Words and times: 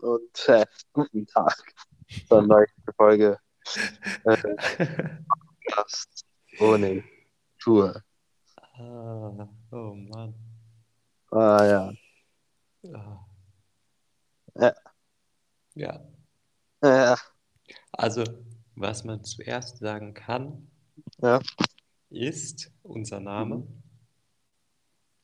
und 0.00 0.48
äh, 0.48 0.66
guten 0.92 1.26
Tag 1.26 1.56
zur 2.26 2.42
neuen 2.42 2.66
Folge 2.96 3.38
äh, 4.24 4.36
ohne 6.58 7.04
Tour. 7.58 8.02
Ah, 8.56 9.48
oh 9.72 9.94
Mann. 9.94 10.34
Ah 11.30 11.64
ja. 11.64 11.92
Ah. 12.94 13.26
Ja. 14.54 14.74
Ja, 15.74 16.00
Ja, 16.82 17.16
also 17.92 18.24
was 18.74 19.04
man 19.04 19.22
zuerst 19.22 19.78
sagen 19.78 20.14
kann, 20.14 20.70
ja, 21.18 21.40
ist 22.08 22.72
unser 22.82 23.20
Name 23.20 23.66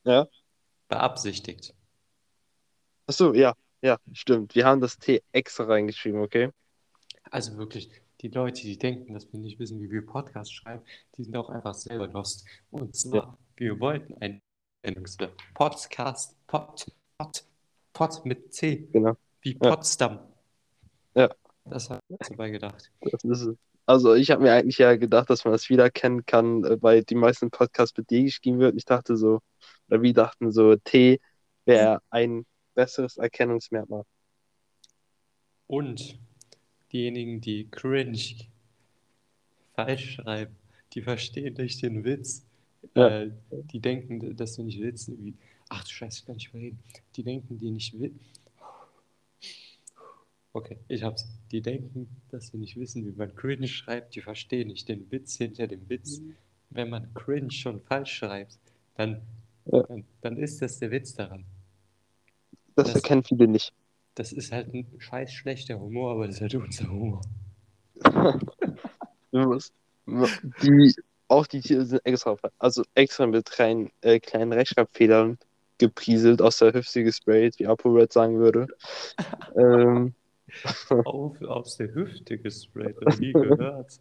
ja. 0.05 0.27
beabsichtigt. 0.89 1.75
Achso, 3.07 3.33
ja, 3.35 3.55
ja, 3.87 3.99
stimmt. 4.13 4.55
Wir 4.57 4.67
haben 4.67 4.81
das 4.81 4.99
T 4.99 5.23
extra 5.33 5.65
reingeschrieben, 5.65 6.21
okay? 6.21 6.51
Also 7.31 7.57
wirklich, 7.57 7.91
die 8.21 8.29
Leute, 8.29 8.63
die 8.63 8.77
denken, 8.79 9.15
dass 9.15 9.33
wir 9.33 9.39
nicht 9.39 9.61
wissen, 9.61 9.81
wie 9.81 9.91
wir 9.91 10.05
Podcasts 10.05 10.53
schreiben, 10.53 10.83
die 11.17 11.23
sind 11.23 11.37
auch 11.37 11.49
einfach 11.51 11.75
selber 11.75 12.09
lost. 12.09 12.45
Und 12.71 12.97
zwar, 12.97 13.39
wir 13.57 13.79
wollten 13.79 14.15
ein 14.21 14.43
Podcast, 15.55 16.35
Pod, 16.49 16.87
Pod, 17.19 17.45
Pod 17.93 18.25
mit 18.25 18.53
C, 18.53 18.89
Genau. 18.93 19.17
wie 19.41 19.53
Ja. 19.63 19.71
Potsdam. 19.71 20.19
Ja. 21.15 21.33
Das 21.65 21.91
habe 21.91 22.01
ich 22.09 22.29
dabei 22.29 22.51
gedacht. 22.51 22.93
Also 23.87 24.15
ich 24.15 24.33
habe 24.33 24.43
mir 24.43 24.53
eigentlich 24.53 24.79
ja 24.79 24.97
gedacht, 24.97 25.31
dass 25.31 25.45
man 25.45 25.53
das 25.53 25.69
wiedererkennen 25.69 26.27
kann, 26.27 26.65
äh, 26.65 26.77
weil 26.83 27.05
die 27.05 27.15
meisten 27.15 27.51
Podcasts 27.51 27.97
mit 27.97 28.11
D 28.11 28.25
geschrieben 28.25 28.59
wird. 28.59 28.77
Ich 28.77 28.85
dachte 28.85 29.17
so, 29.17 29.41
oder 29.89 30.03
wir 30.03 30.13
dachten 30.13 30.51
so, 30.51 30.75
T 30.77 31.21
wäre 31.65 32.01
ein 32.11 32.47
besseres 32.77 33.17
Erkennungsmerkmal. 33.17 34.05
Und 35.67 36.19
diejenigen, 36.93 37.41
die 37.41 37.69
cringe 37.69 38.47
falsch 39.75 40.15
schreiben, 40.15 40.55
die 40.93 41.03
verstehen 41.03 41.55
nicht 41.55 41.83
den 41.83 42.05
Witz. 42.05 42.45
Ja. 42.95 43.23
Äh, 43.23 43.33
die 43.51 43.81
denken, 43.81 44.37
dass 44.37 44.57
wir 44.59 44.65
nicht 44.65 44.81
wissen, 44.81 45.19
wie. 45.19 45.35
Ach 45.69 45.83
du 45.83 45.91
Scheiße, 45.91 46.21
ich 46.21 46.27
kann 46.27 46.37
nicht 46.37 46.55
mehr 46.55 46.63
reden. 46.63 46.79
Die 47.17 47.25
denken, 47.25 47.59
die 47.59 47.71
nicht 47.73 47.99
wissen. 47.99 48.21
Okay, 50.53 50.79
ich 50.89 51.03
hab's. 51.03 51.27
Die 51.51 51.61
denken, 51.61 52.09
dass 52.31 52.53
wir 52.53 52.61
nicht 52.61 52.77
wissen, 52.77 53.05
wie 53.05 53.11
man 53.11 53.35
cringe 53.35 53.67
schreibt. 53.67 54.15
Die 54.15 54.21
verstehen 54.21 54.69
nicht 54.69 54.89
den 54.89 55.11
Witz 55.11 55.37
hinter 55.37 55.67
dem 55.67 55.89
Witz. 55.89 56.23
Wenn 56.71 56.91
man 56.91 57.13
cringe 57.15 57.51
schon 57.51 57.81
falsch 57.81 58.13
schreibt, 58.19 58.59
dann, 58.95 59.23
Ja. 59.67 59.83
dann, 59.83 60.05
dann 60.21 60.37
ist 60.37 60.63
das 60.63 60.79
der 60.79 60.93
Witz 60.93 61.15
daran. 61.15 61.45
Das, 62.77 62.87
Das- 62.93 62.95
erkennen 62.97 63.25
viele 63.25 63.49
nicht. 63.49 63.73
Das 64.15 64.33
ist 64.33 64.51
halt 64.53 64.73
ein 64.73 64.87
scheiß 64.99 65.31
schlechter 65.33 65.79
Humor, 65.79 66.13
aber 66.13 66.27
das 66.27 66.37
ist 66.37 66.41
halt 66.41 66.55
unser 66.55 66.89
Humor. 66.89 67.21
Die, 70.63 70.95
auch 71.29 71.47
die 71.47 71.61
Tiere 71.61 71.85
sind 71.85 72.01
extra, 72.07 72.37
also 72.59 72.83
extra 72.95 73.27
mit 73.27 73.51
kleinen, 73.51 73.91
äh, 74.01 74.21
kleinen 74.21 74.53
Rechtschreibfehlern 74.53 75.39
geprieselt, 75.79 76.41
aus 76.41 76.59
der 76.59 76.73
Hüfte 76.73 77.03
gesprayt, 77.05 77.59
wie 77.59 77.67
ApoRed 77.67 78.13
sagen 78.13 78.39
würde. 78.39 78.69
ähm, 79.57 80.15
Auf, 81.05 81.43
aus 81.43 81.77
der 81.77 81.93
Hüfte 81.93 82.39
gesprayt, 82.39 82.97
oder 82.97 83.17
nie 83.17 83.33
gehört. 83.33 84.01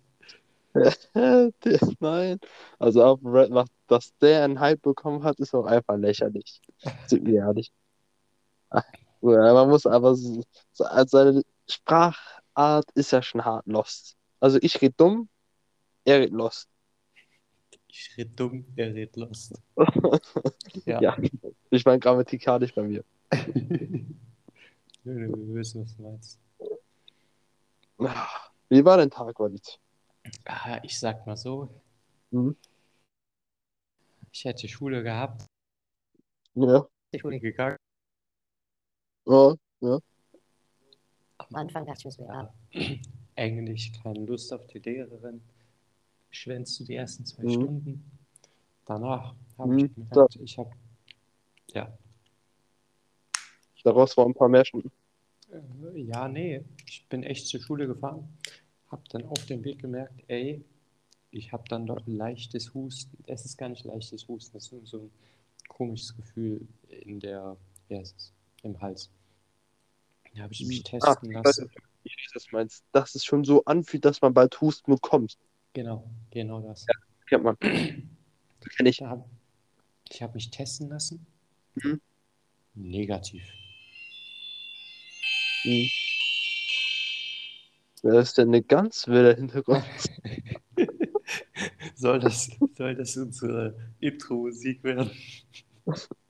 nein, 1.99 2.39
also 2.79 3.03
ApoRed 3.03 3.49
macht, 3.49 3.71
dass 3.87 4.15
der 4.19 4.43
einen 4.43 4.59
Hype 4.59 4.81
bekommen 4.81 5.23
hat, 5.23 5.39
ist 5.39 5.53
auch 5.55 5.65
einfach 5.65 5.97
lächerlich. 5.97 6.61
Sind 7.07 7.25
wir 7.25 7.39
ehrlich. 7.39 7.71
Man 9.21 9.69
muss 9.69 9.85
aber 9.85 10.15
so, 10.15 10.43
so, 10.71 10.83
also 10.85 11.17
seine 11.17 11.43
Sprachart 11.69 12.85
ist 12.93 13.11
ja 13.11 13.21
schon 13.21 13.43
hart 13.43 13.65
lost. 13.67 14.15
Also 14.39 14.59
ich 14.61 14.81
red 14.81 14.93
dumm, 14.99 15.29
er 16.03 16.19
redet 16.19 16.33
lost. 16.33 16.69
Ich 17.87 18.13
red 18.17 18.39
dumm, 18.39 18.65
er 18.75 18.93
red 18.93 19.15
lost. 19.15 19.53
Ja. 20.85 21.01
Ja, 21.01 21.17
ich 21.71 21.85
meine 21.85 21.99
grammatikalisch 21.99 22.73
bei 22.75 22.83
mir. 22.83 23.03
Wir 25.03 25.29
wissen, 25.53 25.81
was 25.83 25.95
du 25.95 26.01
meinst. 26.03 26.39
Wie 28.69 28.83
war 28.85 28.97
dein 28.97 29.09
Tag, 29.09 29.39
Walid? 29.39 29.79
Ah, 30.45 30.79
ich 30.83 30.99
sag 30.99 31.25
mal 31.25 31.37
so, 31.37 31.69
Mhm. 32.31 32.55
ich 34.31 34.43
hätte 34.45 34.67
Schule 34.67 35.01
gehabt, 35.03 35.45
Ja. 36.55 36.87
die 37.13 37.19
Schule 37.19 37.39
gegangen. 37.39 37.77
Ja, 39.25 39.55
ja. 39.81 39.99
Am 41.37 41.55
Anfang 41.55 41.85
dachte 41.85 41.99
ich 41.99 42.05
mir 42.05 42.11
so, 42.11 42.23
ja, 42.25 42.53
Eigentlich 43.35 43.93
keine 43.93 44.25
Lust 44.25 44.53
auf 44.53 44.67
die 44.67 44.79
Lehrerin. 44.79 45.41
Schwänzt 46.31 46.79
du 46.79 46.85
die 46.85 46.95
ersten 46.95 47.25
zwei 47.25 47.43
Mhm. 47.43 47.49
Stunden. 47.49 48.11
Danach 48.85 49.35
habe 49.57 49.75
Mhm, 49.75 49.77
ich 49.77 49.93
gemerkt, 49.95 50.37
ich 50.37 50.57
habe, 50.57 50.71
ja, 51.73 51.97
Daraus 53.85 54.17
waren 54.17 54.31
ein 54.31 54.33
paar 54.33 54.49
mehr 54.49 54.65
Stunden. 54.65 54.91
Äh, 55.51 56.01
Ja, 56.01 56.27
nee, 56.27 56.61
ich 56.87 57.07
bin 57.09 57.23
echt 57.23 57.47
zur 57.47 57.61
Schule 57.61 57.87
gefahren, 57.87 58.27
habe 58.91 59.03
dann 59.09 59.25
auf 59.25 59.45
dem 59.47 59.63
Weg 59.63 59.79
gemerkt, 59.79 60.23
ey, 60.27 60.63
ich 61.31 61.53
habe 61.53 61.65
dann 61.69 61.87
doch 61.87 62.01
leichtes 62.07 62.73
Husten. 62.75 63.23
Es 63.27 63.45
ist 63.45 63.57
gar 63.57 63.69
nicht 63.69 63.85
leichtes 63.85 64.27
Husten, 64.29 64.57
es 64.57 64.67
ist 64.67 64.73
nur 64.73 64.87
so 64.87 64.99
ein 64.99 65.11
komisches 65.69 66.15
Gefühl 66.17 66.67
in 66.89 67.21
der, 67.21 67.57
wie 67.89 67.97
heißt 67.99 68.17
es, 68.17 68.33
im 68.65 68.81
Hals. 68.81 69.11
Da 70.35 70.43
habe 70.43 70.53
ich 70.53 70.65
mich 70.65 70.83
testen 70.83 71.33
weiß, 71.33 71.43
lassen. 71.45 71.71
ich 72.03 72.13
weiß, 72.13 72.31
was 72.35 72.43
du 72.45 72.55
meinst. 72.55 72.83
Dass 72.91 73.15
es 73.15 73.23
schon 73.23 73.45
so 73.45 73.63
anfühlt, 73.65 74.03
dass 74.03 74.21
man 74.21 74.33
bald 74.33 74.59
Husten 74.59 74.91
bekommt. 74.91 75.37
Genau, 75.73 76.09
genau 76.31 76.59
das. 76.61 76.85
Kennt 77.27 77.43
man. 77.43 77.57
Kenn 77.59 78.85
ich. 78.85 79.01
Ich 80.09 80.21
habe 80.21 80.33
mich 80.33 80.49
testen 80.49 80.89
lassen. 80.89 81.25
Mhm. 81.75 82.01
Negativ. 82.73 83.43
Mhm. 85.63 85.89
Da 88.03 88.19
ist 88.19 88.37
denn 88.37 88.49
eine 88.49 88.61
ganz 88.61 89.07
wilde 89.07 89.35
Hintergrund. 89.35 89.83
soll, 91.95 92.19
das, 92.19 92.51
soll 92.75 92.95
das 92.95 93.17
unsere 93.17 93.75
Intro-Musik 93.99 94.83
werden? 94.83 95.09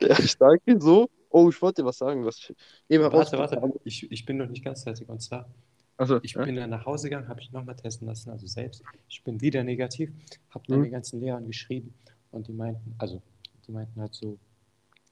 Der 0.02 0.14
Starke 0.16 0.80
so. 0.80 1.08
Oh, 1.30 1.48
ich 1.50 1.60
wollte 1.60 1.82
dir 1.82 1.86
was 1.86 1.98
sagen, 1.98 2.24
was 2.24 2.38
ich 2.38 2.54
eben 2.88 3.04
Warte, 3.12 3.38
warte, 3.38 3.80
ich, 3.84 4.10
ich 4.10 4.24
bin 4.26 4.36
noch 4.38 4.48
nicht 4.48 4.64
ganz 4.64 4.82
fertig. 4.82 5.08
Und 5.08 5.20
zwar, 5.22 5.48
Also, 5.96 6.20
ich 6.22 6.34
ja? 6.34 6.44
bin 6.44 6.56
dann 6.56 6.70
nach 6.70 6.86
Hause 6.86 7.08
gegangen, 7.10 7.28
habe 7.28 7.40
ich 7.40 7.52
nochmal 7.52 7.76
testen 7.76 8.08
lassen, 8.08 8.30
also 8.30 8.46
selbst. 8.46 8.84
Ich 9.08 9.24
bin 9.24 9.40
wieder 9.40 9.64
negativ, 9.64 10.10
habe 10.50 10.66
dann 10.68 10.80
Mhm. 10.80 10.84
den 10.84 10.92
ganzen 10.92 11.20
Lehrern 11.20 11.46
geschrieben 11.46 11.94
und 12.32 12.48
die 12.48 12.52
meinten, 12.52 12.94
also, 12.98 13.22
die 13.66 13.72
meinten 13.72 14.00
halt 14.00 14.14
so, 14.14 14.38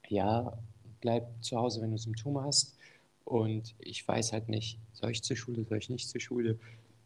ja, 0.09 0.57
bleib 1.01 1.27
zu 1.43 1.57
Hause, 1.57 1.81
wenn 1.81 1.91
du 1.91 1.97
Symptome 1.97 2.43
hast. 2.43 2.77
Und 3.25 3.75
ich 3.79 4.07
weiß 4.07 4.33
halt 4.33 4.49
nicht, 4.49 4.79
soll 4.93 5.11
ich 5.11 5.23
zur 5.23 5.37
Schule, 5.37 5.65
soll 5.65 5.79
ich 5.79 5.89
nicht 5.89 6.09
zur 6.09 6.21
Schule, 6.21 6.59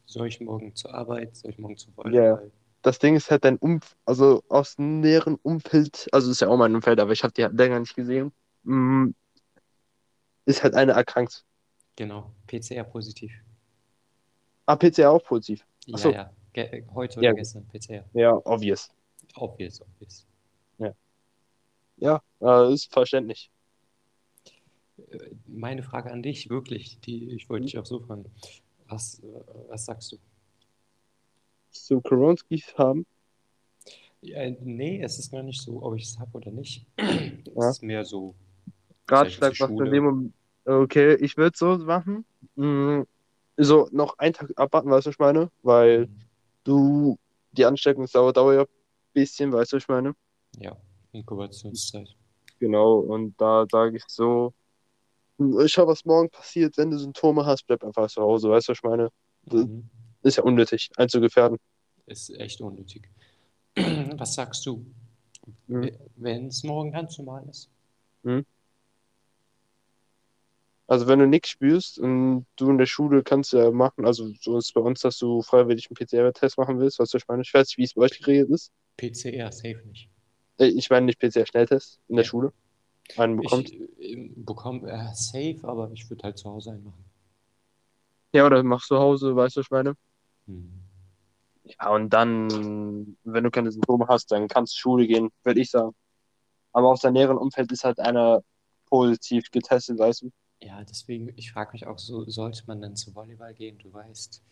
soll 0.06 0.28
ich 0.28 0.42
morgen 0.42 0.76
zur 0.76 0.94
Arbeit, 0.96 1.36
soll 1.38 1.52
ich 1.52 1.60
morgen 1.60 1.78
zum 1.78 1.96
Volleyball? 1.98 2.52
Das 2.82 3.00
Ding 3.00 3.16
ist 3.16 3.32
halt 3.32 3.46
dein 3.46 3.58
Umf 3.58 3.96
also 4.06 4.44
aus 4.50 4.76
dem 4.76 5.00
näheren 5.00 5.36
Umfeld, 5.36 6.08
also 6.12 6.32
ist 6.32 6.42
ja 6.42 6.48
auch 6.48 6.58
mein 6.58 6.76
Umfeld, 6.76 7.00
aber 7.00 7.12
ich 7.12 7.24
habe 7.24 7.34
die 7.34 7.44
halt 7.44 7.54
länger 7.54 7.80
nicht 7.80 7.96
gesehen, 7.96 8.32
mm, 8.64 9.10
ist 10.46 10.64
halt 10.64 10.74
eine 10.76 10.94
erkrankt. 10.94 11.46
Genau, 11.96 12.34
PCR 12.48 12.84
positiv. 12.84 13.32
Ah, 14.66 14.76
PCR 14.76 15.12
auch 15.12 15.24
positiv. 15.24 15.66
Ja, 15.86 15.96
Ach 15.96 16.00
so. 16.00 16.12
ja, 16.12 16.34
Ge 16.54 16.86
heute 16.94 17.22
Ja. 17.22 17.32
oder 17.32 17.38
gestern 17.38 17.68
PCR. 17.68 18.06
Ja, 18.14 18.34
obvious. 18.46 18.90
Obvious, 19.36 19.82
obvious. 19.82 20.26
Ja, 22.02 22.22
äh, 22.42 22.74
ist 22.74 22.92
verständlich. 22.92 23.52
Äh, 24.98 25.18
Meine 25.46 25.84
Frage 25.84 26.12
an 26.12 26.24
dich, 26.24 26.50
wirklich, 26.50 27.00
die, 27.02 27.32
ich 27.36 27.48
wollte 27.48 27.66
dich 27.66 27.78
auch 27.78 27.86
so 27.86 28.00
fragen. 28.00 28.26
Was, 28.88 29.20
äh, 29.20 29.28
was 29.70 29.86
sagst 29.86 30.12
du? 30.12 30.18
Zu 31.72 32.02
Koronskis 32.02 32.74
haben. 32.78 33.06
Ja, 34.22 34.48
nee, 34.62 35.02
es 35.02 35.18
ist 35.18 35.32
gar 35.32 35.42
nicht 35.44 35.62
so, 35.62 35.82
ob 35.82 35.96
ich 35.96 36.04
es 36.04 36.20
habe 36.20 36.38
oder 36.38 36.52
nicht. 36.52 36.86
Es 36.98 37.56
Ja. 37.56 37.70
ist 37.72 37.84
mehr 37.84 38.06
so, 38.06 38.36
Ratschlag, 39.10 39.52
was 39.60 39.68
du 39.68 39.84
in 39.84 39.92
dem 39.92 40.04
Moment. 40.04 40.34
Okay, 40.66 41.16
ich 41.16 41.36
würde 41.38 41.58
so 41.58 41.78
machen. 41.78 42.26
Mm, 42.56 43.02
So, 43.58 43.90
noch 43.92 44.18
einen 44.18 44.34
Tag 44.34 44.52
abwarten, 44.56 44.90
weißt 44.90 45.06
du, 45.06 45.10
was 45.10 45.16
ich 45.16 45.20
meine? 45.20 45.50
Weil 45.64 46.08
du, 46.64 47.18
die 47.52 47.66
Ansteckungsdauer 47.66 48.32
dauert 48.34 48.56
ja 48.56 48.62
ein 48.62 48.68
bisschen, 49.14 49.52
weißt 49.52 49.74
du, 49.74 49.76
was 49.78 49.84
ich 49.84 49.90
meine? 49.90 50.14
ja, 50.60 50.78
Inkubationszeit. 51.12 52.16
Genau, 52.60 53.00
und 53.00 53.40
da 53.40 53.66
sage 53.70 53.98
ich 53.98 54.04
so, 54.08 54.54
schau, 55.66 55.88
was 55.88 56.06
morgen 56.06 56.30
passiert, 56.30 56.78
wenn 56.78 56.92
du 56.92 56.98
Symptome 56.98 57.46
hast, 57.46 57.66
bleib 57.68 57.84
einfach 57.84 58.08
zu 58.08 58.22
Hause, 58.22 58.50
weißt 58.50 58.68
du, 58.70 58.72
was 58.72 58.78
ich 58.78 58.84
meine? 58.84 59.10
Mhm. 59.52 59.90
Ist 60.24 60.38
ja 60.38 60.44
unnötig, 60.44 60.90
einzugefährden. 60.98 61.58
Ist 62.06 62.30
echt 62.32 62.62
unnötig. 62.62 63.10
Was 63.76 64.36
sagst 64.36 64.66
du, 64.66 64.86
Mhm. 65.68 65.90
wenn 66.18 66.48
es 66.48 66.64
morgen 66.64 66.92
ganz 66.92 67.18
normal 67.18 67.44
ist? 67.50 67.70
Also 70.88 71.08
wenn 71.08 71.20
du 71.20 71.26
nichts 71.28 71.50
spürst 71.50 71.98
und 72.00 72.46
du 72.58 72.70
in 72.70 72.78
der 72.78 72.86
Schule 72.86 73.24
kannst 73.24 73.54
ja 73.54 73.72
machen, 73.72 74.06
also 74.06 74.30
so 74.40 74.58
ist 74.58 74.66
es 74.68 74.74
bei 74.74 74.82
uns, 74.82 75.00
dass 75.00 75.18
du 75.18 75.42
freiwillig 75.42 75.88
einen 75.90 75.96
PCR-Test 75.96 76.58
machen 76.58 76.80
willst, 76.80 77.00
was 77.00 77.14
ich 77.14 77.28
meine. 77.28 77.42
Ich 77.44 77.54
weiß 77.54 77.68
nicht, 77.70 77.78
wie 77.78 77.84
es 77.84 77.94
bei 77.94 78.02
euch 78.04 78.20
geregelt 78.20 78.50
ist. 78.50 78.72
PCR, 78.98 79.52
safe 79.52 79.82
nicht. 79.88 80.10
Äh, 80.60 80.68
Ich 80.68 80.90
meine 80.90 81.06
nicht 81.06 81.20
PCR-Schnelltest 81.20 82.00
in 82.10 82.18
der 82.18 82.26
Ja. 82.26 82.30
Schule. 82.30 82.54
Einen 83.18 83.38
bekommt. 83.38 83.72
Ich 83.72 83.80
äh, 84.00 84.30
bekomme 84.36 84.90
äh, 84.92 85.14
safe, 85.16 85.60
aber 85.64 85.90
ich 85.92 86.10
würde 86.10 86.24
halt 86.24 86.38
zu 86.38 86.50
Hause 86.50 86.72
einen 86.72 86.84
machen. 86.84 87.04
Ja, 88.34 88.46
oder 88.46 88.62
machst 88.64 88.92
du 88.92 88.96
zu 88.96 89.02
Hause, 89.02 89.36
weißt 89.36 89.56
du, 89.56 89.60
was 89.62 89.66
ich 89.68 89.72
meine? 89.72 89.96
Mhm. 90.52 90.82
Ja, 91.64 91.90
und 91.90 92.10
dann, 92.10 93.18
wenn 93.24 93.44
du 93.44 93.52
keine 93.52 93.72
Symptome 93.72 94.08
hast, 94.08 94.32
dann 94.32 94.48
kannst 94.48 94.74
du 94.76 94.80
Schule 94.80 95.08
gehen, 95.08 95.30
würde 95.44 95.62
ich 95.62 95.70
sagen. 95.70 95.96
Aber 96.74 96.90
aus 96.90 97.02
deinem 97.02 97.14
näheren 97.14 97.38
Umfeld 97.38 97.72
ist 97.72 97.84
halt 97.84 98.00
einer 98.00 98.42
positiv 98.88 99.50
getestet, 99.52 100.00
weißt 100.00 100.24
du? 100.24 100.32
Ja, 100.62 100.84
deswegen, 100.84 101.34
ich 101.38 101.52
frage 101.52 101.72
mich 101.74 101.88
auch 101.88 101.98
so, 101.98 102.26
sollte 102.30 102.64
man 102.68 102.82
dann 102.82 102.96
zu 102.96 103.16
Volleyball 103.16 103.54
gehen? 103.54 103.78
Du 103.80 103.92
weißt. 103.92 104.44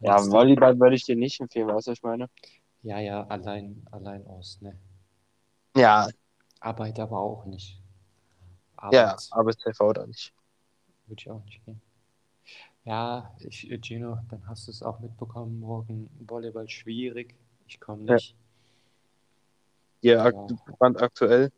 Ja, 0.00 0.16
Volleyball 0.18 0.78
würde 0.78 0.96
ich 0.96 1.04
dir 1.04 1.16
nicht 1.16 1.40
empfehlen, 1.40 1.68
weißt 1.68 1.86
du, 1.86 1.90
was 1.92 1.98
ich 1.98 2.02
meine? 2.02 2.28
Ja, 2.82 2.98
ja, 2.98 3.26
allein, 3.28 3.86
allein 3.90 4.26
aus, 4.26 4.60
ne? 4.60 4.78
Ja, 5.76 6.08
Arbeit 6.60 6.98
aber 6.98 7.18
auch 7.18 7.44
nicht. 7.46 7.80
ja, 8.90 9.08
Arbeit 9.10 9.28
Arbeits-TV 9.30 9.92
da 9.92 10.06
nicht. 10.06 10.32
würde 11.06 11.20
ich 11.20 11.30
auch 11.30 11.44
nicht 11.44 11.64
gehen. 11.64 11.80
Ja, 12.84 13.34
ich, 13.40 13.70
äh, 13.70 13.78
Gino, 13.78 14.18
dann 14.28 14.46
hast 14.46 14.66
du 14.66 14.70
es 14.70 14.82
auch 14.82 15.00
mitbekommen, 15.00 15.60
morgen 15.60 16.08
Volleyball 16.20 16.68
schwierig. 16.68 17.34
Ich 17.66 17.80
komme 17.80 18.02
Ja. 18.04 18.14
nicht. 18.14 18.36
Ja, 20.02 20.30
Ja. 20.30 20.46
Brand 20.78 21.00
aktuell. 21.02 21.50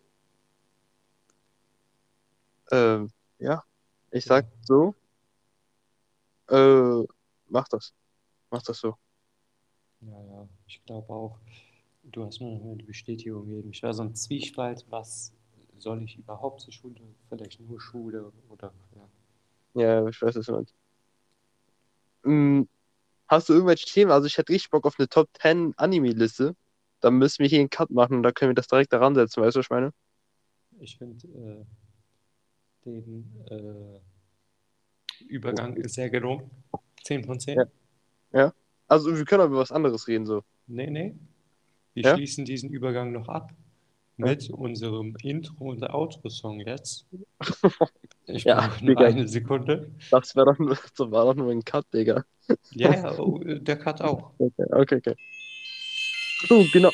Ähm, 2.70 3.11
ja, 3.38 3.62
ich 4.11 4.25
sag 4.25 4.44
Ja. 4.44 4.50
so. 4.62 4.94
Äh, 6.49 7.05
mach 7.49 7.69
das. 7.69 7.93
Mach 8.50 8.62
das 8.62 8.79
so. 8.79 8.96
Ja, 10.00 10.20
ja, 10.22 10.49
ich 10.67 10.82
glaube 10.84 11.12
auch. 11.12 11.38
Du 12.05 12.25
hast 12.25 12.40
mir 12.40 12.58
noch 12.58 12.76
die 12.76 12.84
Bestätigung 12.84 13.46
gegeben. 13.46 13.70
Ich 13.72 13.82
war 13.82 13.93
so 13.94 14.02
ein 14.02 14.14
Zwiespalt, 14.14 14.87
was 14.90 15.32
soll 15.79 16.02
ich 16.05 16.17
überhaupt 16.19 16.61
zur 16.61 16.72
Schule? 16.72 17.00
Vielleicht 17.29 17.61
nur 17.61 17.81
Schule 17.81 18.32
oder 18.49 18.72
ja. 18.94 19.08
Ja, 19.75 20.08
ich 20.08 20.20
weiß, 20.22 20.37
was 20.37 20.46
du 20.46 20.64
Hm, 22.26 22.69
hast 23.28 23.49
du 23.49 23.55
irgendwelche 23.55 23.87
Themen? 23.87 24.11
Also 24.11 24.26
ich 24.26 24.37
hätte 24.37 24.52
richtig 24.52 24.70
Bock 24.70 24.84
auf 24.84 24.96
eine 24.99 25.08
Top 25.08 25.28
10 25.40 25.73
Anime-Liste. 25.76 26.55
Dann 27.00 27.14
müssen 27.19 27.38
wir 27.40 27.49
hier 27.49 27.61
einen 27.61 27.70
Cut 27.70 27.90
machen 27.90 28.17
und 28.17 28.23
dann 28.23 28.34
können 28.34 28.50
wir 28.50 28.55
das 28.55 28.67
direkt 28.67 28.93
daran 28.93 29.14
setzen, 29.14 29.43
weißt 29.43 29.56
du, 29.56 29.61
was 29.61 29.67
ich 29.67 29.70
meine? 29.70 29.93
Ich 30.81 30.99
finde 30.99 31.26
äh, 31.28 31.64
den 32.84 33.32
äh, 33.50 34.00
Übergang 35.28 35.75
ist 35.76 35.94
sehr 35.94 36.11
gelungen. 36.11 36.50
10 37.05 37.25
von 37.25 37.38
10. 37.38 37.62
Ja. 38.32 38.52
Also 38.88 39.17
wir 39.17 39.25
können 39.25 39.43
aber 39.43 39.52
über 39.52 39.61
was 39.61 39.72
anderes 39.72 40.06
reden, 40.08 40.26
so. 40.26 40.43
Nee, 40.67 40.90
nee. 40.90 41.14
Wir 41.94 42.05
Ja? 42.05 42.14
schließen 42.14 42.44
diesen 42.44 42.70
Übergang 42.70 43.12
noch 43.12 43.29
ab 43.29 43.52
mit 44.17 44.51
unserem 44.51 45.15
Intro- 45.23 45.71
und 45.71 45.83
Outro-Song 45.83 46.61
jetzt. 46.61 47.07
Ich 48.27 48.45
Ja, 48.45 48.67
brauche 48.67 48.85
nur 48.85 48.99
eine 48.99 49.29
Sekunde. 49.29 49.91
Das 50.11 50.35
wäre 50.35 50.47
doch 50.47 50.59
nur, 50.59 50.71
das 50.71 50.99
war 50.99 51.27
doch 51.27 51.35
nur 51.35 51.51
ein 51.51 51.65
Cut, 51.65 51.87
Digga. 51.93 52.25
Ja, 52.73 52.95
ja, 52.95 53.19
oh, 53.19 53.39
der 53.39 53.77
Cut 53.77 54.01
auch. 54.01 54.33
Okay, 54.39 54.65
okay, 54.71 54.97
okay. 54.97 55.15
So, 56.49 56.65
genau. 56.73 56.91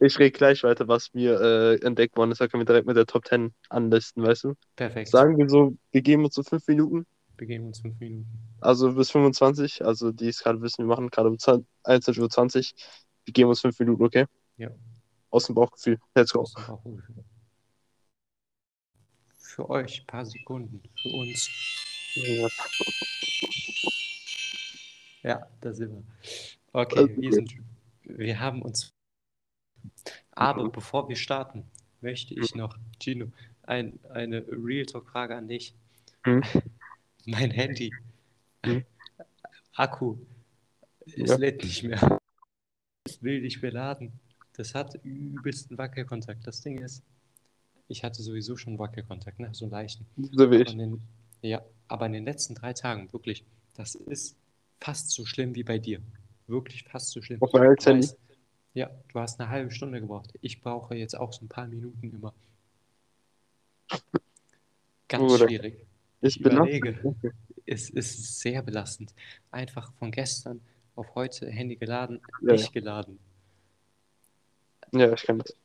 Ich 0.00 0.18
rede 0.18 0.30
gleich 0.30 0.62
weiter, 0.62 0.86
was 0.86 1.12
mir 1.12 1.40
äh, 1.40 1.84
entdeckt 1.84 2.16
worden 2.16 2.30
ist. 2.30 2.40
Da 2.40 2.48
können 2.48 2.60
wir 2.60 2.66
direkt 2.66 2.86
mit 2.86 2.96
der 2.96 3.06
Top 3.06 3.26
10 3.26 3.52
anlisten, 3.68 4.22
weißt 4.22 4.44
du? 4.44 4.54
Perfekt. 4.76 5.08
Sagen 5.08 5.38
wir 5.38 5.48
so, 5.48 5.74
wir 5.90 6.02
geben 6.02 6.24
uns 6.24 6.34
so 6.34 6.42
fünf 6.42 6.66
Minuten, 6.68 7.06
Wir 7.36 7.46
geben 7.46 7.66
uns 7.66 7.80
fünf 7.80 7.98
Minuten. 7.98 8.28
also 8.60 8.92
bis 8.92 9.10
25. 9.10 9.84
Also 9.84 10.12
die 10.12 10.28
es 10.28 10.40
gerade 10.42 10.60
wissen, 10.62 10.84
wir 10.84 10.88
machen 10.88 11.10
gerade 11.10 11.28
um 11.30 11.36
21.20 11.36 12.20
Uhr. 12.20 12.78
Wir 13.28 13.32
geben 13.34 13.50
uns 13.50 13.60
fünf 13.60 13.78
Minuten, 13.78 14.02
okay? 14.02 14.24
Ja. 14.56 14.70
Aus 15.28 15.44
dem 15.44 15.54
Bauchgefühl. 15.54 16.00
Let's 16.14 16.32
go. 16.32 16.40
Aus 16.40 16.54
dem 16.54 16.64
Bauchgefühl. 16.66 17.24
Für 19.36 19.68
euch 19.68 20.00
ein 20.00 20.06
paar 20.06 20.24
Sekunden. 20.24 20.82
Für 21.02 21.10
uns. 21.10 21.50
Ja. 22.14 22.48
Ja, 25.22 25.46
da 25.60 25.74
sind 25.74 25.92
wir. 25.92 26.02
Okay, 26.72 27.00
Also, 27.00 27.16
wir 27.20 27.32
sind. 27.34 27.54
Wir 28.04 28.40
haben 28.40 28.62
uns. 28.62 28.94
Aber 30.30 30.66
bevor 30.70 31.06
wir 31.10 31.16
starten, 31.16 31.70
möchte 32.00 32.32
ich 32.32 32.54
noch, 32.54 32.78
Gino, 32.98 33.30
ein, 33.64 34.00
eine 34.08 34.42
Real 34.48 34.86
Talk-Frage 34.86 35.36
an 35.36 35.48
dich. 35.48 35.74
Mhm. 36.24 36.42
Mein 37.26 37.50
Handy. 37.50 37.92
Mhm. 38.64 38.86
Akku. 39.74 40.16
Es 41.04 41.28
Ja. 41.28 41.36
lädt 41.36 41.62
nicht 41.62 41.82
mehr. 41.82 42.18
Es 43.08 43.22
will 43.22 43.40
nicht 43.40 43.62
mehr 43.62 43.72
laden. 43.72 44.12
Das 44.54 44.74
hat 44.74 44.98
übelsten 45.04 45.78
Wackelkontakt. 45.78 46.46
Das 46.46 46.60
Ding 46.60 46.78
ist, 46.82 47.02
ich 47.88 48.04
hatte 48.04 48.22
sowieso 48.22 48.56
schon 48.56 48.78
Wackelkontakt, 48.78 49.38
ne? 49.40 49.48
so 49.52 49.64
einen 49.64 49.72
leichten. 49.72 50.06
So 50.16 50.50
wie 50.50 50.56
Aber 50.56 50.60
ich. 50.60 50.72
in 50.72 50.78
den, 50.78 51.00
ja, 51.42 51.62
aber 51.86 52.06
in 52.06 52.12
den 52.12 52.24
letzten 52.24 52.54
drei 52.54 52.72
Tagen, 52.72 53.12
wirklich, 53.12 53.44
das 53.74 53.94
ist 53.94 54.36
fast 54.80 55.10
so 55.10 55.24
schlimm 55.24 55.54
wie 55.54 55.62
bei 55.62 55.78
dir. 55.78 56.00
Wirklich 56.46 56.84
fast 56.84 57.10
so 57.10 57.22
schlimm. 57.22 57.40
Auf 57.42 57.52
mein 57.52 57.74
Handy? 57.82 58.08
ja, 58.74 58.90
du 59.12 59.20
hast 59.20 59.40
eine 59.40 59.48
halbe 59.48 59.70
Stunde 59.70 60.00
gebraucht. 60.00 60.32
Ich 60.40 60.60
brauche 60.60 60.94
jetzt 60.94 61.16
auch 61.16 61.32
so 61.32 61.44
ein 61.44 61.48
paar 61.48 61.66
Minuten 61.66 62.10
immer. 62.12 62.34
Ganz 65.08 65.24
Bruder, 65.24 65.48
schwierig. 65.48 65.86
Ich 66.20 66.42
belastend. 66.42 66.76
überlege. 66.76 67.14
Es 67.64 67.90
ist 67.90 68.40
sehr 68.40 68.62
belastend. 68.62 69.14
Einfach 69.50 69.92
von 69.94 70.10
gestern 70.10 70.60
auf 70.98 71.14
heute 71.14 71.48
Handy 71.48 71.76
geladen, 71.76 72.20
Ja, 72.42 72.54
nicht 72.54 72.72
geladen. 72.72 73.18
Ja, 74.92 75.12
ich 75.12 75.22
kann 75.22 75.38
das. 75.38 75.56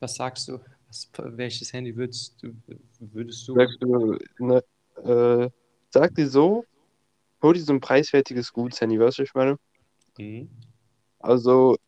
Was 0.00 0.16
sagst 0.16 0.48
du? 0.48 0.60
Was, 0.88 1.10
welches 1.16 1.72
Handy 1.72 1.96
würdest 1.96 2.42
du, 2.42 2.54
würdest 2.98 3.48
du 3.48 3.54
Sagst 3.54 3.78
du, 3.80 4.18
ne, 4.38 4.62
äh, 4.96 5.50
sag 5.90 6.14
dir 6.14 6.28
so, 6.28 6.66
hol 7.42 7.54
dir 7.54 7.62
so 7.62 7.72
ein 7.72 7.80
preiswertiges 7.80 8.52
Gutshandy, 8.52 9.00
weißt 9.00 9.18
du, 9.18 9.22
was 9.22 9.28
ich 9.28 9.34
meine? 9.34 9.56
Mhm. 10.18 10.50
Also, 11.20 11.78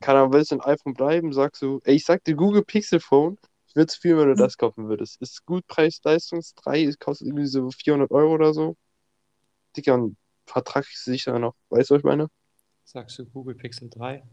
kann 0.00 0.16
aber 0.16 0.32
willst 0.32 0.52
du 0.52 0.56
ein 0.56 0.62
iPhone 0.62 0.94
bleiben, 0.94 1.32
sagst 1.34 1.60
du, 1.60 1.80
ey, 1.84 1.96
ich 1.96 2.06
sag 2.06 2.24
dir 2.24 2.36
Google 2.36 2.64
Pixel 2.64 3.00
Phone, 3.00 3.36
ich 3.66 3.76
würde 3.76 3.88
es 3.88 3.96
fühlen, 3.96 4.18
wenn 4.18 4.28
du 4.28 4.34
das 4.34 4.56
kaufen 4.56 4.88
würdest. 4.88 5.20
Ist 5.20 5.44
gut 5.44 5.66
Preis-Leistungs 5.66 6.54
3, 6.54 6.90
kostet 6.98 7.26
irgendwie 7.28 7.46
so 7.46 7.70
400 7.70 8.10
Euro 8.12 8.32
oder 8.32 8.54
so. 8.54 8.76
Dicker, 9.76 9.94
und 9.94 10.16
Vertrag 10.48 10.86
sich 10.86 11.24
dann 11.24 11.42
noch, 11.42 11.54
weißt 11.70 11.90
du, 11.90 11.94
was 11.94 12.00
ich 12.00 12.04
meine? 12.04 12.28
Sagst 12.82 13.20
du 13.20 13.24
Google 13.24 13.54
Pixel 13.54 13.88
3? 13.88 14.24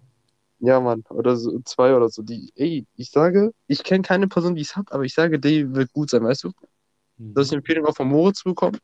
Ja, 0.59 0.79
Mann, 0.79 1.03
oder 1.09 1.35
so 1.35 1.59
zwei 1.65 1.95
oder 1.95 2.09
so. 2.09 2.23
Die, 2.23 2.51
ey, 2.55 2.85
ich 2.95 3.11
sage, 3.11 3.51
ich 3.67 3.83
kenne 3.83 4.01
keine 4.03 4.27
Person, 4.27 4.55
die 4.55 4.61
es 4.61 4.75
hat, 4.75 4.91
aber 4.91 5.03
ich 5.03 5.13
sage, 5.13 5.39
die 5.39 5.73
wird 5.73 5.91
gut 5.93 6.09
sein, 6.09 6.23
weißt 6.23 6.45
du? 6.45 6.51
Mhm. 7.17 7.33
Das 7.35 7.47
ist 7.47 7.51
eine 7.53 7.59
Empfehlung 7.59 7.85
auch 7.87 7.95
von 7.95 8.07
Moritz 8.09 8.43
bekommen. 8.43 8.79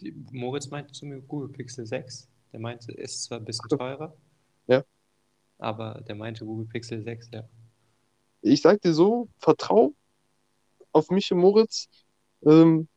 Die- 0.00 0.12
Moritz 0.32 0.70
meinte 0.70 0.92
zu 0.92 1.06
mir 1.06 1.20
Google 1.20 1.50
Pixel 1.50 1.86
6. 1.86 2.28
Der 2.52 2.60
meinte, 2.60 2.92
es 2.96 3.12
ist 3.12 3.22
zwar 3.24 3.38
ein 3.38 3.44
bisschen 3.44 3.68
teurer. 3.68 4.16
Ja. 4.66 4.84
Aber 5.58 6.02
der 6.08 6.16
meinte 6.16 6.44
Google 6.44 6.66
Pixel 6.66 7.00
6, 7.04 7.30
ja. 7.32 7.48
Ich 8.42 8.62
sag 8.62 8.80
dir 8.82 8.94
so, 8.94 9.28
vertrau 9.38 9.94
auf 10.92 11.10
mich 11.10 11.32
und 11.32 11.38
Moritz. 11.40 11.88
Ähm, 12.44 12.88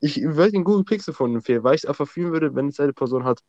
ich 0.00 0.22
würde 0.22 0.52
den 0.52 0.64
Google 0.64 0.84
Pixel 0.84 1.14
Phone 1.14 1.34
empfehlen, 1.36 1.64
weil 1.64 1.74
ich 1.74 1.84
es 1.84 1.88
einfach 1.88 2.08
fühlen 2.08 2.32
würde, 2.32 2.54
wenn 2.54 2.68
es 2.68 2.80
eine 2.80 2.92
Person 2.92 3.24
hat. 3.24 3.40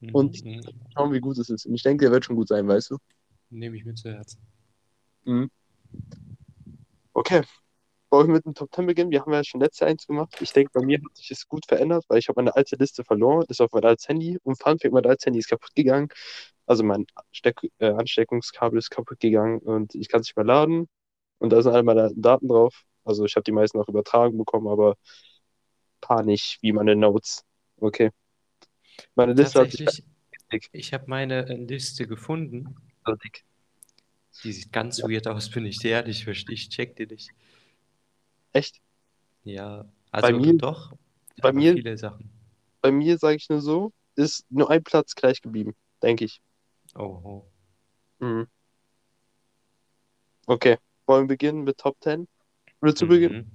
Mhm, 0.00 0.10
Und- 0.14 0.44
mhm. 0.44 0.60
Schauen, 0.94 1.12
wie 1.12 1.20
gut 1.20 1.38
es 1.38 1.48
ist. 1.50 1.66
Und 1.66 1.74
ich 1.74 1.82
denke, 1.82 2.04
der 2.04 2.12
wird 2.12 2.24
schon 2.24 2.36
gut 2.36 2.48
sein, 2.48 2.68
weißt 2.68 2.90
du? 2.90 2.98
Nehme 3.50 3.76
ich 3.76 3.84
mir 3.84 3.94
zu 3.94 4.10
Herzen. 4.12 4.38
Okay. 7.12 7.42
Wollen 8.10 8.28
wir 8.28 8.34
mit 8.34 8.44
dem 8.44 8.54
Top 8.54 8.72
10 8.72 8.86
beginnen? 8.86 9.10
Wir 9.10 9.22
haben 9.22 9.32
ja 9.32 9.42
schon 9.42 9.60
letzte 9.60 9.86
eins 9.86 10.06
gemacht. 10.06 10.36
Ich 10.40 10.52
denke, 10.52 10.70
bei 10.72 10.84
mir 10.84 10.98
hat 10.98 11.16
sich 11.16 11.30
es 11.32 11.48
gut 11.48 11.66
verändert, 11.66 12.04
weil 12.08 12.18
ich 12.18 12.28
habe 12.28 12.40
meine 12.40 12.54
alte 12.54 12.76
Liste 12.76 13.02
verloren. 13.02 13.40
Das 13.48 13.56
ist 13.56 13.60
auf 13.60 13.72
mein 13.72 13.84
altes 13.84 14.06
Handy. 14.08 14.38
Und 14.44 14.62
Fun 14.62 14.78
Fact, 14.78 14.92
mein 14.94 15.04
altes 15.04 15.26
Handy 15.26 15.40
ist 15.40 15.48
kaputt 15.48 15.74
gegangen. 15.74 16.08
Also 16.66 16.84
mein 16.84 17.06
Steck 17.32 17.60
äh, 17.78 17.90
Ansteckungskabel 17.90 18.78
ist 18.78 18.90
kaputt 18.90 19.18
gegangen 19.20 19.58
und 19.58 19.94
ich 19.96 20.08
kann 20.08 20.20
es 20.20 20.28
nicht 20.28 20.36
mehr 20.36 20.46
laden. 20.46 20.88
Und 21.38 21.50
da 21.50 21.60
sind 21.60 21.72
alle 21.72 21.82
meine 21.82 22.12
Daten 22.14 22.46
drauf. 22.48 22.84
Also 23.04 23.24
ich 23.24 23.34
habe 23.34 23.44
die 23.44 23.52
meisten 23.52 23.78
auch 23.80 23.88
übertragen 23.88 24.38
bekommen, 24.38 24.68
aber 24.68 24.94
nicht, 26.24 26.58
wie 26.62 26.72
meine 26.72 26.96
Notes. 26.96 27.44
Okay. 27.78 28.10
Meine 29.14 29.32
Liste 29.32 29.60
hat 29.60 29.72
sich 29.72 30.04
ich 30.72 30.92
habe 30.92 31.04
meine 31.08 31.48
äh, 31.48 31.56
Liste 31.56 32.06
gefunden. 32.06 32.76
so 33.04 33.14
dick. 33.16 33.44
Die 34.42 34.52
sieht 34.52 34.72
ganz 34.72 35.02
weird 35.02 35.26
aus, 35.26 35.50
bin 35.50 35.64
ich 35.66 35.78
dir 35.78 35.92
ehrlich. 35.92 36.26
Ich 36.26 36.48
ich 36.48 36.68
check 36.68 36.96
dir 36.96 37.06
nicht. 37.06 37.30
Echt? 38.52 38.80
Ja, 39.42 39.84
also 40.10 40.38
mir- 40.38 40.56
doch. 40.58 40.92
bei 41.42 41.52
mir- 41.52 41.74
viele 41.74 41.96
Sachen. 41.98 42.30
Bei 42.80 42.92
mir, 42.92 43.16
sage 43.18 43.36
ich 43.36 43.48
nur 43.48 43.62
so, 43.62 43.92
ist 44.14 44.44
nur 44.50 44.70
ein 44.70 44.82
Platz 44.84 45.14
gleich 45.14 45.40
geblieben, 45.40 45.74
denke 46.02 46.24
ich. 46.26 46.40
Oh. 46.94 47.44
Mhm. 48.18 48.46
Okay, 50.46 50.78
wollen 51.06 51.24
wir 51.24 51.28
beginnen 51.28 51.64
mit 51.64 51.78
Top 51.78 51.96
10? 52.02 52.28
Willst 52.80 53.00
du 53.02 53.08
beginnen? 53.08 53.50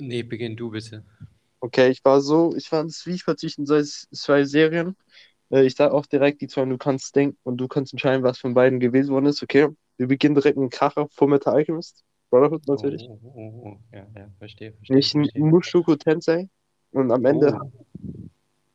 Nee, 0.00 0.22
beginn 0.22 0.56
du 0.56 0.70
bitte. 0.70 1.04
Okay, 1.60 1.90
ich 1.90 2.04
war 2.04 2.20
so, 2.20 2.54
ich 2.56 2.70
war 2.72 2.80
ein 2.82 2.90
Zwiespalt 2.90 3.38
zwischen 3.38 3.66
zwei, 3.66 3.82
zwei 3.82 4.44
Serien. 4.44 4.96
Äh, 5.50 5.64
Ich 5.64 5.76
sag 5.76 5.92
auch 5.92 6.06
direkt 6.06 6.40
die 6.40 6.48
zwei, 6.48 6.64
du 6.64 6.78
kannst 6.78 7.14
denken 7.14 7.38
und 7.44 7.58
du 7.58 7.68
kannst 7.68 7.92
entscheiden, 7.92 8.22
was 8.24 8.38
von 8.38 8.54
beiden 8.54 8.80
gewesen 8.80 9.12
worden 9.12 9.26
ist. 9.26 9.42
Okay, 9.42 9.68
wir 9.98 10.08
beginnen 10.08 10.34
direkt 10.34 10.56
mit 10.56 10.70
dem 10.70 10.70
Kracher 10.70 11.08
Fullmetal 11.10 11.54
Alchemist. 11.54 12.04
Brotherhood 12.30 12.66
natürlich. 12.66 13.06
Oh, 13.08 13.20
oh, 13.22 13.30
oh, 13.36 13.62
oh. 13.68 13.80
Ja, 13.92 14.06
ja, 14.16 14.30
verstehe, 14.38 14.72
verstehe, 14.72 14.96
Nicht 14.96 15.12
verstehe. 15.12 15.44
Mushoku 15.44 15.96
Tensei. 15.96 16.48
Und 16.90 17.10
am 17.12 17.24
Ende, 17.24 17.58
Oh. 17.60 17.70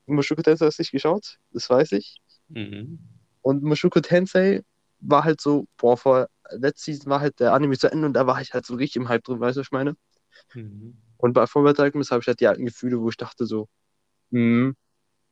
Mushoku 0.05 0.41
Tensei 0.41 0.65
hast 0.67 0.77
du 0.79 0.81
nicht 0.81 0.91
geschaut, 0.91 1.37
das 1.51 1.69
weiß 1.69 1.91
ich. 1.93 2.17
Mhm. 2.49 2.99
Und 3.41 3.63
Mushoku 3.63 3.99
Tensei 3.99 4.61
war 4.99 5.23
halt 5.23 5.41
so, 5.41 5.65
boah, 5.77 5.97
vor 5.97 6.29
letzter 6.51 6.91
Season 6.93 7.09
war 7.09 7.19
halt 7.19 7.39
der 7.39 7.53
Anime 7.53 7.77
zu 7.77 7.91
Ende 7.91 8.07
und 8.07 8.13
da 8.13 8.25
war 8.27 8.41
ich 8.41 8.53
halt 8.53 8.65
so 8.65 8.75
richtig 8.75 8.97
im 8.97 9.09
Hype 9.09 9.23
drin, 9.23 9.39
weißt 9.39 9.57
du, 9.57 9.59
was 9.61 9.67
ich 9.67 9.71
meine? 9.71 9.95
Mhm. 10.53 10.97
Und 11.17 11.33
bei 11.33 11.47
Fullmetal 11.47 11.85
Alchemist 11.85 12.11
habe 12.11 12.21
ich 12.21 12.27
halt 12.27 12.39
die 12.39 12.47
alten 12.47 12.65
Gefühle, 12.65 12.99
wo 12.99 13.09
ich 13.09 13.17
dachte 13.17 13.45
so, 13.45 13.67
hm, 14.31 14.75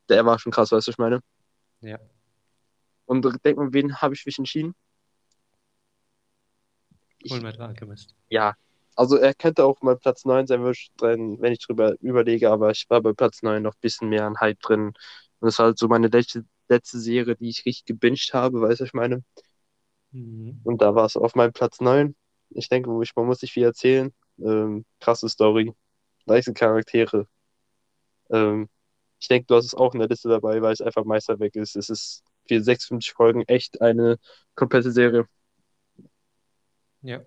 der 0.09 0.25
war 0.25 0.39
schon 0.39 0.51
krass, 0.51 0.71
weißt 0.71 0.87
du, 0.87 0.89
was 0.89 0.93
ich 0.95 0.97
meine? 0.97 1.21
Ja. 1.81 1.99
Und 3.05 3.23
denk 3.45 3.57
mal, 3.57 3.71
wen 3.73 4.01
habe 4.01 4.15
ich 4.15 4.25
mich 4.25 4.37
entschieden? 4.39 4.73
Ich, 7.19 7.31
Fullmetal 7.31 7.67
Alchemist. 7.67 8.15
ja, 8.29 8.53
also 8.95 9.17
er 9.17 9.33
könnte 9.33 9.65
auch 9.65 9.81
mal 9.81 9.97
Platz 9.97 10.25
9 10.25 10.47
sein, 10.47 10.63
wenn 10.63 10.71
ich 10.71 10.91
drin- 10.97 11.37
wenn 11.41 11.53
ich 11.53 11.59
drüber 11.59 11.95
überlege, 12.01 12.49
aber 12.51 12.71
ich 12.71 12.85
war 12.89 13.01
bei 13.01 13.13
Platz 13.13 13.41
9 13.43 13.63
noch 13.63 13.73
ein 13.73 13.81
bisschen 13.81 14.09
mehr 14.09 14.25
an 14.25 14.39
Hype 14.39 14.59
drin. 14.61 14.87
Und 14.87 14.95
das 15.41 15.59
war 15.59 15.67
halt 15.67 15.77
so 15.77 15.87
meine 15.87 16.07
letzte, 16.07 16.45
letzte 16.69 16.99
Serie, 16.99 17.35
die 17.35 17.49
ich 17.49 17.65
richtig 17.65 17.85
gebinged 17.85 18.33
habe, 18.33 18.61
weißt 18.61 18.79
du, 18.79 18.83
was 18.83 18.89
ich 18.89 18.93
meine? 18.93 19.23
Mhm. 20.11 20.61
Und 20.63 20.81
da 20.81 20.95
war 20.95 21.05
es 21.05 21.17
auf 21.17 21.35
meinem 21.35 21.53
Platz 21.53 21.81
9. 21.81 22.15
Ich 22.51 22.69
denke, 22.69 22.89
man 22.89 23.25
muss 23.25 23.41
nicht 23.41 23.51
viel 23.51 23.63
erzählen. 23.63 24.13
Ähm, 24.39 24.85
krasse 24.99 25.29
Story, 25.29 25.73
nice 26.25 26.51
Charaktere. 26.53 27.27
Ähm, 28.29 28.69
ich 29.19 29.27
denke, 29.27 29.47
du 29.47 29.55
hast 29.55 29.65
es 29.65 29.75
auch 29.75 29.93
in 29.93 29.99
der 29.99 30.09
Liste 30.09 30.29
dabei, 30.29 30.61
weil 30.61 30.73
es 30.73 30.81
einfach 30.81 31.05
Meisterwerk 31.05 31.55
ist. 31.55 31.75
Es 31.75 31.89
ist 31.89 32.23
für 32.47 32.61
56 32.61 33.13
Folgen 33.13 33.43
echt 33.43 33.81
eine 33.81 34.17
komplette 34.55 34.91
Serie. 34.91 35.27
Ja. 37.01 37.23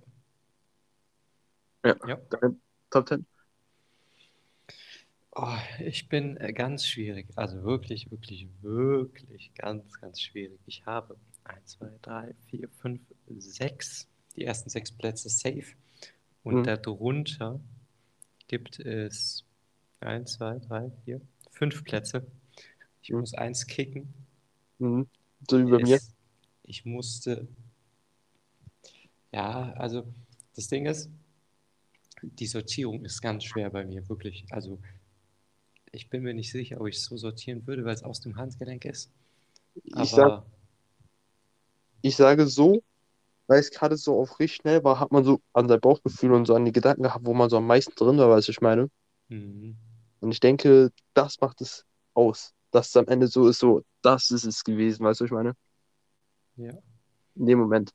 Ja, 1.85 1.97
Ja. 2.07 2.19
Top 2.91 3.09
10. 3.09 3.27
Oh, 5.33 5.57
ich 5.79 6.09
bin 6.09 6.37
äh, 6.39 6.53
ganz 6.53 6.85
schwierig. 6.85 7.29
Also 7.37 7.63
wirklich, 7.63 8.11
wirklich, 8.11 8.49
wirklich 8.61 9.55
ganz, 9.55 10.01
ganz 10.01 10.21
schwierig. 10.21 10.59
Ich 10.67 10.85
habe 10.85 11.17
1, 11.45 11.79
2, 11.79 11.91
3, 12.03 12.35
4, 12.51 12.69
5, 12.69 13.01
6. 13.29 14.09
Die 14.37 14.45
ersten 14.45 14.71
sechs 14.71 14.91
Plätze 14.91 15.29
safe. 15.29 15.75
Und 16.43 16.57
Mhm. 16.57 16.65
darunter 16.67 17.61
gibt 18.49 18.81
es 18.81 19.45
1, 20.01 20.33
2, 20.33 20.59
3, 20.59 20.91
4, 21.05 21.21
5 21.51 21.85
Plätze. 21.85 22.27
Ich 23.03 23.11
Mhm. 23.11 23.21
muss 23.21 23.35
eins 23.35 23.67
kicken. 23.67 24.13
Mhm. 24.79 25.07
So 25.51 25.59
wie 25.59 25.71
bei 25.71 25.79
mir. 25.81 26.01
Ich 26.65 26.85
musste. 26.85 27.49
Ja, 29.33 29.73
also 29.75 30.07
das 30.55 30.69
Ding 30.69 30.87
ist, 30.87 31.11
die 32.23 32.47
Sortierung 32.47 33.05
ist 33.05 33.21
ganz 33.21 33.45
schwer 33.45 33.71
bei 33.71 33.85
mir, 33.85 34.09
wirklich. 34.09 34.45
Also 34.51 34.79
ich 35.93 36.11
bin 36.11 36.23
mir 36.23 36.35
nicht 36.35 36.51
sicher, 36.51 36.81
ob 36.81 36.89
ich 36.89 36.97
es 36.97 37.05
so 37.05 37.17
sortieren 37.17 37.67
würde, 37.67 37.85
weil 37.85 37.95
es 37.95 38.03
aus 38.03 38.21
dem 38.21 38.37
Handgelenk 38.37 38.85
ist. 38.85 39.11
Ich, 39.85 40.11
sag, 40.11 40.29
Aber 40.29 40.47
ich 42.03 42.17
sage 42.17 42.47
so, 42.47 42.83
weil 43.49 43.61
es 43.61 43.71
gerade 43.73 43.97
so 43.99 44.21
auf 44.21 44.41
richtig 44.41 44.57
schnell 44.63 44.85
war, 44.85 45.01
hat 45.01 45.13
man 45.13 45.25
so 45.25 45.41
an 45.55 45.69
sein 45.69 45.81
Bauchgefühl 45.81 46.33
und 46.35 46.47
so 46.47 46.55
an 46.57 46.67
die 46.67 46.73
Gedanken 46.73 47.05
gehabt, 47.05 47.27
wo 47.27 47.35
man 47.35 47.51
so 47.51 47.59
am 47.59 47.67
meisten 47.69 47.95
drin 47.97 48.19
war, 48.19 48.31
weißt 48.31 48.49
du, 48.49 48.53
ich 48.53 48.63
meine. 48.63 48.91
mhm, 49.31 49.77
Und 50.21 50.33
ich 50.33 50.41
denke, 50.41 50.91
das 51.15 51.41
macht 51.41 51.61
es 51.61 51.85
aus. 52.15 52.55
Dass 52.71 52.89
es 52.89 52.97
am 52.97 53.07
Ende 53.09 53.29
so 53.29 53.49
ist, 53.49 53.59
so, 53.61 53.83
das 54.03 54.31
ist 54.31 54.45
es 54.45 54.65
gewesen, 54.65 55.05
weißt 55.05 55.21
du, 55.21 55.25
ich 55.27 55.31
meine. 55.31 55.55
ja. 56.57 56.79
In 57.37 57.47
dem 57.47 57.59
Moment. 57.61 57.95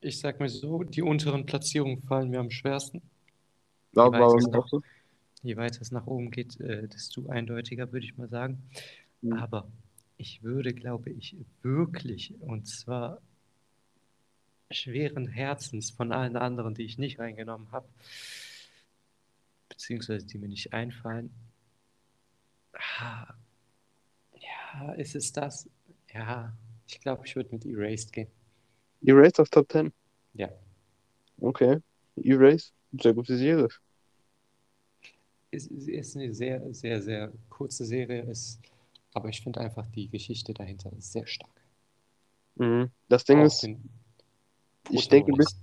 Ich 0.00 0.18
sag 0.18 0.40
mir 0.40 0.48
so, 0.48 0.82
die 0.82 1.02
unteren 1.02 1.46
Platzierungen 1.46 2.02
fallen 2.02 2.30
mir 2.30 2.40
am 2.40 2.50
schwersten. 2.50 3.00
War, 3.92 4.06
Je 4.06 4.12
war 4.12 4.12
weiter 4.12 4.36
bei 4.36 4.40
es 4.40 4.50
mir 4.50 4.54
auch 4.58 4.66
nach, 4.66 4.68
so. 4.68 4.82
je 5.42 5.56
weiter 5.56 5.82
es 5.82 5.92
nach 5.92 6.06
oben 6.06 6.30
geht, 6.30 6.60
äh, 6.60 6.88
desto 6.88 7.28
eindeutiger, 7.28 7.92
würde 7.92 8.06
ich 8.06 8.16
mal 8.18 8.28
sagen. 8.28 8.62
Mhm. 9.22 9.40
Aber 9.40 9.68
ich 10.18 10.42
würde, 10.44 10.74
glaube 10.74 11.10
ich, 11.10 11.36
wirklich, 11.62 12.34
und 12.40 12.66
zwar 12.68 13.22
schweren 14.70 15.28
Herzens 15.28 15.90
von 15.90 16.12
allen 16.12 16.36
anderen, 16.36 16.74
die 16.74 16.84
ich 16.84 16.98
nicht 16.98 17.18
reingenommen 17.18 17.70
habe, 17.72 17.88
beziehungsweise 19.70 20.26
die 20.26 20.36
mir 20.36 20.48
nicht 20.48 20.74
einfallen. 20.74 21.30
Ah, 22.74 23.34
Ja, 24.32 24.92
ist 24.94 25.14
es 25.16 25.32
das? 25.32 25.68
Ja, 26.12 26.56
ich 26.86 27.00
glaube, 27.00 27.26
ich 27.26 27.36
würde 27.36 27.50
mit 27.52 27.64
Erased 27.66 28.12
gehen. 28.12 28.28
Erased 29.02 29.40
auf 29.40 29.50
Top 29.50 29.72
10. 29.72 29.92
Ja. 30.34 30.50
Okay. 31.42 31.80
Erased, 32.16 32.72
sehr 32.92 33.14
gute 33.14 33.36
Serie. 33.36 33.68
Es 35.50 35.66
es 35.70 35.86
ist 35.88 36.16
eine 36.16 36.32
sehr, 36.32 36.72
sehr, 36.72 37.02
sehr 37.02 37.30
kurze 37.50 37.84
Serie, 37.84 38.22
ist, 38.22 38.60
aber 39.12 39.28
ich 39.28 39.42
finde 39.42 39.60
einfach 39.60 39.86
die 39.88 40.08
Geschichte 40.08 40.54
dahinter 40.54 40.90
sehr 41.00 41.26
stark. 41.26 41.50
Mhm. 42.56 42.92
Das 43.08 43.24
Ding 43.24 43.40
Auch 43.40 43.42
ist, 43.42 43.62
den 43.62 43.88
ich 44.90 45.08
denke, 45.08 45.30
Protagonisten. 45.32 45.60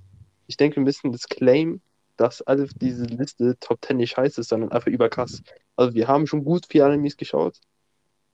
ich 0.48 0.58
denke 0.58 0.82
ein 0.82 0.86
bisschen 0.86 1.12
das 1.12 1.28
Claim, 1.28 1.82
dass 2.18 2.42
alle 2.42 2.68
diese 2.68 3.06
Liste 3.06 3.58
Top 3.60 3.84
10 3.84 3.98
nicht 3.98 4.12
scheiße 4.12 4.42
ist, 4.42 4.50
sondern 4.50 4.72
einfach 4.72 4.88
überkrass. 4.88 5.44
Also 5.76 5.94
wir 5.94 6.08
haben 6.08 6.28
schon 6.28 6.44
gut 6.44 6.66
viele 6.70 6.86
Animes 6.86 7.18
geschaut 7.18 7.60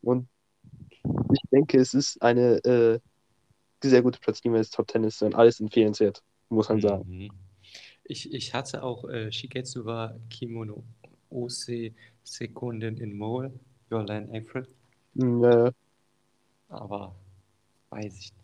und 0.01 0.27
ich 1.33 1.41
denke, 1.51 1.79
es 1.79 1.93
ist 1.93 2.21
eine 2.21 2.63
äh, 2.63 2.99
sehr 3.83 4.01
gute 4.01 4.19
Platzierung, 4.19 4.55
wenn 4.55 4.61
es 4.61 4.69
Top 4.69 4.89
10 4.91 5.03
ist 5.03 5.21
und 5.23 5.35
alles 5.35 5.59
empfehlenswert, 5.59 6.21
muss 6.49 6.69
man 6.69 6.81
sagen. 6.81 7.03
Mhm. 7.07 7.31
Ich, 8.03 8.33
ich 8.33 8.53
hatte 8.53 8.83
auch 8.83 9.07
äh, 9.09 9.31
Shigetsu 9.31 9.85
wa 9.85 10.13
Kimono 10.29 10.83
Ose 11.29 11.91
Sekunden 12.23 12.97
in 12.97 13.17
Mole, 13.17 13.51
Your 13.89 14.03
Land 14.05 14.35
April, 14.35 14.67
Mhm, 15.13 15.43
äh, 15.43 15.71
aber 16.69 17.15
weiß 17.89 18.17
ich 18.17 18.31
nicht. 18.31 18.40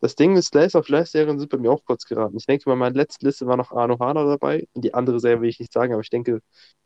Das 0.00 0.14
Ding 0.16 0.36
ist, 0.36 0.48
Slice 0.48 0.76
of 0.78 0.88
Life 0.88 1.10
Serien 1.10 1.38
sind 1.38 1.50
bei 1.50 1.58
mir 1.58 1.70
auch 1.72 1.84
kurz 1.84 2.04
geraten. 2.04 2.36
Ich 2.36 2.46
denke, 2.46 2.64
bei 2.66 2.76
meiner 2.76 2.96
letzten 2.96 3.26
Liste 3.26 3.46
war 3.46 3.56
noch 3.56 3.72
Arno 3.72 3.98
Hana 3.98 4.24
dabei 4.24 4.66
und 4.72 4.84
die 4.84 4.94
andere 4.94 5.20
Serie 5.20 5.40
will 5.42 5.48
ich 5.50 5.60
nicht 5.60 5.72
sagen, 5.72 5.92
aber 5.92 6.02
ich 6.02 6.10
denke, 6.10 6.40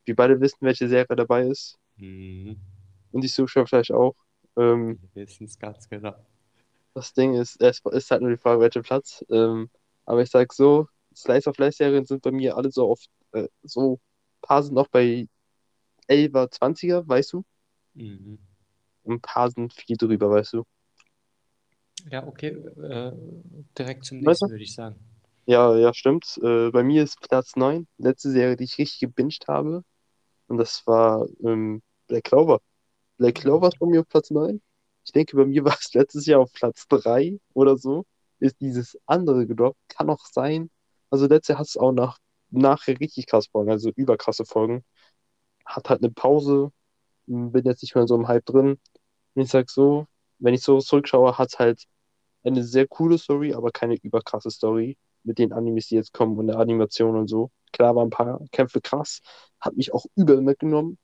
wir 0.04 0.16
beide 0.16 0.40
wissen, 0.40 0.59
welche 0.61 0.88
Serie 0.88 1.16
dabei 1.16 1.47
ist 1.47 1.78
Mhm. 1.97 2.56
und 3.12 3.21
die 3.23 3.28
Zuschauer 3.28 3.66
vielleicht 3.66 3.92
auch. 3.92 4.14
Ähm, 4.56 4.99
Wir 5.14 5.26
wissen 5.26 5.44
es 5.44 5.59
ganz 5.59 5.88
genau. 5.88 6.14
Das 6.94 7.12
Ding 7.12 7.35
ist, 7.35 7.61
es 7.61 7.80
ist 7.92 8.11
halt 8.11 8.23
nur 8.23 8.30
die 8.30 8.37
Frage, 8.37 8.61
welcher 8.61 8.83
Platz. 8.83 9.25
Ähm, 9.30 9.71
aber 10.06 10.23
ich 10.23 10.30
sag 10.30 10.52
so, 10.52 10.88
Slice 11.14 11.49
of 11.49 11.59
Life 11.59 11.76
Serien 11.76 12.04
sind 12.04 12.23
bei 12.23 12.30
mir 12.30 12.56
alle 12.56 12.71
so 12.71 12.88
oft, 12.88 13.09
äh, 13.33 13.49
so, 13.62 13.94
ein 13.94 14.00
paar 14.42 14.62
sind 14.62 14.75
noch 14.75 14.88
bei 14.88 15.28
11er, 16.09 16.50
20er, 16.50 17.06
weißt 17.09 17.33
du? 17.33 17.44
Mhm. 17.94 18.38
Und 19.04 19.14
ein 19.14 19.21
paar 19.21 19.50
sind 19.50 19.73
viel 19.73 19.97
drüber, 19.97 20.30
weißt 20.30 20.54
du? 20.54 20.64
Ja, 22.11 22.26
okay, 22.26 22.49
äh, 22.49 23.12
direkt 23.78 24.04
zum 24.04 24.18
nächsten 24.18 24.50
würde 24.50 24.62
ich 24.62 24.75
sagen. 24.75 24.96
Ja, 25.46 25.76
ja, 25.76 25.92
stimmt. 25.92 26.38
Äh, 26.42 26.70
bei 26.70 26.82
mir 26.82 27.02
ist 27.02 27.20
Platz 27.20 27.56
9, 27.56 27.87
letzte 27.99 28.30
Serie, 28.30 28.56
die 28.56 28.64
ich 28.64 28.78
richtig 28.78 29.00
gebinged 29.00 29.46
habe. 29.49 29.84
Und 30.49 30.58
das 30.58 30.87
war 30.87 31.26
ähm, 31.44 31.82
Black 32.06 32.25
Clover. 32.25 32.61
Black 33.18 33.37
Clover 33.37 33.68
ist 33.68 33.78
bei 33.78 33.87
mir 33.87 34.00
auf 34.00 34.08
Platz 34.08 34.30
9. 34.30 34.61
Ich 35.04 35.12
denke, 35.12 35.37
bei 35.37 35.44
mir 35.46 35.64
war 35.64 35.76
es 35.78 35.92
letztes 35.94 36.26
Jahr 36.26 36.40
auf 36.40 36.52
Platz 36.52 36.87
3 36.88 37.38
oder 37.54 37.76
so. 37.78 38.04
Ist 38.40 38.61
dieses 38.61 38.99
andere 39.06 39.46
gedroppt. 39.46 39.78
Kann 39.88 40.11
auch 40.11 40.25
sein. 40.26 40.70
Also 41.11 41.26
letztes 41.26 41.49
Jahr 41.49 41.58
hat 41.61 41.66
es 41.68 41.76
auch 41.76 41.92
nach, 41.92 42.18
nachher 42.50 42.99
richtig 43.00 43.26
krass 43.26 43.46
Folgen, 43.49 43.70
also 43.70 43.90
überkrasse 43.96 44.44
Folgen. 44.44 44.84
Hat 45.66 45.90
halt 45.90 46.02
eine 46.02 46.12
Pause. 46.12 46.73
Bin 47.26 47.64
jetzt 47.64 47.82
nicht 47.82 47.94
mehr 47.94 48.06
so 48.06 48.16
im 48.16 48.28
Hype 48.28 48.44
drin. 48.46 48.78
Und 49.34 49.42
ich 49.42 49.50
sag 49.50 49.70
so, 49.70 50.06
wenn 50.38 50.54
ich 50.54 50.62
so 50.62 50.80
zurückschaue, 50.80 51.38
hat 51.38 51.49
es 51.52 51.58
halt 51.58 51.84
eine 52.44 52.64
sehr 52.64 52.86
coole 52.86 53.18
Story, 53.18 53.54
aber 53.54 53.70
keine 53.70 53.96
überkrasse 53.96 54.50
Story 54.50 54.96
mit 55.22 55.38
den 55.38 55.52
Animes, 55.52 55.88
die 55.88 55.94
jetzt 55.94 56.12
kommen 56.12 56.38
und 56.38 56.48
der 56.48 56.58
Animation 56.58 57.16
und 57.16 57.28
so. 57.28 57.50
Klar 57.72 57.96
waren 57.96 58.08
ein 58.08 58.10
paar 58.10 58.40
Kämpfe 58.52 58.80
krass, 58.80 59.20
hat 59.60 59.76
mich 59.76 59.92
auch 59.94 60.04
übel 60.14 60.40
mitgenommen, 60.40 60.98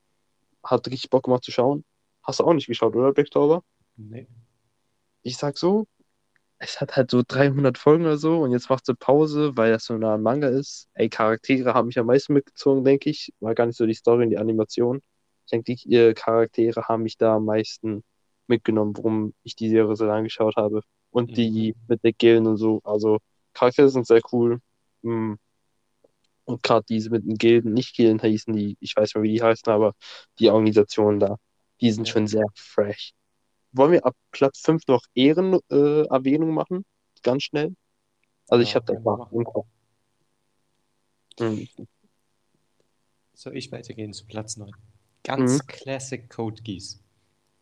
hat 0.62 0.86
richtig 0.88 1.10
Bock 1.10 1.24
gemacht 1.24 1.44
zu 1.44 1.50
schauen. 1.50 1.84
Hast 2.22 2.40
du 2.40 2.44
auch 2.44 2.52
nicht 2.52 2.66
geschaut, 2.66 2.94
oder, 2.94 3.12
Black 3.12 3.30
Clover? 3.30 3.62
Nee. 3.96 4.28
Ich 5.22 5.36
sag 5.36 5.58
so, 5.58 5.86
es 6.58 6.80
hat 6.80 6.96
halt 6.96 7.10
so 7.10 7.22
300 7.26 7.78
Folgen 7.78 8.04
oder 8.04 8.18
so 8.18 8.40
und 8.40 8.52
jetzt 8.52 8.68
macht 8.68 8.84
sie 8.84 8.94
Pause, 8.94 9.56
weil 9.56 9.72
das 9.72 9.86
so 9.86 9.96
nah 9.96 10.14
an 10.14 10.22
Manga 10.22 10.48
ist. 10.48 10.88
Ey, 10.92 11.08
Charaktere 11.08 11.72
haben 11.72 11.86
mich 11.86 11.98
am 11.98 12.06
meisten 12.06 12.34
mitgezogen, 12.34 12.84
denke 12.84 13.08
ich. 13.08 13.32
War 13.40 13.54
gar 13.54 13.66
nicht 13.66 13.76
so 13.76 13.86
die 13.86 13.94
Story 13.94 14.24
und 14.24 14.30
die 14.30 14.38
Animation. 14.38 15.00
Ich 15.46 15.50
denke, 15.50 15.74
die 15.74 16.12
Charaktere 16.14 16.82
haben 16.86 17.02
mich 17.02 17.16
da 17.16 17.36
am 17.36 17.46
meisten 17.46 18.04
mitgenommen, 18.46 18.94
warum 18.96 19.32
ich 19.42 19.56
die 19.56 19.70
Serie 19.70 19.96
so 19.96 20.04
lange 20.04 20.24
geschaut 20.24 20.56
habe. 20.56 20.82
Und 21.10 21.36
die 21.36 21.74
mit 21.88 22.04
der 22.04 22.12
Gillen 22.12 22.46
und 22.46 22.56
so. 22.56 22.80
Also, 22.84 23.18
Charaktere 23.52 23.88
sind 23.88 24.06
sehr 24.06 24.20
cool. 24.32 24.60
Mm. 25.02 25.34
Und 26.44 26.62
gerade 26.62 26.84
diese 26.88 27.10
mit 27.10 27.24
den 27.24 27.36
Gilden, 27.36 27.72
nicht 27.72 27.94
Gilden 27.94 28.20
hießen 28.20 28.54
die, 28.54 28.76
ich 28.80 28.96
weiß 28.96 29.14
nicht 29.14 29.22
wie 29.22 29.32
die 29.34 29.42
heißen, 29.42 29.72
aber 29.72 29.94
die 30.38 30.50
Organisationen 30.50 31.20
da, 31.20 31.36
die 31.80 31.92
sind 31.92 32.08
schon 32.08 32.26
sehr 32.26 32.46
fresh. 32.54 33.12
Wollen 33.72 33.92
wir 33.92 34.04
ab 34.04 34.16
Platz 34.32 34.60
5 34.60 34.82
noch 34.88 35.02
Ehrenerwähnung 35.14 36.50
äh, 36.50 36.52
machen? 36.52 36.84
Ganz 37.22 37.44
schnell. 37.44 37.74
Also 38.48 38.62
ich 38.62 38.70
Ja, 38.70 38.76
habe 38.76 38.92
da 38.92 39.00
machen. 39.00 39.38
im 39.38 39.44
Kopf. 39.44 39.66
Mhm. 41.38 41.68
Soll 43.34 43.56
ich 43.56 43.70
weitergehen 43.70 44.12
zu 44.12 44.26
Platz 44.26 44.56
9? 44.56 44.72
Ganz 45.22 45.62
Mhm. 45.62 45.66
Classic 45.66 46.28
Code 46.28 46.62
Geass. 46.62 47.00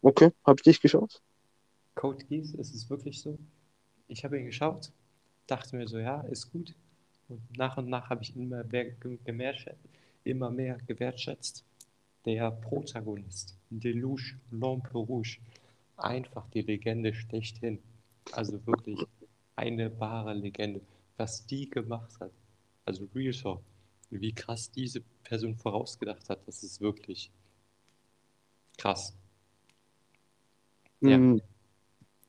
Okay, 0.01 0.31
habe 0.45 0.57
ich 0.59 0.63
dich 0.63 0.81
geschaut? 0.81 1.21
Code 1.99 2.25
Geass, 2.27 2.53
ist 2.53 2.77
es 2.77 2.89
wirklich 2.89 3.21
so? 3.21 3.37
Ich 4.07 4.25
habe 4.25 4.39
ihn 4.39 4.47
geschaut, 4.47 4.93
dachte 5.49 5.75
mir 5.75 5.89
so, 5.89 5.99
ja, 5.99 6.21
ist 6.21 6.53
gut. 6.53 6.73
Und 7.29 7.59
nach 7.59 7.77
und 7.77 7.89
nach 7.89 8.09
habe 8.09 8.23
ich 8.23 8.37
ihn 8.37 8.45
immer 8.45 8.63
mehr, 9.33 9.57
immer 10.23 10.51
mehr 10.51 10.79
gewertschätzt. 10.87 11.65
Der 12.25 12.53
Protagonist, 12.53 13.57
Deluge 13.69 14.39
Lamperouge, 14.53 15.39
einfach 15.97 16.49
die 16.51 16.63
Legende 16.63 17.13
schlechthin. 17.13 17.81
Also 18.31 18.65
wirklich 18.65 19.05
eine 19.57 19.99
wahre 19.99 20.35
Legende. 20.35 20.81
Was 21.17 21.47
die 21.47 21.69
gemacht 21.69 22.13
hat, 22.21 22.31
also 22.85 23.09
Real 23.13 23.35
Talk, 23.35 23.61
wie 24.11 24.33
krass 24.33 24.71
diese 24.71 25.01
Person 25.25 25.57
vorausgedacht 25.57 26.29
hat, 26.29 26.47
das 26.47 26.63
ist 26.63 26.81
wirklich 26.81 27.33
krass. 28.77 29.17
Ja. 31.01 31.19
Mhm. 31.19 31.43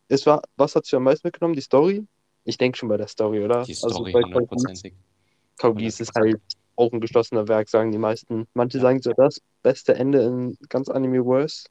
Es 0.09 0.25
war, 0.25 0.41
was 0.57 0.75
hat 0.75 0.85
dich 0.85 0.95
am 0.95 1.03
meisten 1.03 1.27
mitgenommen? 1.27 1.53
Die 1.55 1.61
Story? 1.61 2.05
Ich 2.43 2.57
denke 2.57 2.77
schon 2.77 2.89
bei 2.89 2.97
der 2.97 3.07
Story, 3.07 3.43
oder? 3.43 3.63
Die 3.63 3.73
Also 3.73 3.89
Story 3.89 4.13
hundertprozentig. 4.13 4.93
Geass 5.57 5.99
ist 5.99 6.15
halt 6.15 6.41
auch 6.75 6.91
ein 6.91 6.99
geschlossener 6.99 7.47
Werk, 7.47 7.69
sagen 7.69 7.91
die 7.91 7.97
meisten. 7.97 8.47
Manche 8.53 8.77
Ja. 8.77 8.83
sagen 8.83 9.01
so 9.01 9.11
das 9.13 9.41
beste 9.61 9.93
Ende 9.95 10.23
in 10.23 10.57
ganz 10.69 10.89
Anime-Verse. 10.89 11.65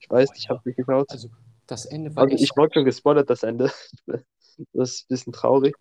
Ich 0.00 0.10
weiß, 0.10 0.30
Oh, 0.30 0.34
ich 0.36 0.44
ja. 0.44 0.50
habe 0.50 0.62
nicht 0.64 0.76
geschaut. 0.76 1.10
Also 1.10 1.28
das 1.66 1.86
Ende 1.86 2.14
war 2.16 2.24
Also 2.24 2.42
ich 2.42 2.56
wurde 2.56 2.74
schon 2.74 2.84
gespoilert, 2.84 3.30
das 3.30 3.42
Ende. 3.42 3.70
Das 4.72 4.92
ist 4.92 5.02
ein 5.02 5.06
bisschen 5.08 5.32
traurig. 5.32 5.74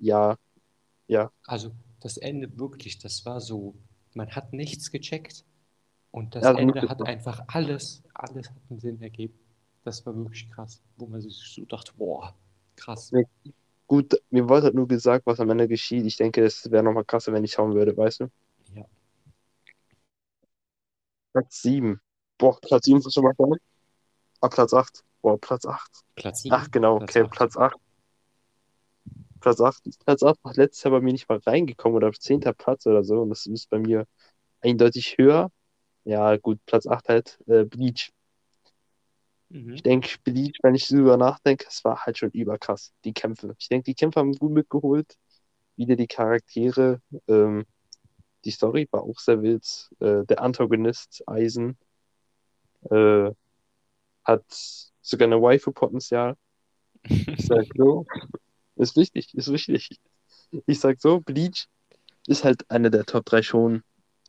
Ja, 0.00 0.36
ja. 1.06 1.30
Also 1.46 1.70
das 2.00 2.16
Ende 2.16 2.58
wirklich, 2.58 2.98
das 2.98 3.24
war 3.24 3.40
so, 3.40 3.74
man 4.14 4.30
hat 4.30 4.52
nichts 4.52 4.90
gecheckt 4.90 5.44
und 6.10 6.34
das 6.34 6.44
Ja, 6.44 6.54
Ende 6.54 6.80
hat 6.88 7.02
einfach 7.02 7.44
alles, 7.46 8.02
alles 8.14 8.50
hat 8.50 8.56
einen 8.68 8.80
Sinn 8.80 9.00
ergeben. 9.00 9.38
Das 9.84 10.04
war 10.04 10.14
wirklich 10.14 10.50
krass, 10.50 10.82
wo 10.96 11.06
man 11.06 11.20
sich 11.20 11.36
so 11.36 11.64
dachte, 11.64 11.92
boah, 11.96 12.34
krass. 12.76 13.12
Nee. 13.12 13.26
Gut, 13.86 14.14
mir 14.30 14.48
wurde 14.48 14.64
halt 14.64 14.74
nur 14.74 14.86
gesagt, 14.86 15.26
was 15.26 15.40
am 15.40 15.50
Ende 15.50 15.66
geschieht. 15.66 16.06
Ich 16.06 16.16
denke, 16.16 16.44
es 16.44 16.70
wäre 16.70 16.82
nochmal 16.82 17.04
krasser, 17.04 17.32
wenn 17.32 17.42
ich 17.42 17.52
schauen 17.52 17.74
würde, 17.74 17.96
weißt 17.96 18.20
du? 18.20 18.30
Ja. 18.74 18.84
Platz 21.32 21.62
7. 21.62 22.00
Boah, 22.38 22.56
Platz 22.60 22.84
7 22.84 22.98
ist 22.98 23.12
schon 23.12 23.24
mal 23.24 23.34
vorne. 23.34 23.56
Ah, 24.40 24.48
Platz 24.48 24.72
8. 24.72 25.04
Boah, 25.22 25.40
Platz 25.40 25.66
8. 25.66 26.04
Platz 26.14 26.42
7. 26.42 26.54
Ach, 26.54 26.70
genau, 26.70 26.96
okay, 26.96 27.22
acht. 27.22 27.30
Platz 27.32 27.56
8. 27.56 27.76
Platz 29.40 29.60
8. 29.60 29.82
Platz 30.04 30.22
8 30.22 30.44
war 30.44 30.54
letztes 30.54 30.84
Jahr 30.84 30.92
bei 30.92 31.00
mir 31.00 31.12
nicht 31.12 31.28
mal 31.28 31.38
reingekommen 31.38 31.96
oder 31.96 32.08
auf 32.08 32.18
10. 32.18 32.40
Platz 32.56 32.86
oder 32.86 33.02
so. 33.02 33.22
Und 33.22 33.30
das 33.30 33.46
ist 33.46 33.68
bei 33.70 33.78
mir 33.78 34.06
eindeutig 34.60 35.18
höher. 35.18 35.50
Ja, 36.04 36.36
gut, 36.36 36.64
Platz 36.66 36.86
8 36.86 37.08
halt. 37.08 37.38
Äh, 37.46 37.64
Bleach. 37.64 38.12
Mhm. 39.50 39.74
Ich 39.74 39.82
denke, 39.82 40.16
Bleach, 40.24 40.58
wenn 40.62 40.74
ich 40.74 40.86
drüber 40.88 41.16
nachdenke, 41.16 41.66
es 41.68 41.84
war 41.84 42.06
halt 42.06 42.18
schon 42.18 42.30
überkrass, 42.30 42.92
die 43.04 43.12
Kämpfe. 43.12 43.54
Ich 43.58 43.68
denke, 43.68 43.84
die 43.84 43.94
Kämpfe 43.94 44.20
haben 44.20 44.32
gut 44.32 44.52
mitgeholt. 44.52 45.16
Wieder 45.76 45.96
die 45.96 46.06
Charaktere. 46.06 47.00
Ähm, 47.28 47.66
die 48.44 48.50
Story 48.52 48.88
war 48.90 49.02
auch 49.02 49.18
sehr 49.18 49.42
wild. 49.42 49.90
Äh, 50.00 50.24
der 50.26 50.40
Antagonist, 50.40 51.22
Eisen, 51.26 51.76
äh, 52.90 53.30
hat 54.24 54.44
sogar 55.00 55.26
eine 55.26 55.42
Waifu-Potenzial. 55.42 56.36
Ich 57.02 57.46
sag 57.46 57.66
so, 57.76 58.06
ist 58.76 58.96
wichtig, 58.96 59.34
ist 59.34 59.50
wichtig. 59.50 60.00
Ich 60.66 60.80
sag 60.80 61.00
so, 61.00 61.20
Bleach 61.20 61.66
ist 62.26 62.44
halt 62.44 62.70
eine 62.70 62.90
der 62.90 63.04
Top 63.04 63.24
3 63.26 63.42
schon, 63.42 63.82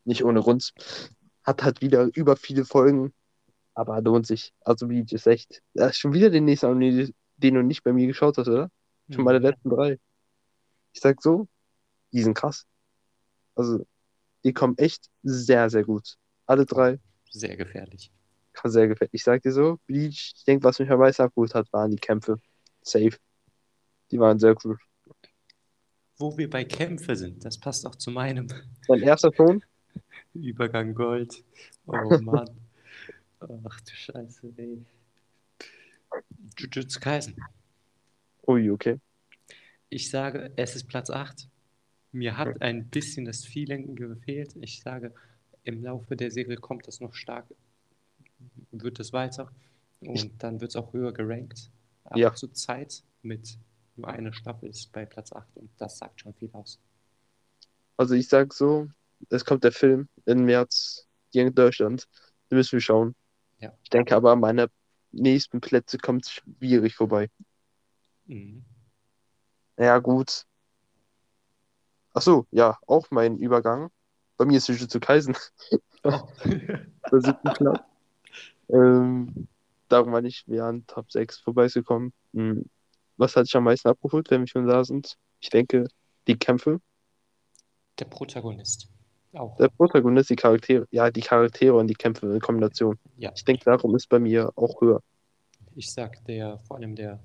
nicht 0.06 0.24
ohne 0.24 0.40
Runz. 0.40 0.74
Hat 1.44 1.64
halt 1.64 1.82
wieder 1.82 2.10
über 2.16 2.36
viele 2.36 2.66
Folgen, 2.66 3.14
aber 3.74 4.02
lohnt 4.02 4.28
sich. 4.28 4.54
Also 4.62 4.88
Bleach 4.88 5.12
ist 5.12 5.28
echt. 5.28 5.62
Ja, 5.74 5.88
ist 5.88 5.98
schon 5.98 6.14
wieder 6.14 6.30
den 6.30 6.46
nächsten 6.46 6.68
Anime, 6.68 7.10
den 7.38 7.56
du 7.56 7.64
nicht 7.64 7.84
bei 7.84 7.94
mir 7.94 8.08
geschaut 8.08 8.38
hast, 8.38 8.48
oder? 8.48 8.70
Schon 9.10 9.24
meine 9.24 9.40
letzten 9.40 9.70
drei. 9.70 10.00
Ich 10.94 11.02
sag 11.02 11.22
so, 11.22 11.48
die 12.12 12.22
sind 12.22 12.34
krass. 12.34 12.66
Also, 13.56 13.86
die 14.44 14.54
kommen 14.54 14.78
echt 14.78 15.10
sehr, 15.24 15.70
sehr 15.70 15.84
gut. 15.84 16.18
Alle 16.46 16.66
drei. 16.66 17.00
Sehr 17.30 17.56
gefährlich. 17.58 18.12
Sehr 18.64 18.88
gefällt. 18.88 19.12
Ich 19.14 19.24
sag 19.24 19.42
dir 19.42 19.52
so, 19.52 19.80
Bleach, 19.88 20.34
ich 20.36 20.44
denke, 20.44 20.64
was 20.64 20.80
mich 20.80 20.90
am 20.90 21.00
meisten 21.00 21.24
abgeholt 21.24 21.56
hat, 21.56 21.72
waren 21.74 21.92
die 21.92 21.98
Kämpfe. 21.98 22.40
Safe. 22.82 23.18
Die 24.12 24.20
waren 24.20 24.40
sehr 24.40 24.56
cool. 24.64 24.78
Wo 26.18 26.38
wir 26.38 26.50
bei 26.50 26.64
Kämpfe 26.64 27.16
sind, 27.16 27.44
das 27.44 27.58
passt 27.58 27.86
auch 27.88 27.96
zu 27.96 28.12
meinem 28.12 28.48
Mein 28.88 29.02
erster 29.02 29.32
Ton, 29.32 29.64
Übergang 30.34 30.94
Gold. 30.94 31.44
Oh 31.88 32.18
Mann. 32.22 32.61
Ach 33.42 33.82
du 33.82 33.92
Scheiße, 33.92 34.54
ey. 34.58 34.86
Jujutsu 36.58 37.00
Kaisen. 37.00 37.36
ui, 38.48 38.70
okay. 38.70 39.00
Ich 39.90 40.10
sage, 40.10 40.52
es 40.56 40.76
ist 40.76 40.88
Platz 40.88 41.10
8. 41.10 41.48
Mir 42.12 42.38
hat 42.38 42.62
ein 42.62 42.90
bisschen 42.90 43.26
das 43.26 43.46
Feeling 43.46 43.96
gefehlt. 43.96 44.56
Ich 44.62 44.82
sage, 44.82 45.14
im 45.64 45.84
Laufe 45.84 46.16
der 46.16 46.32
Serie 46.32 46.58
kommt 46.58 46.88
das 46.88 47.00
noch 47.00 47.14
stark, 47.14 47.46
wird 48.72 49.00
es 49.00 49.14
weiter 49.14 49.52
und 50.02 50.32
dann 50.44 50.60
wird 50.62 50.72
es 50.72 50.76
auch 50.76 50.92
höher 50.94 51.14
gerankt. 51.14 51.70
Aber 52.04 52.20
Ja. 52.20 52.34
zur 52.36 52.54
Zeit 52.54 53.04
mit 53.22 53.58
nur 53.96 54.08
einer 54.08 54.34
Staffel 54.34 54.70
ist 54.70 54.92
bei 54.92 55.06
Platz 55.06 55.32
8 55.32 55.48
und 55.56 55.70
das 55.78 55.98
sagt 55.98 56.22
schon 56.22 56.34
viel 56.34 56.50
aus. 56.54 56.80
Also 57.98 58.16
ich 58.16 58.28
sag 58.28 58.54
so, 58.54 58.90
es 59.30 59.46
kommt 59.46 59.64
der 59.64 59.72
Film 59.72 60.08
im 60.26 60.46
März 60.46 61.08
hier 61.32 61.44
in 61.48 61.54
Deutschland. 61.56 62.08
Den 62.50 62.58
müssen 62.58 62.74
wir 62.74 62.82
schauen. 62.82 63.16
Ja. 63.62 63.74
Ich 63.84 63.90
denke 63.90 64.16
aber, 64.16 64.36
meine 64.36 64.70
nächsten 65.12 65.62
Plätze 65.62 65.98
kommt 65.98 66.26
schwierig 66.26 66.96
vorbei. 66.96 67.30
Mhm. 68.26 68.66
Ja, 69.78 70.00
gut. 70.00 70.46
Ach 72.14 72.22
so, 72.22 72.46
ja, 72.52 72.78
auch 72.88 73.08
mein 73.12 73.38
Übergang. 73.38 73.90
Bei 74.38 74.46
mir 74.46 74.58
ist 74.58 74.68
Jujutsu 74.68 75.00
Kaisen 75.00 75.36
Oh. 76.04 76.28
der 76.46 77.22
siebten 77.22 77.54
Platz. 77.54 77.80
Ähm, 78.70 79.48
darum 79.88 80.12
war 80.14 80.24
ich 80.24 80.46
an 80.60 80.86
Top 80.88 81.12
6 81.12 81.40
vorbeigekommen. 81.40 82.12
Hm. 82.34 82.66
Was 83.18 83.36
hat 83.36 83.46
dich 83.46 83.56
am 83.56 83.66
meisten 83.66 83.88
abgeholt, 83.88 84.32
wenn 84.32 84.42
wir 84.42 84.48
schon 84.48 84.68
da 84.68 84.84
sind? 84.84 85.18
Ich 85.40 85.50
denke, 85.50 85.88
die 86.28 86.38
Kämpfe. 86.38 86.82
Der 88.00 88.06
Protagonist. 88.06 88.90
Auch. 89.34 89.56
Der 89.58 89.70
Protagonist, 89.70 90.30
die 90.30 90.36
Charaktere. 90.36 90.88
Ja, 90.92 91.10
die 91.10 91.22
Charaktere 91.22 91.74
und 91.76 91.88
die 91.88 91.94
Kämpfe 91.94 92.26
in 92.34 92.40
Kombination. 92.42 92.98
Ja, 93.18 93.32
Ich 93.36 93.46
denke, 93.46 93.64
darum 93.66 93.96
ist 93.96 94.08
bei 94.10 94.20
mir 94.20 94.52
auch 94.58 94.82
höher. 94.82 95.02
ich 95.76 95.92
sag 95.92 96.24
der, 96.26 96.58
vor 96.60 96.78
allem 96.78 96.96
der, 96.96 97.20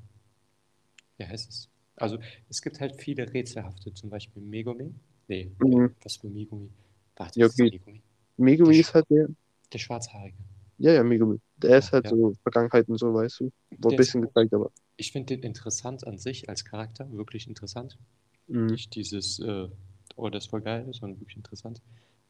wie 1.19 1.25
heißt 1.27 1.49
es? 1.51 1.69
Also 1.97 2.19
es 2.49 2.61
gibt 2.63 2.81
halt 2.81 2.95
viele 3.01 3.33
rätselhafte, 3.33 3.93
zum 3.95 4.11
Beispiel 4.11 4.43
Megumi. 4.43 4.95
Nee, 5.29 5.51
Mhm. 5.59 5.95
was 6.03 6.17
für 6.17 6.29
Megumi? 6.29 6.71
Warte, 7.17 7.41
Ja, 7.41 7.47
was 7.47 7.55
ist 7.55 7.61
okay. 7.61 7.71
Megumi? 7.73 8.03
Megumi 8.37 8.73
Die 8.75 8.81
ist 8.81 8.95
halt 8.95 9.07
der. 9.11 9.29
Der 9.73 9.79
Schwarzhaarige. 9.79 10.37
Ja, 10.79 10.93
ja, 10.93 11.03
Megumi. 11.03 11.41
Der 11.57 11.79
ist 11.79 11.87
Ja, 11.87 11.93
halt 11.95 12.05
ja. 12.05 12.11
so 12.11 12.35
Vergangenheit 12.43 12.89
und 12.89 12.99
so, 12.99 13.13
weißt 13.15 13.41
du. 13.41 13.45
Wurde 13.45 13.53
ein 13.71 13.81
Der 13.81 13.91
ist- 13.93 13.97
bisschen 13.97 14.23
gezeigt, 14.23 14.53
aber. 14.55 14.71
Ich 14.99 15.11
finde 15.11 15.35
den 15.37 15.43
interessant 15.43 16.07
an 16.07 16.19
sich 16.19 16.49
als 16.49 16.65
Charakter, 16.65 17.11
wirklich 17.11 17.49
interessant. 17.49 17.99
Mhm. 18.47 18.67
Nicht 18.67 18.95
dieses, 18.95 19.39
äh, 19.41 19.69
oh, 20.17 20.29
das 20.29 20.45
ist 20.45 20.51
voll 20.51 20.63
geil, 20.63 20.87
sondern 20.93 21.21
wirklich 21.21 21.37
interessant. 21.37 21.81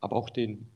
Aber 0.01 0.17
auch 0.17 0.31
den 0.31 0.69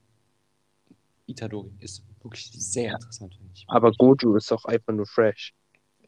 Itadori 1.26 1.70
ist 1.80 2.02
wirklich 2.22 2.50
sehr 2.52 2.92
interessant, 2.92 3.34
finde 3.34 3.52
ich. 3.54 3.64
Aber 3.68 3.92
Gojo 3.92 4.36
ist 4.36 4.52
auch 4.52 4.64
einfach 4.64 4.92
nur 4.92 5.06
fresh. 5.06 5.54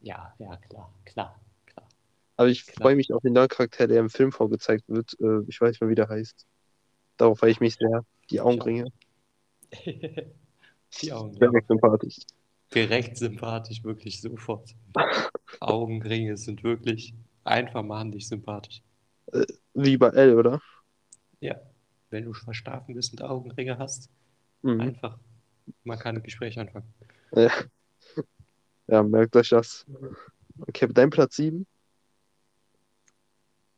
Ja, 0.01 0.33
ja, 0.39 0.57
klar, 0.57 0.93
klar, 1.05 1.39
klar. 1.65 1.87
Aber 2.35 2.49
ich 2.49 2.63
freue 2.63 2.95
mich 2.95 3.13
auf 3.13 3.21
den 3.21 3.33
neuen 3.33 3.47
Charakter, 3.47 3.87
der 3.87 3.99
im 3.99 4.09
Film 4.09 4.31
vorgezeigt 4.31 4.83
wird. 4.87 5.15
Äh, 5.19 5.43
ich 5.47 5.61
weiß 5.61 5.71
nicht 5.71 5.81
mehr, 5.81 5.89
wie 5.89 5.95
der 5.95 6.09
heißt. 6.09 6.45
Darauf 7.17 7.39
freue 7.39 7.51
ich 7.51 7.59
mich 7.59 7.75
sehr. 7.75 8.05
Die 8.29 8.41
Augenringe. 8.41 8.91
Die 11.01 11.11
Augen, 11.11 11.33
Sehr 11.33 11.49
ja. 11.51 11.59
sympathisch. 11.67 12.17
Direkt 12.73 13.17
sympathisch, 13.17 13.83
wirklich 13.83 14.21
sofort. 14.21 14.75
Augenringe 15.59 16.37
sind 16.37 16.63
wirklich 16.63 17.13
einfach 17.43 17.83
machen 17.83 18.11
dich 18.11 18.27
sympathisch. 18.27 18.81
Wie 19.73 19.97
bei 19.97 20.09
L, 20.09 20.37
oder? 20.37 20.61
Ja, 21.43 21.59
wenn 22.09 22.23
du 22.23 22.33
verschlafen 22.33 22.95
bist 22.95 23.11
und 23.11 23.21
Augenringe 23.21 23.77
hast, 23.77 24.09
Mhm. 24.61 24.79
einfach, 24.79 25.19
man 25.83 25.99
kann 25.99 26.15
ein 26.15 26.23
Gespräch 26.23 26.57
anfangen. 26.57 26.87
Ja. 27.35 27.51
ja, 28.87 29.03
merkt 29.03 29.35
euch 29.35 29.49
das. 29.49 29.85
Okay, 30.61 30.87
dein 30.89 31.09
Platz 31.09 31.35
7? 31.35 31.67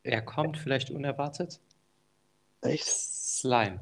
Er 0.04 0.22
kommt 0.22 0.58
vielleicht 0.58 0.92
unerwartet, 0.92 1.60
Echt? 2.60 2.84
Slime. 2.84 3.80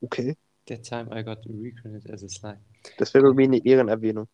Okay. 0.00 0.34
That 0.68 0.84
time 0.84 1.14
I 1.14 1.22
got 1.22 1.44
reincarnated 1.46 2.10
as 2.10 2.24
a 2.24 2.28
slime. 2.30 2.60
Das 2.96 3.12
wäre 3.12 3.34
mir 3.34 3.44
eine 3.44 3.62
Ehrenerwähnung. 3.62 4.26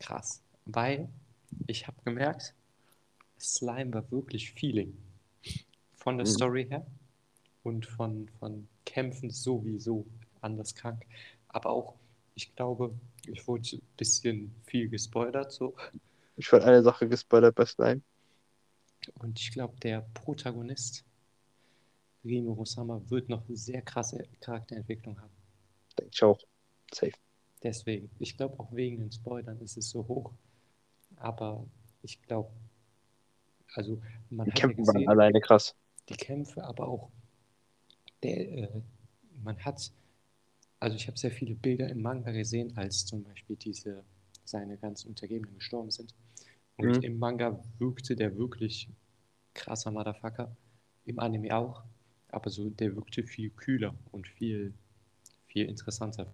Krass. 0.00 0.42
Weil 0.64 1.08
ich 1.68 1.86
habe 1.86 2.02
gemerkt, 2.04 2.52
Slime 3.38 3.94
war 3.94 4.10
wirklich 4.10 4.52
Feeling. 4.54 4.96
Von 5.94 6.16
der 6.18 6.26
Mhm. 6.26 6.30
Story 6.30 6.66
her 6.68 6.84
und 7.62 7.86
von, 7.86 8.28
von 8.38 8.68
Kämpfen 8.84 9.30
sowieso 9.30 10.06
anders 10.40 10.74
krank. 10.74 11.04
Aber 11.48 11.70
auch, 11.70 11.94
ich 12.34 12.54
glaube, 12.54 12.94
ich 13.26 13.46
wurde 13.46 13.76
ein 13.76 13.82
bisschen 13.96 14.54
viel 14.66 14.88
gespoilert 14.88 15.52
so. 15.52 15.74
Ich 16.36 16.52
wurde 16.52 16.66
eine 16.66 16.82
Sache 16.82 17.08
gespoilert 17.08 17.54
bei 17.54 17.64
Slime. 17.64 18.02
Und 19.14 19.38
ich 19.40 19.52
glaube, 19.52 19.78
der 19.80 20.02
Protagonist, 20.12 21.04
Rimuru 22.24 22.64
Sama, 22.64 23.00
wird 23.10 23.28
noch 23.28 23.46
eine 23.46 23.56
sehr 23.56 23.80
krasse 23.82 24.26
Charakterentwicklung 24.40 25.20
haben. 25.20 25.30
Denke 25.98 26.10
ich 26.12 26.22
auch. 26.22 26.38
Safe. 26.92 27.12
Deswegen, 27.62 28.10
ich 28.18 28.36
glaube 28.36 28.60
auch 28.60 28.70
wegen 28.72 28.98
den 28.98 29.10
Spoilern 29.10 29.58
ist 29.60 29.78
es 29.78 29.88
so 29.88 30.06
hoch. 30.06 30.32
Aber 31.16 31.66
ich 32.02 32.22
glaube, 32.22 32.52
also 33.74 34.00
man 34.30 34.46
Die 34.46 34.52
hat 34.52 34.68
ja 34.68 34.72
Kämpfe 34.72 34.86
waren 34.86 35.02
gesehen, 35.02 35.08
alleine 35.08 35.40
krass. 35.40 35.74
die 36.08 36.16
Kämpfe, 36.16 36.64
aber 36.64 36.88
auch 36.88 37.10
der, 38.22 38.52
äh, 38.52 38.82
man 39.42 39.58
hat, 39.64 39.92
also 40.80 40.96
ich 40.96 41.06
habe 41.08 41.18
sehr 41.18 41.30
viele 41.32 41.54
Bilder 41.54 41.88
im 41.88 42.02
Manga 42.02 42.32
gesehen, 42.32 42.76
als 42.76 43.06
zum 43.06 43.24
Beispiel 43.24 43.56
diese, 43.56 44.04
seine 44.44 44.78
ganzen 44.78 45.08
Untergebenen 45.08 45.56
gestorben 45.56 45.90
sind. 45.90 46.14
Und 46.76 46.98
Mhm. 46.98 47.04
im 47.04 47.18
Manga 47.18 47.62
wirkte 47.78 48.16
der 48.16 48.36
wirklich 48.38 48.88
krasser 49.54 49.90
Motherfucker, 49.92 50.56
im 51.06 51.18
Anime 51.20 51.56
auch, 51.56 51.84
aber 52.28 52.50
so, 52.50 52.70
der 52.70 52.96
wirkte 52.96 53.24
viel 53.24 53.50
kühler 53.50 53.94
und 54.12 54.28
viel, 54.28 54.74
viel 55.48 55.66
interessanter. 55.66 56.32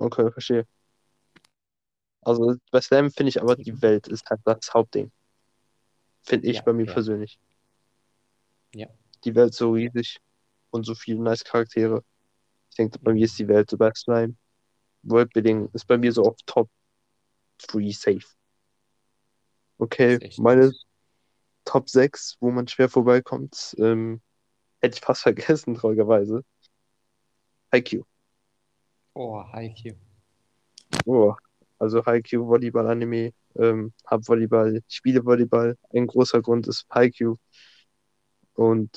Okay, 0.00 0.30
verstehe. 0.32 0.64
Also 2.22 2.54
bei 2.70 2.80
Slam 2.80 3.10
finde 3.10 3.30
ich 3.30 3.42
aber, 3.42 3.56
die 3.56 3.82
Welt 3.82 4.06
ist 4.06 4.30
halt 4.30 4.40
das 4.44 4.72
Hauptding. 4.72 5.10
Finde 6.22 6.46
ich 6.46 6.56
Ja, 6.56 6.62
bei 6.62 6.72
mir 6.72 6.86
ja. 6.86 6.92
persönlich. 6.94 7.40
Ja. 8.74 8.88
Die 9.24 9.34
Welt 9.36 9.54
so 9.54 9.70
riesig 9.72 10.18
und 10.70 10.84
so 10.84 10.94
viele 10.94 11.20
nice 11.20 11.44
Charaktere. 11.44 12.04
Ich 12.70 12.76
denke, 12.76 12.98
bei 13.00 13.12
mir 13.12 13.24
ist 13.24 13.38
die 13.38 13.48
Welt 13.48 13.70
so 13.70 13.76
bei 13.76 13.92
Slime. 13.94 14.36
Worldbuilding 15.02 15.68
ist 15.72 15.86
bei 15.86 15.98
mir 15.98 16.12
so 16.12 16.22
auf 16.22 16.36
Top 16.46 16.68
3 17.58 17.90
safe. 17.90 18.26
Okay, 19.78 20.18
meine. 20.38 20.72
Top 21.64 21.90
6, 21.90 22.38
wo 22.40 22.50
man 22.50 22.66
schwer 22.66 22.88
vorbeikommt, 22.88 23.74
ähm, 23.78 24.22
hätte 24.80 24.96
ich 24.96 25.02
fast 25.02 25.22
vergessen, 25.24 25.74
traurigerweise. 25.74 26.42
Haikyuu. 27.70 28.04
Oh, 29.14 29.42
Haikyuu. 29.52 29.94
Oh, 31.04 31.34
also 31.78 32.06
Haikyuu, 32.06 32.46
Volleyball-Anime, 32.46 33.34
ähm, 33.56 33.92
hab 34.06 34.26
Volleyball, 34.26 34.82
spiele 34.88 35.26
Volleyball. 35.26 35.76
Ein 35.92 36.06
großer 36.06 36.40
Grund 36.40 36.66
ist 36.68 36.86
Haikyuu. 36.90 37.36
Und 38.54 38.90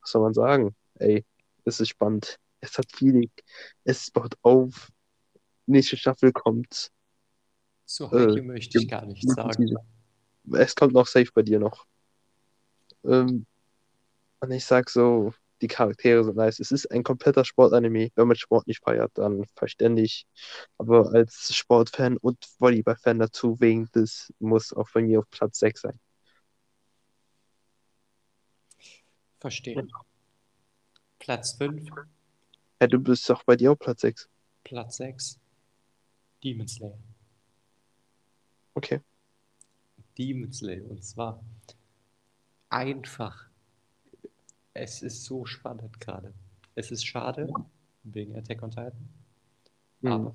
was 0.00 0.10
soll 0.10 0.22
man 0.22 0.32
sagen? 0.32 0.74
Ey, 1.00 1.24
es 1.64 1.80
ist 1.80 1.88
spannend. 1.88 2.38
Es 2.60 2.76
hat 2.76 2.90
Feeling. 2.92 3.30
Es 3.84 4.10
baut 4.10 4.34
auf. 4.42 4.90
Nächste 5.66 5.96
Staffel 5.96 6.32
kommt. 6.32 6.90
Zu 7.86 8.06
Äh, 8.06 8.26
Haikyuu 8.26 8.44
möchte 8.44 8.78
ich 8.78 8.88
gar 8.88 9.06
nichts 9.06 9.34
sagen. 9.34 9.74
Es 10.52 10.74
kommt 10.74 10.92
noch 10.92 11.06
safe 11.06 11.30
bei 11.34 11.42
dir 11.42 11.58
noch. 11.58 11.86
Ähm, 13.04 13.46
und 14.40 14.50
ich 14.50 14.64
sag 14.64 14.90
so, 14.90 15.32
die 15.62 15.68
Charaktere 15.68 16.24
sind 16.24 16.36
nice. 16.36 16.60
Es 16.60 16.70
ist 16.70 16.90
ein 16.90 17.02
kompletter 17.02 17.44
Sportanime. 17.44 18.10
Wenn 18.14 18.28
man 18.28 18.36
Sport 18.36 18.66
nicht 18.66 18.82
feiert, 18.82 19.12
dann 19.14 19.44
verständlich. 19.54 20.26
Aber 20.78 21.12
als 21.12 21.54
Sportfan 21.54 22.16
und 22.16 22.38
Volleyballfan 22.58 23.18
dazu, 23.18 23.58
wegen 23.60 23.88
des 23.94 24.32
muss 24.38 24.72
auch 24.72 24.88
bei 24.92 25.02
mir 25.02 25.20
auf 25.20 25.30
Platz 25.30 25.58
6 25.58 25.82
sein. 25.82 26.00
Verstehe. 29.38 29.86
Platz 31.20 31.52
5, 31.52 31.88
Ja, 32.80 32.86
du 32.88 32.98
bist 32.98 33.30
auch 33.30 33.44
bei 33.44 33.54
dir 33.54 33.72
auf 33.72 33.78
Platz 33.78 34.00
6. 34.00 34.28
Platz 34.64 34.96
6, 34.96 35.38
Demon 36.42 36.66
Slayer. 36.66 36.98
Okay. 38.74 39.00
Demon 40.18 40.52
Slayer. 40.52 40.82
Und 40.90 41.04
zwar 41.04 41.42
einfach. 42.68 43.46
Es 44.72 45.02
ist 45.02 45.24
so 45.24 45.44
spannend 45.44 46.00
gerade. 46.00 46.32
Es 46.74 46.90
ist 46.90 47.04
schade 47.04 47.52
wegen 48.04 48.34
Attack 48.36 48.62
on 48.62 48.70
Titan, 48.70 49.08
Mhm. 50.00 50.12
aber 50.12 50.34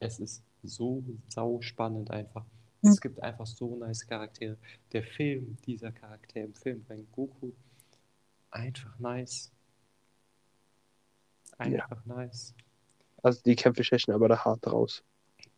es 0.00 0.18
ist 0.18 0.42
so 0.62 1.04
sau 1.28 1.60
spannend 1.60 2.10
einfach. 2.10 2.44
Es 2.82 3.00
gibt 3.00 3.22
einfach 3.22 3.46
so 3.46 3.76
nice 3.76 4.06
Charaktere. 4.06 4.56
Der 4.92 5.02
Film, 5.02 5.56
dieser 5.66 5.92
Charakter 5.92 6.40
im 6.42 6.54
Film, 6.54 6.84
Goku, 7.12 7.52
einfach 8.50 8.98
nice. 8.98 9.52
Einfach 11.58 12.04
nice. 12.06 12.54
Also 13.22 13.42
die 13.44 13.56
Kämpfe 13.56 13.84
stechen 13.84 14.14
aber 14.14 14.28
da 14.28 14.44
hart 14.44 14.66
raus. 14.66 15.02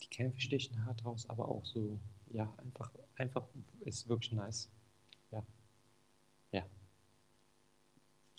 Die 0.00 0.08
Kämpfe 0.08 0.40
stechen 0.40 0.84
hart 0.86 1.04
raus, 1.04 1.26
aber 1.28 1.48
auch 1.48 1.64
so, 1.64 1.98
ja, 2.32 2.52
einfach, 2.58 2.90
einfach 3.16 3.46
ist 3.80 4.08
wirklich 4.08 4.32
nice. 4.32 4.68
Ja. 5.30 5.42
Ja. 6.52 6.64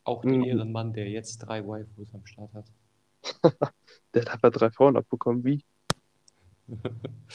Auch 0.04 0.26
der 0.26 0.34
Mhm. 0.34 0.44
Ehrenmann, 0.44 0.94
der 0.94 1.10
jetzt 1.10 1.38
drei 1.40 1.66
Waifus 1.66 2.14
am 2.14 2.26
Start 2.26 2.54
hat. 2.54 2.66
Der 4.14 4.24
hat 4.26 4.34
aber 4.34 4.52
drei 4.52 4.70
Frauen 4.72 4.98
abbekommen. 4.98 5.44
Wie? 5.44 5.64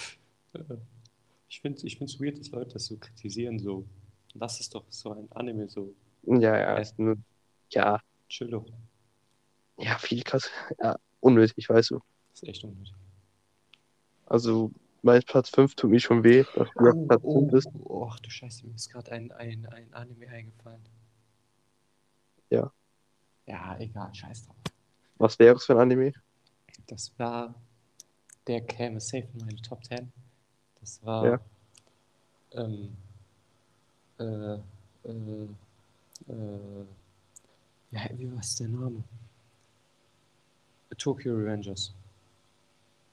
ich 1.49 1.61
finde 1.61 1.87
ich 1.87 2.01
es 2.01 2.21
weird, 2.21 2.39
dass 2.39 2.51
Leute 2.51 2.75
das 2.75 2.87
so 2.87 2.97
kritisieren, 2.97 3.59
so, 3.59 3.87
das 4.35 4.61
ist 4.61 4.75
doch 4.75 4.85
so 4.91 5.13
ein 5.13 5.31
Anime, 5.33 5.69
so, 5.69 5.95
Ja, 6.23 6.57
ja, 6.59 6.79
Ja. 6.81 6.89
nur, 6.97 7.17
ja, 7.73 8.01
chillo. 8.29 8.65
Ja, 9.79 9.99
viel 9.99 10.23
krass. 10.23 10.51
Ja, 10.83 10.97
unnötig, 11.21 11.69
weißt 11.69 11.91
du. 11.91 12.01
Das 12.33 12.43
ist 12.43 12.49
echt 12.49 12.65
unnötig. 12.65 12.95
Also, 14.27 14.71
mein 15.03 15.23
Platz 15.23 15.51
5 15.51 15.75
tut 15.75 15.91
mir 15.91 16.01
schon 16.01 16.25
weh, 16.25 16.45
dass 16.55 16.69
du 16.77 16.85
Oh, 16.89 17.07
Platz 17.07 17.21
oh, 17.25 17.41
5 17.41 17.53
bist. 17.53 17.69
oh, 17.85 18.09
ach 18.11 18.19
du 18.21 18.31
Scheiße, 18.31 18.67
mir 18.67 18.75
ist 18.75 18.91
gerade 18.91 19.13
ein, 19.13 19.31
ein, 19.33 19.67
ein 19.67 19.93
Anime 19.93 20.29
eingefallen. 20.29 20.83
Ja. 22.51 22.73
Ja, 23.47 23.77
egal, 23.79 24.15
scheiß 24.15 24.47
drauf. 24.47 24.57
Was 25.19 25.39
wäre 25.39 25.57
es 25.57 25.65
für 25.65 25.75
ein 25.75 25.81
Anime? 25.81 26.13
Das 26.87 27.13
war, 27.19 27.55
der 28.47 28.63
käme 28.63 29.01
safe 29.01 29.29
in 29.35 29.45
meine 29.45 29.61
Top 29.61 29.85
10. 29.85 30.11
Das 30.81 31.05
war, 31.05 31.27
Ja. 31.27 31.41
ähm, 32.53 32.97
äh, 34.19 34.25
äh, 35.09 35.49
äh, 36.29 36.85
ja, 37.91 38.01
wie 38.15 38.33
war 38.33 38.41
es 38.41 38.57
der 38.57 38.69
Name? 38.69 39.05
Tokyo 40.97 41.35
Revengers. 41.35 41.95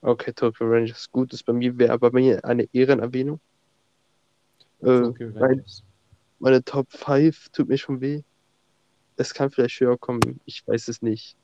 Okay, 0.01 0.33
Tokyo 0.33 0.67
Rangers. 0.67 1.09
Gut, 1.11 1.31
ist 1.33 1.43
bei 1.45 1.53
mir, 1.53 1.77
wäre 1.77 1.93
aber 1.93 2.11
bei 2.11 2.19
mir 2.19 2.43
eine 2.43 2.67
Ehrenerwähnung. 2.73 3.39
Äh, 4.81 4.85
mein, 4.87 5.11
Revengers. 5.13 5.83
meine 6.39 6.63
Top 6.63 6.91
5 6.91 7.49
tut 7.49 7.67
mir 7.69 7.77
schon 7.77 8.01
weh. 8.01 8.23
Es 9.17 9.33
kann 9.33 9.51
vielleicht 9.51 9.79
höher 9.79 9.97
kommen, 9.97 10.39
ich 10.45 10.67
weiß 10.67 10.87
es 10.87 11.01
nicht. 11.03 11.37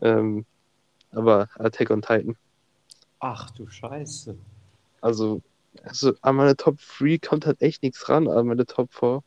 Ähm, 0.00 0.46
aber 1.10 1.48
Attack 1.56 1.90
on 1.90 2.00
Titan. 2.02 2.36
Ach 3.20 3.50
du 3.50 3.66
Scheiße. 3.66 4.36
Also, 5.00 5.42
also 5.82 6.14
an 6.22 6.36
meine 6.36 6.56
Top 6.56 6.78
3 6.98 7.18
kommt 7.18 7.46
halt 7.46 7.60
echt 7.60 7.82
nichts 7.82 8.08
ran, 8.08 8.28
an 8.28 8.46
meine 8.46 8.64
Top 8.66 8.92
4. 8.94 9.22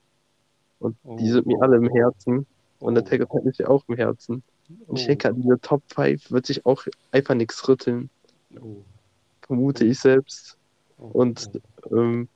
Und 0.80 0.98
die 1.04 1.30
Oh, 1.30 1.34
sind 1.34 1.46
mir 1.46 1.58
oh, 1.58 1.62
alle 1.62 1.78
im. 1.78 1.89
Herzen. 1.89 2.48
Und 2.80 2.98
Oh, 2.98 3.00
Attack 3.00 3.22
on 3.22 3.28
Titan 3.30 3.48
ist 3.48 3.60
ja 3.60 3.68
auch 3.68 3.84
im 3.88 3.96
Herzen. 3.96 4.44
Und 4.88 4.97
ich 4.99 5.05
oh, 5.05 5.08
denke, 5.08 5.29
an 5.29 5.41
diese 5.41 5.60
Top 5.60 5.84
5 5.93 6.32
wird 6.32 6.45
sich 6.45 6.65
auch 6.65 6.86
einfach 7.12 7.36
nichts 7.36 7.67
rütteln. 7.67 8.10
oh, 8.60 8.84
Vermute 9.41 9.84
Oh. 9.84 9.88
ich 9.88 9.99
selbst. 9.99 10.58
oh, 10.97 11.08
Und 11.08 11.49
oh, 11.89 11.95
ähm, 11.97 12.29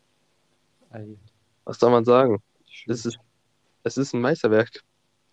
was 1.65 1.79
soll 1.79 1.91
man 1.91 2.05
sagen? 2.05 2.41
Es 2.87 3.05
ist, 3.05 3.17
es 3.83 3.97
ist 3.97 4.13
ein 4.13 4.21
Meisterwerk. 4.21 4.83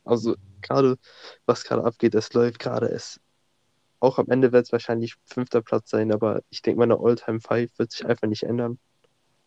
Also 0.04 0.36
gerade, 0.62 0.98
was 1.46 1.64
gerade 1.64 1.84
abgeht, 1.84 2.14
es 2.14 2.32
läuft 2.32 2.58
gerade. 2.58 2.86
Es 2.88 3.20
auch 4.00 4.18
am 4.18 4.28
Ende 4.28 4.50
wird 4.52 4.64
es 4.66 4.72
wahrscheinlich 4.72 5.16
fünfter 5.26 5.60
Platz 5.60 5.90
sein, 5.90 6.10
aber 6.10 6.42
ich 6.48 6.62
denke, 6.62 6.78
meine 6.80 6.98
All-Time 6.98 7.40
5 7.40 7.78
wird 7.78 7.92
sich 7.92 8.06
einfach 8.06 8.26
nicht 8.26 8.44
ändern. 8.44 8.78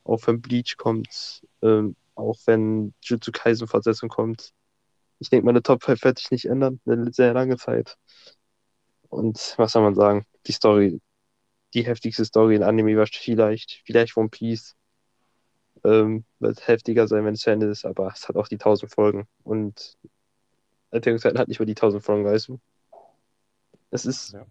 Auch 0.03 0.27
wenn 0.27 0.41
Bleach 0.41 0.77
kommt, 0.77 1.41
ähm, 1.61 1.95
auch 2.15 2.37
wenn 2.45 2.93
Jutsu 3.01 3.31
Kaisen 3.31 3.67
Fortsetzung 3.67 4.09
kommt. 4.09 4.51
Ich 5.23 5.29
denke, 5.29 5.45
meine 5.45 5.63
Top 5.63 5.83
5 5.83 6.03
wird 6.03 6.19
sich 6.19 6.31
nicht 6.31 6.45
ändern, 6.45 6.81
eine 6.85 7.13
sehr 7.13 7.33
lange 7.33 7.55
Zeit. 7.55 7.97
Und 9.07 9.55
was 9.57 9.71
soll 9.71 9.81
man 9.81 9.95
sagen? 9.95 10.25
Die 10.47 10.51
Story, 10.51 10.99
die 11.73 11.85
heftigste 11.85 12.25
Story 12.25 12.55
in 12.57 12.63
Anime 12.63 12.97
war 12.97 13.07
vielleicht, 13.07 13.81
vielleicht 13.85 14.17
One 14.17 14.27
Piece. 14.27 14.75
Ähm, 15.85 16.25
wird 16.39 16.67
heftiger 16.67 17.07
sein, 17.07 17.23
wenn 17.23 17.35
es 17.35 17.39
zu 17.39 17.51
Ende 17.51 17.67
ist, 17.67 17.85
aber 17.85 18.11
es 18.13 18.27
hat 18.27 18.35
auch 18.35 18.49
die 18.49 18.57
1000 18.57 18.91
Folgen. 18.91 19.25
Und 19.43 19.97
Titan 20.91 21.37
hat 21.37 21.47
nicht 21.47 21.59
mal 21.59 21.65
die 21.65 21.75
1000 21.75 22.03
Folgen, 22.03 22.25
weißt 22.25 22.49
du? 22.49 22.59
Es 23.91 24.05
ist, 24.05 24.33
Ja. 24.33 24.45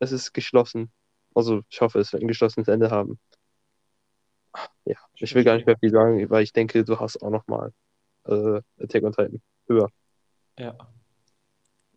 es 0.00 0.10
ist 0.10 0.32
geschlossen. 0.32 0.90
Also, 1.36 1.62
ich 1.68 1.80
hoffe, 1.80 2.00
es 2.00 2.12
wird 2.12 2.22
ein 2.22 2.28
geschlossenes 2.28 2.66
Ende 2.66 2.90
haben. 2.90 3.20
Ja, 4.86 4.96
ich 5.14 5.32
will 5.36 5.44
gar 5.44 5.54
nicht 5.54 5.66
mehr 5.66 5.78
viel 5.78 5.90
sagen, 5.90 6.28
weil 6.30 6.42
ich 6.42 6.52
denke, 6.52 6.84
du 6.84 6.98
hast 6.98 7.22
auch 7.22 7.30
noch 7.30 7.46
mal 7.46 7.72
äh, 8.26 8.60
Attack 8.82 9.02
on 9.04 9.12
Titan 9.12 9.40
höher. 9.68 9.90
Ja. 10.58 10.76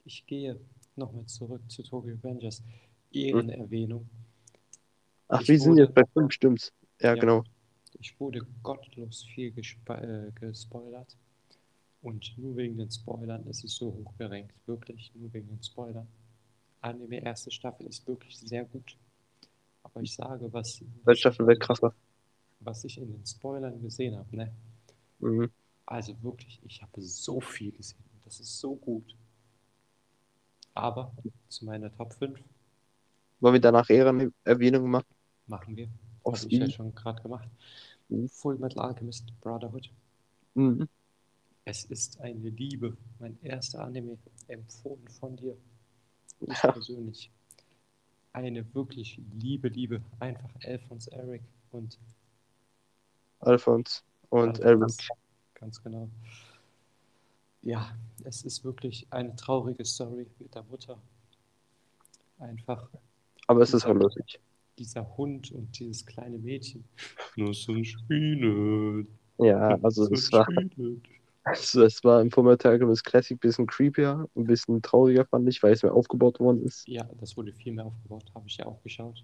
Ich 0.05 0.25
gehe 0.25 0.59
nochmal 0.95 1.25
zurück 1.25 1.61
zu 1.69 1.83
Tokyo 1.83 2.15
Avengers. 2.15 2.63
Ehrenerwähnung. 3.11 4.07
Ach, 5.27 5.41
Ich 5.41 5.49
wir 5.49 5.59
sind 5.59 5.71
wurde- 5.73 5.81
jetzt 5.83 5.93
bei 5.95 6.03
5, 6.13 6.31
stimmt's. 6.33 6.73
Ja, 7.01 7.13
Ja. 7.13 7.19
genau. 7.19 7.43
Ich 7.99 8.19
wurde 8.19 8.41
gottlos 8.63 9.23
viel 9.23 9.53
äh, 9.57 10.31
gespoilert. 10.35 11.15
Und 12.01 12.37
nur 12.37 12.55
wegen 12.55 12.77
den 12.77 12.91
Spoilern 12.91 13.45
ist 13.47 13.63
es 13.63 13.75
so 13.75 13.87
hoch 13.91 14.13
gerankt. 14.17 14.53
Wirklich, 14.67 15.11
nur 15.15 15.33
wegen 15.33 15.47
den 15.47 15.61
Spoilern. 15.63 16.07
Anime 16.81 17.21
erste 17.21 17.49
Staffel 17.51 17.87
ist 17.87 18.07
wirklich 18.07 18.37
sehr 18.37 18.65
gut. 18.65 18.95
Aber 19.83 20.01
ich 20.01 20.13
sage, 20.13 20.51
was, 20.53 20.81
was, 20.81 21.05
Welche 21.05 21.19
Staffel 21.21 21.47
wird 21.47 21.59
krasser? 21.59 21.93
was 22.59 22.83
ich 22.85 22.97
in 22.99 23.11
den 23.11 23.25
Spoilern 23.25 23.81
gesehen 23.81 24.15
habe, 24.17 24.35
ne? 24.35 24.51
Mhm. 25.19 25.49
Also 25.87 26.21
wirklich, 26.21 26.59
ich 26.65 26.81
habe 26.81 27.01
so 27.01 27.39
viel 27.39 27.71
gesehen. 27.71 28.03
Das 28.25 28.39
ist 28.39 28.59
so 28.59 28.75
gut. 28.75 29.15
Aber 30.73 31.11
zu 31.47 31.65
meiner 31.65 31.91
Top 31.95 32.13
5 32.13 32.39
Wollen 33.39 33.53
wir 33.53 33.61
danach 33.61 33.89
Ehrenerwähnung 33.89 34.89
machen? 34.89 35.05
machen 35.47 35.75
wir. 35.75 35.87
Aus 36.23 36.41
Habe 36.43 36.53
ich 36.53 36.59
ja 36.59 36.69
schon 36.69 36.93
gerade 36.93 37.21
gemacht. 37.23 37.47
Mhm. 38.09 38.27
Full 38.27 38.57
Metal 38.57 38.85
Alchemist 38.85 39.31
Brotherhood. 39.41 39.89
Mhm. 40.55 40.87
Es 41.63 41.85
ist 41.85 42.19
eine 42.19 42.49
Liebe. 42.49 42.97
Mein 43.19 43.37
erster 43.41 43.79
Anime 43.83 44.17
empfohlen 44.47 45.07
von 45.07 45.37
dir. 45.37 45.55
Ich 46.41 46.61
Ja. 46.63 46.71
persönlich. 46.73 47.31
Eine 48.33 48.73
wirklich 48.75 49.21
Liebe, 49.33 49.69
Liebe. 49.69 50.01
Einfach 50.19 50.49
Alphonse 50.63 51.11
Eric 51.13 51.43
und 51.71 51.97
Alphons 53.39 54.03
und 54.29 54.59
Alphonse. 54.63 54.63
Eric. 54.63 55.26
Ganz 55.59 55.81
genau. 55.81 56.07
Ja, 57.63 57.97
es 58.23 58.43
ist 58.43 58.63
wirklich 58.63 59.07
eine 59.09 59.35
traurige 59.35 59.83
Story 59.83 60.27
mit 60.37 60.53
der 60.53 60.63
Mutter. 60.63 61.01
Einfach 62.37 62.87
Aber 63.47 63.61
es 63.61 63.73
ist 63.73 63.85
auch 63.85 63.93
lustig. 63.95 64.39
dieser 64.77 65.17
Hund 65.17 65.51
und 65.51 65.79
dieses 65.79 66.05
kleine 66.05 66.37
Mädchen. 66.37 66.83
Nur 67.35 67.55
so 67.55 67.73
ein 67.73 67.83
Schwienet. 67.83 69.07
Ja, 69.39 69.79
also 69.81 70.05
so 70.05 70.13
es 70.13 70.31
war, 70.31 70.47
also 71.43 71.83
es 71.83 72.03
war 72.03 72.21
im 72.21 72.29
Alchemist 72.35 73.03
Classic 73.03 73.35
ein 73.35 73.39
bisschen 73.39 73.65
creepier, 73.65 74.29
ein 74.35 74.43
bisschen 74.43 74.81
trauriger 74.83 75.25
fand 75.25 75.49
ich, 75.49 75.61
weil 75.63 75.73
es 75.73 75.81
mehr 75.81 75.93
aufgebaut 75.93 76.39
worden 76.39 76.63
ist. 76.63 76.87
Ja, 76.87 77.09
das 77.19 77.35
wurde 77.35 77.51
viel 77.51 77.73
mehr 77.73 77.85
aufgebaut, 77.85 78.25
habe 78.35 78.47
ich 78.47 78.57
ja 78.57 78.67
auch 78.67 78.81
geschaut. 78.83 79.23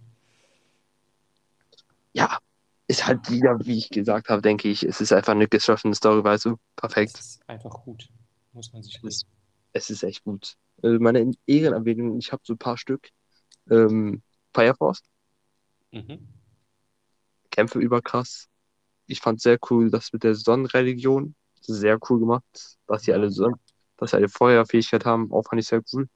Ja, 2.13 2.39
ist 2.87 3.07
halt 3.07 3.29
wieder, 3.31 3.57
wie 3.65 3.77
ich 3.77 3.89
gesagt 3.89 4.29
habe, 4.29 4.41
denke 4.41 4.67
ich, 4.69 4.83
es 4.83 5.01
ist 5.01 5.13
einfach 5.13 5.33
eine 5.33 5.47
geschlossene 5.47 5.95
Story, 5.95 6.21
du, 6.21 6.29
Es 6.53 6.59
perfekt. 6.75 7.19
ist 7.19 7.49
einfach 7.49 7.71
gut. 7.83 8.09
Muss 8.51 8.71
man 8.73 8.83
sich 8.83 8.95
Es- 9.03 9.21
geben. 9.21 9.31
Es 9.73 9.89
ist 9.89 10.03
echt 10.03 10.23
gut. 10.23 10.55
Äh, 10.83 10.99
Meine 10.99 11.31
Ehrenerwähnungen, 11.47 12.19
ich 12.19 12.31
habe 12.31 12.43
so 12.45 12.53
ein 12.53 12.57
paar 12.59 12.77
Stück. 12.77 13.09
Ähm, 13.69 14.21
Fire 14.53 14.75
Force, 14.75 15.01
Mhm. 15.91 16.27
Kämpfe 17.49 17.79
überkrass. 17.79 18.47
Ich 19.07 19.19
fand 19.19 19.41
sehr 19.41 19.57
cool, 19.69 19.89
das 19.89 20.11
mit 20.13 20.23
der 20.23 20.35
Sonnenreligion. 20.35 21.35
Sehr 21.61 21.97
cool 22.09 22.19
gemacht, 22.19 22.43
dass 22.87 23.03
sie 23.03 23.13
alle 23.13 23.29
so, 23.31 23.51
dass 23.97 24.11
sie 24.11 24.17
alle 24.17 24.27
Feuerfähigkeit 24.29 25.05
haben. 25.05 25.31
Auch 25.31 25.43
fand 25.43 25.61
ich 25.61 25.67
sehr 25.67 25.81
cool. 25.93 26.07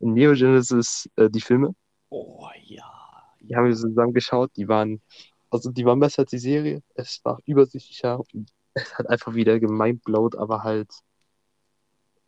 In 0.00 0.14
Neo 0.14 0.32
Genesis, 0.34 1.08
äh, 1.16 1.30
die 1.30 1.40
Filme, 1.40 1.74
Oh 2.08 2.48
ja. 2.64 2.84
die 3.40 3.54
haben 3.56 3.66
wir 3.68 3.74
zusammen 3.76 4.12
geschaut. 4.12 4.50
Die 4.56 4.68
waren, 4.68 5.00
also 5.56 5.70
die 5.70 5.84
waren 5.84 6.00
besser 6.00 6.20
als 6.22 6.30
die 6.30 6.38
Serie. 6.38 6.82
Es 6.94 7.20
war 7.24 7.38
übersichtlicher. 7.46 8.20
Es 8.74 8.98
hat 8.98 9.08
einfach 9.08 9.34
wieder 9.34 9.58
gemindblowt, 9.60 10.36
aber 10.36 10.62
halt, 10.62 10.90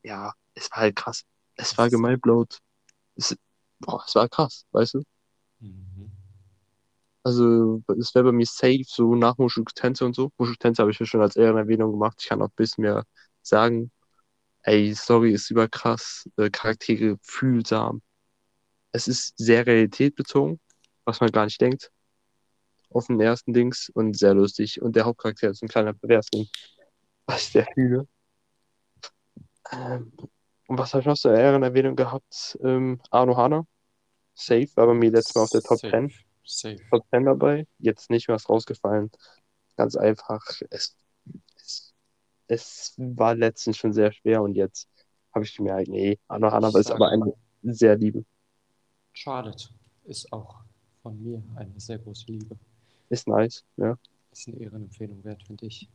ja, 0.03 0.33
es 0.55 0.71
war 0.71 0.79
halt 0.79 0.97
krass. 0.97 1.25
Es 1.57 1.77
war 1.79 1.91
gemindblowt. 1.91 2.59
Es, 3.17 3.37
boah, 3.81 4.03
es 4.07 4.14
war 4.14 4.29
krass, 4.29 4.67
weißt 4.73 4.95
du? 4.95 5.03
Mhm. 5.61 6.11
Also, 7.23 7.83
es 7.99 8.14
wäre 8.14 8.25
bei 8.27 8.33
mir 8.33 8.47
safe, 8.47 8.85
so 8.87 9.14
nach 9.14 9.37
Mushoku 9.38 9.73
Tensei 9.75 10.07
und 10.07 10.14
so. 10.14 10.31
Mushoku 10.38 10.57
Tensei 10.59 10.83
habe 10.83 10.93
ich 10.93 10.99
ja 10.99 11.07
schon 11.07 11.21
als 11.21 11.37
Ehrenerwähnung 11.37 11.93
gemacht. 11.93 12.19
Ich 12.21 12.29
kann 12.29 12.41
auch 12.43 12.49
ein 12.49 12.53
bisschen 12.57 12.83
mehr 12.83 13.05
sagen. 13.43 13.91
Ey, 14.62 14.95
Story 14.95 15.33
ist 15.33 15.51
überkrass. 15.51 16.29
Äh, 16.37 16.51
Charaktere 16.51 17.19
fühlsam. 17.23 18.03
Es 18.93 19.09
ist 19.09 19.35
sehr 19.38 19.67
realitätsbezogen, 19.67 20.61
was 21.05 21.21
man 21.21 21.31
gar 21.33 21.45
nicht 21.45 21.61
denkt. 21.61 21.91
Auf 22.90 23.07
den 23.07 23.20
ersten 23.20 23.53
Dings 23.53 23.90
und 23.94 24.16
sehr 24.16 24.35
lustig. 24.35 24.81
Und 24.81 24.96
der 24.96 25.05
Hauptcharakter 25.05 25.51
ist 25.51 25.62
ein 25.62 25.68
kleiner 25.68 25.92
Perversling. 25.92 26.46
Was 27.27 27.53
sehr 27.53 27.66
fühle. 27.74 28.07
Ähm, 29.72 30.12
und 30.68 30.79
was 30.79 30.92
habe 30.92 31.01
ich 31.01 31.07
noch 31.07 31.16
zur 31.16 31.35
Ehrenerwähnung 31.35 31.96
gehabt? 31.96 32.59
Ähm, 32.62 33.01
Arno 33.11 33.37
Hana. 33.37 33.66
Safe, 34.35 34.68
war 34.77 34.87
bei 34.87 34.94
mir 34.94 35.11
letztes 35.11 35.35
Mal 35.35 35.42
auf 35.42 35.51
der 35.51 35.62
Top 35.62 35.79
Safe. 35.79 35.90
10. 35.90 36.12
Safe. 36.44 36.79
Top 36.90 37.05
10 37.11 37.24
dabei. 37.24 37.66
Jetzt 37.79 38.09
nicht 38.11 38.29
was 38.29 38.48
rausgefallen. 38.48 39.11
Ganz 39.77 39.96
einfach. 39.96 40.40
Es, 40.70 40.96
es, 41.57 41.94
es 42.46 42.94
war 42.96 43.35
letztens 43.35 43.77
schon 43.77 43.92
sehr 43.92 44.12
schwer 44.12 44.42
und 44.42 44.55
jetzt 44.55 44.88
habe 45.35 45.44
ich 45.44 45.57
gemerkt, 45.57 45.88
nee, 45.88 46.18
Anno 46.29 46.51
Hana 46.51 46.68
Ich 46.68 46.77
ist 46.77 46.90
aber 46.90 47.09
eine 47.09 47.33
sehr 47.62 47.96
liebe. 47.96 48.24
Charlotte 49.12 49.68
ist 50.05 50.33
auch 50.33 50.61
von 51.03 51.20
mir 51.22 51.42
eine 51.57 51.79
sehr 51.79 51.98
große 51.98 52.27
Liebe. 52.27 52.57
Ist 53.11 53.29
nice, 53.29 53.64
ja. 53.77 53.97
Ist 54.33 54.49
eine 54.49 54.59
Ehrenempfehlung 54.59 55.25
wert, 55.25 55.42
finde 55.42 55.66
ich. 55.66 55.88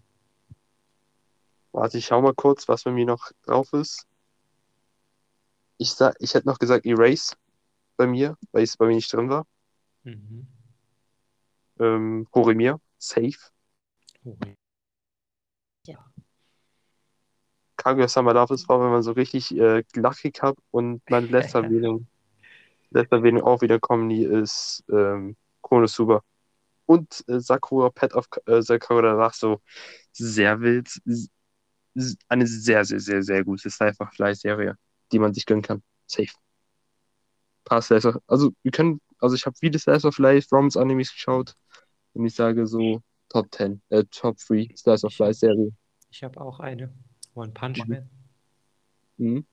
Warte, 1.71 1.97
ich 1.97 2.05
schau 2.05 2.21
mal 2.21 2.33
kurz, 2.33 2.67
was 2.67 2.83
bei 2.83 2.91
mir 2.91 3.05
noch 3.05 3.31
drauf 3.45 3.73
ist. 3.73 4.07
Ich 5.77 5.91
sag, 5.91 6.15
ich 6.19 6.33
hätte 6.33 6.47
noch 6.47 6.59
gesagt 6.59 6.85
Erase 6.85 7.35
bei 7.97 8.07
mir, 8.07 8.37
weil 8.51 8.63
es 8.63 8.77
bei 8.77 8.85
mir 8.85 8.95
nicht 8.95 9.11
drin 9.11 9.29
war. 9.29 9.45
Mhm. 10.03 10.47
Ähm, 11.79 12.27
Horemir, 12.33 12.79
safe. 12.97 13.37
Oh, 14.23 14.37
Kaguya-sama 17.83 18.33
darf 18.33 18.49
es 18.51 18.67
war, 18.69 18.79
wenn 18.79 18.91
man 18.91 19.03
so 19.03 19.11
richtig 19.11 19.55
äh, 19.57 19.83
lachig 19.95 20.41
hat 20.41 20.55
und 20.71 21.01
meine 21.09 21.27
letzte 21.27 21.59
Erwähnung, 21.59 22.07
letzte 22.91 23.17
Erwähnung 23.17 23.43
auch 23.43 23.61
wieder 23.61 23.79
Comedy 23.79 24.23
ist 24.23 24.83
ähm, 24.89 25.35
Konosuba. 25.61 26.23
Und 26.85 27.23
äh, 27.27 27.39
Sakura 27.39 27.89
Pet 27.89 28.13
of 28.13 28.27
äh, 28.45 28.61
Sakura 28.61 29.17
war 29.17 29.31
so 29.33 29.61
sehr 30.11 30.59
wild. 30.61 30.89
Eine 32.27 32.47
sehr, 32.47 32.83
sehr, 32.85 32.99
sehr, 32.99 33.21
sehr 33.21 33.43
gute 33.43 33.69
Sci-Fi-Serie, 33.69 34.75
die 35.11 35.19
man 35.19 35.33
sich 35.33 35.45
gönnen 35.45 35.61
kann. 35.61 35.83
Safe. 36.07 36.31
Paar 37.63 37.81
Slice 37.81 38.09
of, 38.09 38.17
also 38.27 38.51
wir 38.63 38.71
können, 38.71 38.99
also 39.19 39.35
ich 39.35 39.45
habe 39.45 39.55
viele 39.57 39.79
Slice 39.79 40.05
of 40.05 40.17
Life 40.17 40.47
Romance 40.51 40.75
Animes 40.75 41.11
geschaut 41.11 41.53
und 42.13 42.25
ich 42.25 42.35
sage 42.35 42.67
so 42.67 43.01
Top 43.29 43.47
10, 43.53 43.81
äh, 43.89 44.03
Top 44.11 44.37
3 44.37 44.73
Slice 44.75 45.05
of 45.05 45.17
Life 45.17 45.35
Serie. 45.35 45.71
Ich 46.09 46.23
habe 46.23 46.39
auch 46.41 46.59
eine. 46.59 46.93
One 47.35 47.51
Punch 47.51 47.83
Mhm. 47.85 47.89
Man. 47.89 48.09
Mhm. 49.17 49.45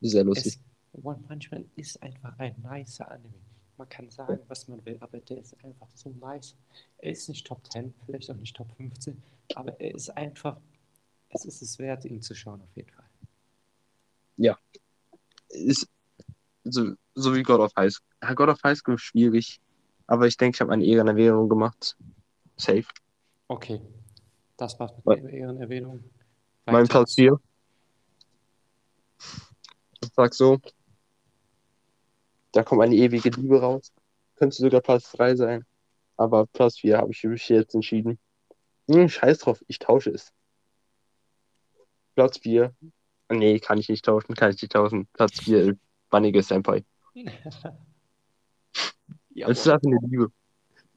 Sehr 0.00 0.24
lustig. 0.24 0.58
Es, 0.92 1.04
One 1.04 1.22
Punch 1.26 1.50
Man 1.50 1.70
ist 1.76 2.02
einfach 2.02 2.38
ein 2.38 2.54
nicer 2.60 3.10
Anime. 3.10 3.51
Man 3.78 3.88
kann 3.88 4.10
sagen, 4.10 4.38
was 4.48 4.68
man 4.68 4.84
will, 4.84 4.96
aber 5.00 5.18
der 5.20 5.38
ist 5.38 5.56
einfach 5.64 5.88
so 5.94 6.10
nice. 6.20 6.54
Er 6.98 7.12
ist 7.12 7.28
nicht 7.28 7.46
Top 7.46 7.60
10, 7.72 7.94
vielleicht 8.06 8.30
auch 8.30 8.36
nicht 8.36 8.54
Top 8.54 8.70
15, 8.76 9.20
aber 9.54 9.80
er 9.80 9.94
ist 9.94 10.10
einfach, 10.10 10.58
es 11.30 11.44
ist 11.44 11.62
es 11.62 11.78
wert, 11.78 12.04
ihn 12.04 12.20
zu 12.22 12.34
schauen, 12.34 12.60
auf 12.60 12.76
jeden 12.76 12.90
Fall. 12.90 13.04
ist 15.48 15.88
so, 16.64 16.94
so 17.14 17.34
wie 17.34 17.42
God 17.42 17.60
of 17.60 17.72
High 17.76 17.92
School. 17.92 18.06
Ja, 18.22 18.34
God 18.34 18.48
of 18.48 18.62
High 18.62 18.78
School 18.78 18.94
ist 18.94 19.02
schwierig, 19.02 19.60
aber 20.06 20.26
ich 20.26 20.36
denke, 20.36 20.56
ich 20.56 20.60
habe 20.60 20.72
eine 20.72 20.84
Ehrenerwähnung 20.84 21.48
gemacht. 21.48 21.96
Safe. 22.56 22.84
Okay, 23.48 23.80
das 24.56 24.78
war's 24.78 24.92
mit 24.96 25.04
Mein- 25.04 25.22
der 25.24 25.32
Ehrenerwähnung. 25.32 26.04
Mein 26.66 26.74
Weiter 26.76 26.88
Platz 26.88 27.14
4. 27.14 27.38
Ich 30.00 30.10
sag 30.14 30.34
so, 30.34 30.60
da 32.52 32.62
kommt 32.62 32.82
eine 32.82 32.94
ewige 32.94 33.30
Liebe 33.30 33.60
raus. 33.60 33.92
Könnte 34.36 34.56
sogar 34.56 34.80
Platz 34.80 35.10
3 35.12 35.36
sein. 35.36 35.64
Aber 36.16 36.46
Platz 36.46 36.78
4 36.78 36.98
habe 36.98 37.10
ich 37.10 37.24
mich 37.24 37.48
jetzt 37.48 37.74
entschieden. 37.74 38.18
Hm, 38.88 39.08
scheiß 39.08 39.38
drauf, 39.38 39.64
ich 39.68 39.78
tausche 39.78 40.10
es. 40.10 40.32
Platz 42.14 42.38
4. 42.38 42.74
Nee, 43.30 43.58
kann 43.58 43.78
ich 43.78 43.88
nicht 43.88 44.04
tauschen, 44.04 44.34
kann 44.34 44.50
ich 44.50 44.60
nicht 44.60 44.72
tauschen. 44.72 45.08
Platz 45.14 45.40
4 45.40 45.62
ist 45.62 45.78
Banige 46.10 46.42
Senpai. 46.42 46.84
Es 49.34 49.60
ist 49.60 49.64
Jawohl, 49.64 49.72
einfach 49.72 49.86
eine 49.86 49.98
Liebe. 50.08 50.32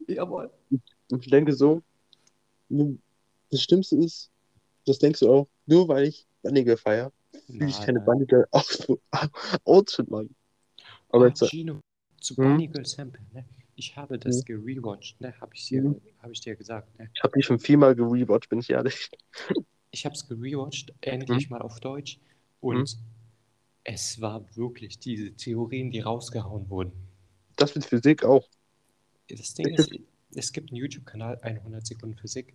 jawohl. 0.08 0.52
Ich 1.10 1.30
denke 1.30 1.54
so, 1.54 1.82
das 2.68 3.62
Schlimmste 3.62 3.96
ist, 3.96 4.30
das 4.86 5.00
denkst 5.00 5.22
du 5.22 5.32
auch, 5.32 5.48
nur 5.66 5.88
weil 5.88 6.08
ich 6.08 6.28
Banige 6.44 6.76
feier, 6.76 7.14
fühle 7.48 7.68
ich 7.68 7.80
keine 7.80 8.02
Girl 8.26 8.46
Outfit, 9.64 10.12
mag. 10.12 10.28
Aber 11.16 11.28
jetzt, 11.28 11.50
Gino, 11.50 11.80
zu 12.20 12.36
Hm? 12.36 12.44
Bunny 12.44 12.68
Girl 12.68 12.86
Sample, 12.86 13.22
ne? 13.34 13.46
Ich 13.76 13.96
habe 13.96 14.18
das 14.18 14.46
gerewatcht, 14.46 15.20
ne? 15.20 15.34
Habe 15.42 15.54
ich, 15.56 15.66
dir- 15.68 15.82
Mhm. 15.84 16.02
hab 16.22 16.32
ich 16.32 16.40
dir 16.42 16.56
gesagt, 16.56 16.98
ne? 16.98 17.10
ich 17.14 17.24
habe 17.24 17.34
die 17.38 17.44
schon 17.44 17.60
viermal 17.60 17.96
gerewatcht, 17.96 18.50
bin 18.50 18.60
ich 18.60 18.70
ehrlich. 18.70 19.10
Ich 19.92 20.06
habe 20.06 20.16
es 20.16 20.28
gerewatcht, 20.28 20.90
Mhm. 20.90 20.96
endlich 21.02 21.50
mal 21.50 21.62
auf 21.62 21.80
Deutsch. 21.80 22.20
Und 22.62 22.98
es 23.84 24.20
war 24.22 24.44
wirklich 24.56 25.00
diese 25.00 25.32
Theorien, 25.34 25.92
die 25.92 26.00
rausgehauen 26.00 26.70
wurden. 26.70 26.92
Das 27.56 27.76
mit 27.76 27.86
Physik 27.86 28.24
auch. 28.26 28.48
Das 29.30 29.54
Ding 29.54 29.74
Es 29.74 29.88
ist, 29.88 30.00
es 30.36 30.52
gibt 30.52 30.70
einen 30.72 30.78
YouTube-Kanal, 30.78 31.40
100 31.42 31.86
Sekunden 31.86 32.18
Physik, 32.18 32.54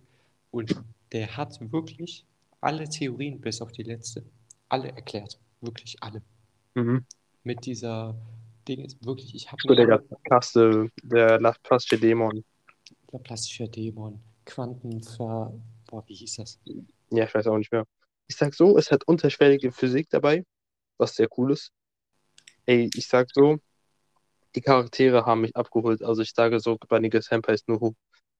und 0.51 0.75
der 1.11 1.35
hat 1.37 1.59
wirklich 1.71 2.25
alle 2.61 2.87
Theorien, 2.89 3.41
bis 3.41 3.61
auf 3.61 3.71
die 3.71 3.83
letzte, 3.83 4.23
alle 4.69 4.89
erklärt. 4.89 5.39
Wirklich 5.61 6.01
alle. 6.01 6.21
Mhm. 6.75 7.05
Mit 7.43 7.65
dieser 7.65 8.15
Ding 8.75 8.85
ist 8.85 9.05
wirklich, 9.05 9.35
ich 9.35 9.51
habe 9.51 9.61
So 9.67 9.75
der 9.75 10.01
krasse, 10.23 10.89
der 11.03 11.39
Laplace 11.39 11.87
Dämon. 11.87 12.43
plastischer 13.23 13.67
Dämon, 13.67 14.21
Quantenver... 14.45 15.53
Boah, 15.87 16.03
wie 16.07 16.15
hieß 16.15 16.37
das? 16.37 16.59
Ja, 17.09 17.25
ich 17.25 17.33
weiß 17.35 17.47
auch 17.47 17.57
nicht 17.57 17.71
mehr. 17.71 17.85
Ich 18.27 18.37
sag 18.37 18.53
so, 18.53 18.77
es 18.77 18.91
hat 18.91 19.03
unterschwellige 19.05 19.73
Physik 19.73 20.09
dabei, 20.09 20.45
was 20.97 21.15
sehr 21.15 21.27
cool 21.37 21.51
ist. 21.51 21.71
Ey, 22.65 22.89
ich 22.95 23.07
sag 23.07 23.29
so, 23.33 23.59
die 24.55 24.61
Charaktere 24.61 25.25
haben 25.25 25.41
mich 25.41 25.55
abgeholt. 25.55 26.01
Also 26.01 26.21
ich 26.21 26.31
sage 26.31 26.61
so, 26.61 26.77
Bunny 26.77 27.09
Senpai 27.21 27.53
ist 27.53 27.67
nur 27.67 27.93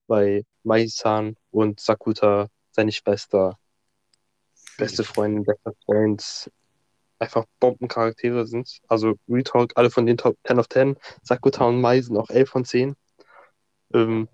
bei 0.07 0.45
Mai-san 0.63 1.35
und 1.51 1.81
Sakuta, 1.81 2.47
seine 2.71 2.93
Schwester, 2.93 3.57
beste 4.77 5.03
Freundin, 5.03 5.43
bester 5.43 5.73
Freund, 5.85 6.51
einfach 7.21 7.45
Bombencharaktere 7.59 8.47
sind. 8.47 8.79
Also 8.87 9.15
Retalk, 9.29 9.73
alle 9.75 9.91
von 9.91 10.05
den 10.05 10.17
Top 10.17 10.35
10 10.45 10.59
of 10.59 10.67
10. 10.67 10.97
Sakuta 11.23 11.65
und 11.65 11.79
Mai 11.79 12.01
sind 12.01 12.17
auch 12.17 12.29
11 12.29 12.49
von 12.49 12.65
10. 12.65 12.95
Ähm, 13.93 14.27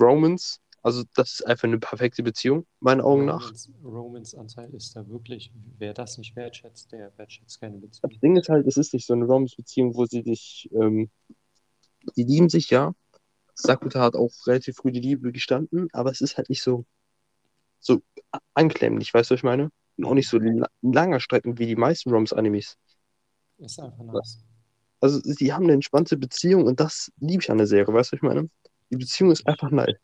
Romans, 0.00 0.60
also 0.82 1.04
das 1.14 1.34
ist 1.34 1.46
einfach 1.46 1.64
eine 1.64 1.78
perfekte 1.78 2.22
Beziehung, 2.22 2.66
meinen 2.80 3.00
Augen 3.00 3.26
nach. 3.26 3.42
Romans, 3.42 3.70
Romans 3.82 4.34
Anteil 4.34 4.72
ist 4.74 4.96
da 4.96 5.06
wirklich, 5.08 5.52
wer 5.76 5.92
das 5.92 6.16
nicht 6.18 6.34
wertschätzt, 6.34 6.92
der 6.92 7.12
wertschätzt 7.18 7.60
keine 7.60 7.78
Beziehung. 7.78 8.10
Das 8.10 8.20
Ding 8.20 8.36
ist 8.36 8.48
halt, 8.48 8.66
es 8.66 8.76
ist 8.76 8.94
nicht 8.94 9.06
so 9.06 9.12
eine 9.12 9.26
Romans-Beziehung, 9.26 9.94
wo 9.94 10.06
sie 10.06 10.22
sich, 10.22 10.70
ähm, 10.72 11.10
die 12.16 12.24
lieben 12.24 12.48
sich, 12.48 12.70
ja. 12.70 12.94
Sakuta 13.54 14.00
hat 14.00 14.14
auch 14.14 14.32
relativ 14.46 14.76
früh 14.76 14.92
die 14.92 15.00
Liebe 15.00 15.32
gestanden, 15.32 15.88
aber 15.92 16.12
es 16.12 16.20
ist 16.20 16.36
halt 16.36 16.48
nicht 16.48 16.62
so, 16.62 16.86
so 17.80 18.00
anklemmlich, 18.54 19.12
weißt 19.12 19.30
du, 19.30 19.34
was 19.34 19.40
ich 19.40 19.44
meine? 19.44 19.70
Und 19.98 20.04
auch 20.04 20.14
nicht 20.14 20.28
so 20.28 20.38
la 20.38 20.68
langer 20.80 21.20
Strecken 21.20 21.58
wie 21.58 21.66
die 21.66 21.76
meisten 21.76 22.10
Roms-Animes. 22.10 22.76
Ist 23.58 23.80
einfach 23.80 24.04
nice. 24.04 24.38
Also, 25.00 25.20
sie 25.22 25.52
haben 25.52 25.64
eine 25.64 25.74
entspannte 25.74 26.16
Beziehung 26.16 26.64
und 26.64 26.80
das 26.80 27.12
liebe 27.18 27.42
ich 27.42 27.50
an 27.50 27.58
der 27.58 27.66
Serie, 27.66 27.92
weißt 27.92 28.12
du, 28.12 28.16
was 28.16 28.18
ich 28.18 28.22
meine? 28.22 28.48
Die 28.90 28.96
Beziehung 28.96 29.32
ist 29.32 29.46
einfach 29.46 29.70
nice. 29.70 29.96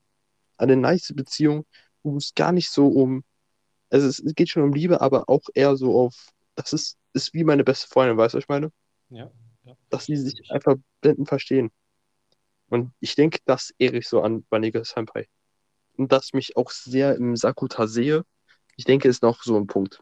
Eine 0.57 0.77
nice 0.77 1.13
Beziehung, 1.15 1.65
wo 2.03 2.17
es 2.17 2.35
gar 2.35 2.53
nicht 2.53 2.71
so 2.71 2.89
um, 2.89 3.25
also 3.91 4.07
es, 4.07 4.23
geht 4.35 4.51
schon 4.51 4.63
um 4.63 4.73
Liebe, 4.73 5.01
aber 5.01 5.29
auch 5.29 5.43
eher 5.55 5.77
so 5.77 5.99
auf, 5.99 6.29
das 6.55 6.73
ist, 6.73 6.99
ist 7.13 7.33
wie 7.35 7.45
meine 7.45 7.65
beste 7.65 7.89
Freundin, 7.89 8.17
weißt 8.17 8.35
du, 8.35 8.39
was 8.39 8.45
ich 8.45 8.49
meine? 8.49 8.71
Ja, 9.11 9.31
ja. 9.65 9.77
dass 9.91 10.07
sie 10.07 10.17
sich 10.17 10.51
einfach 10.51 10.77
blenden 11.01 11.27
verstehen. 11.27 11.71
Und 12.69 12.93
ich 13.01 13.15
denke, 13.15 13.39
das 13.45 13.73
ehre 13.79 13.99
ich 13.99 14.09
so 14.09 14.23
an 14.23 14.45
Banega 14.49 14.85
Senpai. 14.85 15.29
Und 15.97 16.13
dass 16.13 16.27
ich 16.27 16.33
mich 16.35 16.57
auch 16.57 16.71
sehr 16.71 17.15
im 17.17 17.37
Sakuta 17.37 17.87
sehe, 17.87 18.25
ich 18.77 18.85
denke, 18.85 19.09
ist 19.09 19.23
noch 19.23 19.43
so 19.43 19.57
ein 19.57 19.67
Punkt. 19.67 20.01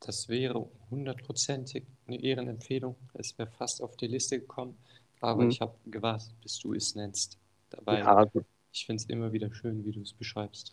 Das 0.00 0.28
wäre 0.28 0.70
hundertprozentig 0.90 1.84
eine 2.06 2.22
Ehrenempfehlung. 2.22 2.94
Es 3.14 3.36
wäre 3.36 3.50
fast 3.50 3.82
auf 3.82 3.96
die 3.96 4.06
Liste 4.06 4.38
gekommen, 4.38 4.78
aber 5.20 5.42
Mhm. 5.42 5.50
ich 5.50 5.60
habe 5.60 5.76
gewartet, 5.86 6.32
bis 6.40 6.56
du 6.60 6.72
es 6.72 6.94
nennst. 6.94 7.36
Dabei, 7.70 7.98
Ja, 7.98 8.14
also, 8.14 8.44
ich 8.72 8.86
finde 8.86 9.02
es 9.02 9.08
immer 9.10 9.32
wieder 9.32 9.52
schön, 9.52 9.84
wie 9.84 9.90
du 9.90 10.00
es 10.02 10.12
beschreibst. 10.12 10.72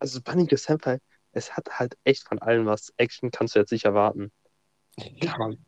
also 0.00 0.20
Banega 0.20 0.56
Senpai, 0.56 0.98
es 1.30 1.56
hat 1.56 1.78
halt 1.78 1.96
echt 2.02 2.26
von 2.26 2.40
allem 2.40 2.66
was. 2.66 2.92
Action 2.96 3.30
kannst 3.30 3.54
du 3.54 3.60
jetzt 3.60 3.70
nicht 3.70 3.84
erwarten. 3.84 4.32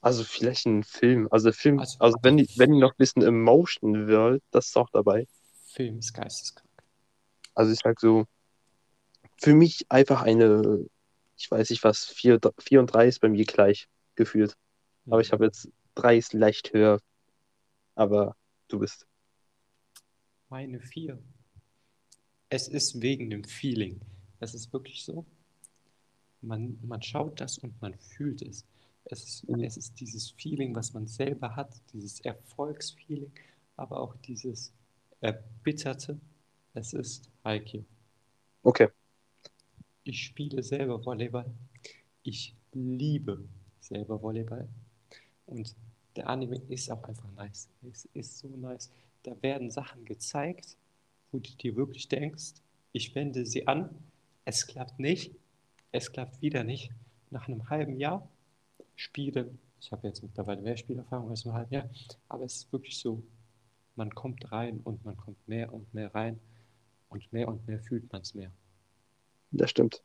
Also 0.00 0.24
vielleicht 0.24 0.64
ein 0.66 0.84
Film. 0.84 1.28
Also 1.30 1.52
Film, 1.52 1.80
Also- 1.80 1.98
also, 1.98 2.16
wenn 2.22 2.36
die, 2.36 2.48
wenn 2.56 2.72
die 2.72 2.78
noch 2.78 2.92
ein 2.92 2.96
bisschen 2.98 3.22
Emotion 3.22 4.08
World, 4.08 4.42
das 4.52 4.68
ist 4.68 4.76
auch 4.76 4.88
dabei. 4.90 5.26
Film 5.66 5.98
ist 5.98 6.14
geisteskrank. 6.14 6.68
Also 7.54 7.72
ich 7.72 7.80
sag 7.80 7.98
so, 8.00 8.24
für 9.40 9.54
mich 9.54 9.86
einfach 9.88 10.22
eine, 10.22 10.86
ich 11.36 11.50
weiß 11.50 11.70
nicht 11.70 11.84
was, 11.84 12.06
4, 12.06 12.40
4 12.58 12.80
und 12.80 12.86
3 12.86 13.06
ist 13.06 13.20
bei 13.20 13.28
mir 13.28 13.44
gleich 13.44 13.88
gefühlt. 14.16 14.56
Aber 15.06 15.20
ich 15.20 15.32
habe 15.32 15.44
jetzt 15.44 15.68
3 15.94 16.16
ist 16.16 16.32
leicht 16.32 16.72
höher. 16.72 17.00
Aber 17.94 18.36
du 18.68 18.78
bist. 18.78 19.06
Meine 20.48 20.80
vier. 20.80 21.18
Es 22.48 22.68
ist 22.68 23.02
wegen 23.02 23.30
dem 23.30 23.44
Feeling. 23.44 24.00
Es 24.40 24.54
ist 24.54 24.72
wirklich 24.72 25.04
so. 25.04 25.24
Man, 26.40 26.78
man 26.82 27.02
schaut 27.02 27.40
das 27.40 27.58
und 27.58 27.80
man 27.82 27.94
fühlt 27.98 28.42
es. 28.42 28.64
Es 29.04 29.24
ist, 29.24 29.48
Mhm. 29.48 29.64
es 29.64 29.76
ist 29.76 29.98
dieses 30.00 30.30
Feeling, 30.30 30.74
was 30.74 30.92
man 30.94 31.06
selber 31.06 31.56
hat, 31.56 31.74
dieses 31.92 32.20
Erfolgsfeeling, 32.20 33.32
aber 33.76 34.00
auch 34.00 34.14
dieses 34.16 34.72
Erbitterte. 35.20 36.18
Es 36.74 36.92
ist 36.92 37.30
Haikyuu. 37.44 37.84
Okay. 38.62 38.88
Ich 40.08 40.24
spiele 40.24 40.62
selber 40.62 41.04
Volleyball. 41.04 41.44
Ich 42.22 42.54
liebe 42.72 43.44
selber 43.78 44.22
Volleyball. 44.22 44.66
Und 45.44 45.76
der 46.16 46.30
Anime 46.30 46.56
ist 46.70 46.90
auch 46.90 47.04
einfach 47.04 47.30
nice. 47.36 47.68
Es 47.82 48.08
ist 48.14 48.38
so 48.38 48.48
nice. 48.48 48.90
Da 49.22 49.36
werden 49.42 49.70
Sachen 49.70 50.06
gezeigt, 50.06 50.78
wo 51.30 51.40
du 51.40 51.50
dir 51.50 51.76
wirklich 51.76 52.08
denkst, 52.08 52.54
ich 52.92 53.14
wende 53.14 53.44
sie 53.44 53.68
an, 53.68 53.90
es 54.46 54.66
klappt 54.66 54.98
nicht, 54.98 55.34
es 55.92 56.10
klappt 56.10 56.40
wieder 56.40 56.64
nicht. 56.64 56.90
Nach 57.28 57.46
einem 57.46 57.68
halben 57.68 57.98
Jahr 58.00 58.26
spielen, 58.96 59.58
ich 59.78 59.92
habe 59.92 60.08
jetzt 60.08 60.22
mittlerweile 60.22 60.62
mehr 60.62 60.78
Spielerfahrung 60.78 61.28
als 61.28 61.44
im 61.44 61.52
halben 61.52 61.74
Jahr, 61.74 61.90
aber 62.30 62.46
es 62.46 62.56
ist 62.56 62.72
wirklich 62.72 62.96
so, 62.96 63.22
man 63.94 64.14
kommt 64.14 64.50
rein 64.52 64.80
und 64.84 65.04
man 65.04 65.18
kommt 65.18 65.46
mehr 65.46 65.70
und 65.70 65.92
mehr 65.92 66.14
rein 66.14 66.40
und 67.10 67.30
mehr 67.30 67.48
und 67.48 67.66
mehr 67.66 67.80
fühlt 67.80 68.10
man 68.10 68.22
es 68.22 68.32
mehr. 68.32 68.50
Das 69.50 69.70
stimmt. 69.70 70.02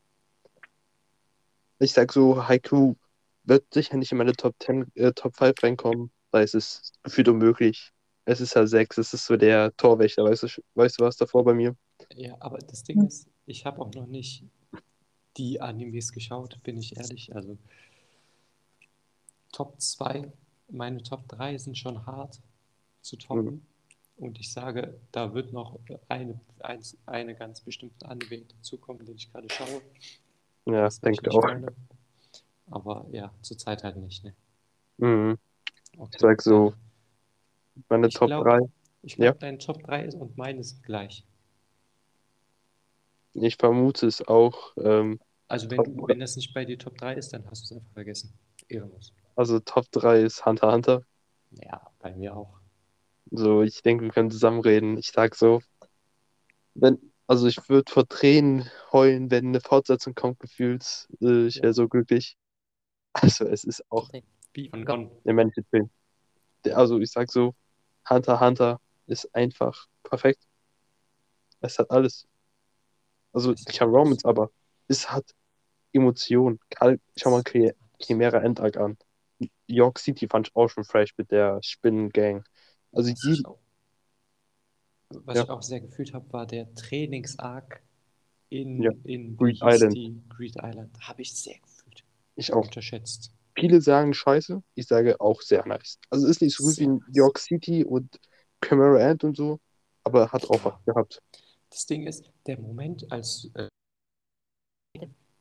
Ich 1.80 1.94
sag 1.94 2.14
so, 2.14 2.48
Haiku 2.48 2.96
wird 3.44 3.66
sicher 3.74 3.98
nicht 3.98 4.12
in 4.12 4.18
meine 4.18 4.34
Top 4.34 4.56
10, 4.60 4.92
äh, 4.96 5.12
Top 5.14 5.36
5 5.36 5.62
reinkommen, 5.62 6.12
weil 6.32 6.44
es 6.44 6.54
ist 6.54 6.94
gefühlt 7.04 7.28
unmöglich. 7.28 7.92
Es 8.26 8.40
ist 8.40 8.56
ja 8.56 8.66
6, 8.66 8.98
es 8.98 9.14
ist 9.14 9.26
so 9.26 9.36
der 9.36 9.76
Torwächter, 9.76 10.24
weißt 10.24 10.44
du, 10.44 10.48
weißt 10.76 11.00
du 11.00 11.04
was 11.04 11.18
davor 11.18 11.44
bei 11.44 11.54
mir? 11.54 11.76
Ja, 12.16 12.38
aber 12.40 12.60
das 12.60 12.84
Ding 12.84 13.06
ist, 13.06 13.28
ich 13.46 13.66
habe 13.66 13.82
auch 13.82 13.94
noch 13.94 14.08
nicht 14.08 14.46
die 15.36 15.60
Animes 15.60 16.14
geschaut, 16.14 16.62
bin 16.64 16.78
ich 16.78 16.96
ehrlich. 16.96 17.36
Also 17.36 17.58
Top 19.52 19.80
2, 19.82 20.32
meine 20.70 21.04
Top 21.04 21.28
3 21.28 21.58
sind 21.58 21.78
schon 21.78 22.06
hart 22.06 22.42
zu 23.02 23.18
toppen. 23.18 23.66
Und 24.18 24.40
ich 24.40 24.52
sage, 24.54 25.00
da 25.12 25.34
wird 25.34 25.52
noch 25.54 25.80
eine, 26.08 26.40
eins, 26.60 26.98
eine 27.06 27.36
ganz 27.36 27.62
bestimmte 27.62 28.08
Anime 28.08 28.44
dazukommen, 28.44 29.06
den 29.06 29.16
ich 29.16 29.32
gerade 29.32 29.48
schaue. 29.52 29.82
Ja, 30.66 30.84
Das 30.84 30.96
ich 30.96 31.02
denke 31.02 31.26
nicht 31.28 31.36
auch. 31.36 31.42
spoilern. 31.42 31.76
Aber 32.70 33.06
ja, 33.12 33.34
zurzeit 33.42 33.84
halt 33.84 33.98
nicht. 33.98 34.24
Ne? 34.24 34.34
Mhm. 34.98 35.38
Okay. 35.98 36.10
Ich 36.14 36.20
sag 36.22 36.42
so, 36.42 36.74
meine 37.90 38.08
Ich 38.08 38.14
Top 38.14 38.28
glaub- 38.30 38.46
3. 38.46 38.60
Ich 39.02 39.14
Ja. 39.18 39.32
glaube, 39.32 39.40
dein 39.40 39.60
Top 39.60 39.84
3 39.84 40.06
ist 40.06 40.16
und 40.16 40.38
meine 40.38 40.64
sind 40.64 40.82
gleich. 40.84 41.26
Ich 43.34 43.58
vermute 43.58 44.08
es 44.08 44.26
auch. 44.26 44.74
Ähm, 44.78 45.20
Also 45.48 45.70
wenn, 45.70 45.84
du, 45.84 46.08
wenn 46.08 46.20
das 46.20 46.36
nicht 46.38 46.54
bei 46.54 46.64
dir 46.66 46.78
Top 46.80 46.98
3 46.98 47.16
ist, 47.16 47.34
dann 47.34 47.46
hast 47.50 47.70
du 47.70 47.76
es 47.76 47.82
einfach 47.82 47.92
vergessen. 47.94 48.34
Ehrenlos. 48.70 49.12
also 49.36 49.60
Top 49.60 49.92
3 49.92 50.22
ist 50.22 50.46
Hunter 50.46 50.72
Hunter. 50.72 51.04
Ja, 51.52 51.82
bei 52.00 52.16
mir 52.16 52.36
auch. 52.38 52.60
So, 53.36 53.64
ich 53.64 53.82
denke, 53.82 54.06
wir 54.06 54.12
können 54.12 54.32
zusammen 54.32 54.62
reden. 54.62 54.98
Ich 54.98 55.08
sag 55.12 55.36
so, 55.36 55.62
wenn, 56.76 56.98
also 57.28 57.48
ich 57.48 57.58
würde 57.70 57.92
vor 57.92 58.08
Tränen 58.08 58.70
heulen, 58.92 59.32
wenn 59.32 59.48
eine 59.48 59.60
Fortsetzung 59.62 60.14
kommt, 60.16 60.40
gefühlt. 60.40 61.08
Äh, 61.22 61.48
ich 61.48 61.62
wäre 61.62 61.74
so 61.74 61.88
glücklich. 61.88 62.38
Also 63.14 63.46
es 63.46 63.64
ist 63.64 63.84
auch 63.92 64.10
Wie 64.54 64.70
und 64.72 64.86
Gott. 64.86 65.12
der 65.24 65.34
männliche 65.34 65.64
Film. 65.70 65.90
Also 66.74 67.00
ich 67.00 67.12
sag 67.12 67.32
so, 67.32 67.56
Hunter 68.10 68.40
Hunter 68.40 68.82
ist 69.08 69.34
einfach 69.36 69.88
perfekt. 70.04 70.48
Es 71.62 71.80
hat 71.80 71.90
alles. 71.90 72.28
Also 73.32 73.54
ich 73.68 73.82
habe. 73.82 73.92
Romans, 73.92 74.26
aber 74.26 74.50
es 74.88 75.12
hat 75.12 75.26
Emotionen. 75.94 76.60
Kal- 76.70 77.00
Schau 77.18 77.32
mal 77.32 77.44
Chi- 77.44 77.74
Chimera 78.00 78.40
Endarc 78.44 78.78
an. 78.78 78.98
York 79.68 80.00
City 80.00 80.28
fand 80.28 80.48
ich 80.50 80.56
auch 80.56 80.70
schon 80.70 80.84
fresh 80.86 81.14
mit 81.18 81.32
der 81.32 81.60
Spinnengang. 81.64 82.44
Also 82.94 83.12
Was, 83.12 83.20
die, 83.20 83.32
ich 83.34 83.46
auch, 83.46 83.60
was 85.10 85.38
Ja. 85.38 85.44
ich 85.44 85.50
auch 85.50 85.62
sehr 85.62 85.82
gefühlt 85.82 86.14
habe, 86.14 86.32
war 86.32 86.46
der 86.48 86.74
Trainings-Arc 86.76 87.82
in, 88.50 88.82
Ja. 88.82 88.92
in 89.04 89.36
Greed 89.36 89.60
Island. 89.62 89.96
Die 89.96 90.22
Greed 90.30 90.56
Island. 90.62 90.98
Habe 91.02 91.22
ich 91.24 91.34
sehr 91.36 91.58
gefühlt. 91.60 92.04
Ich 92.36 92.54
auch. 92.54 92.64
unterschätzt. 92.66 93.34
Viele 93.56 93.82
sagen 93.82 94.14
scheiße, 94.14 94.64
ich 94.74 94.88
sage 94.88 95.20
auch 95.22 95.42
sehr 95.42 95.66
nice. 95.68 96.00
Also 96.10 96.28
ist 96.28 96.42
nicht 96.42 96.56
so 96.56 96.64
gut 96.64 96.78
wie 96.80 96.86
in 96.86 96.94
New 96.96 97.14
York 97.14 97.38
City 97.38 97.84
und 97.86 98.20
Camera 98.62 99.08
Ant 99.08 99.24
und 99.24 99.38
so, 99.38 99.60
aber 100.04 100.32
hat 100.32 100.50
auch 100.50 100.64
was 100.66 100.84
gehabt. 100.86 101.22
Das 101.70 101.86
Ding 101.86 102.08
ist, 102.08 102.32
der 102.48 102.60
Moment, 102.60 103.12
als 103.12 103.52
äh, 103.56 103.68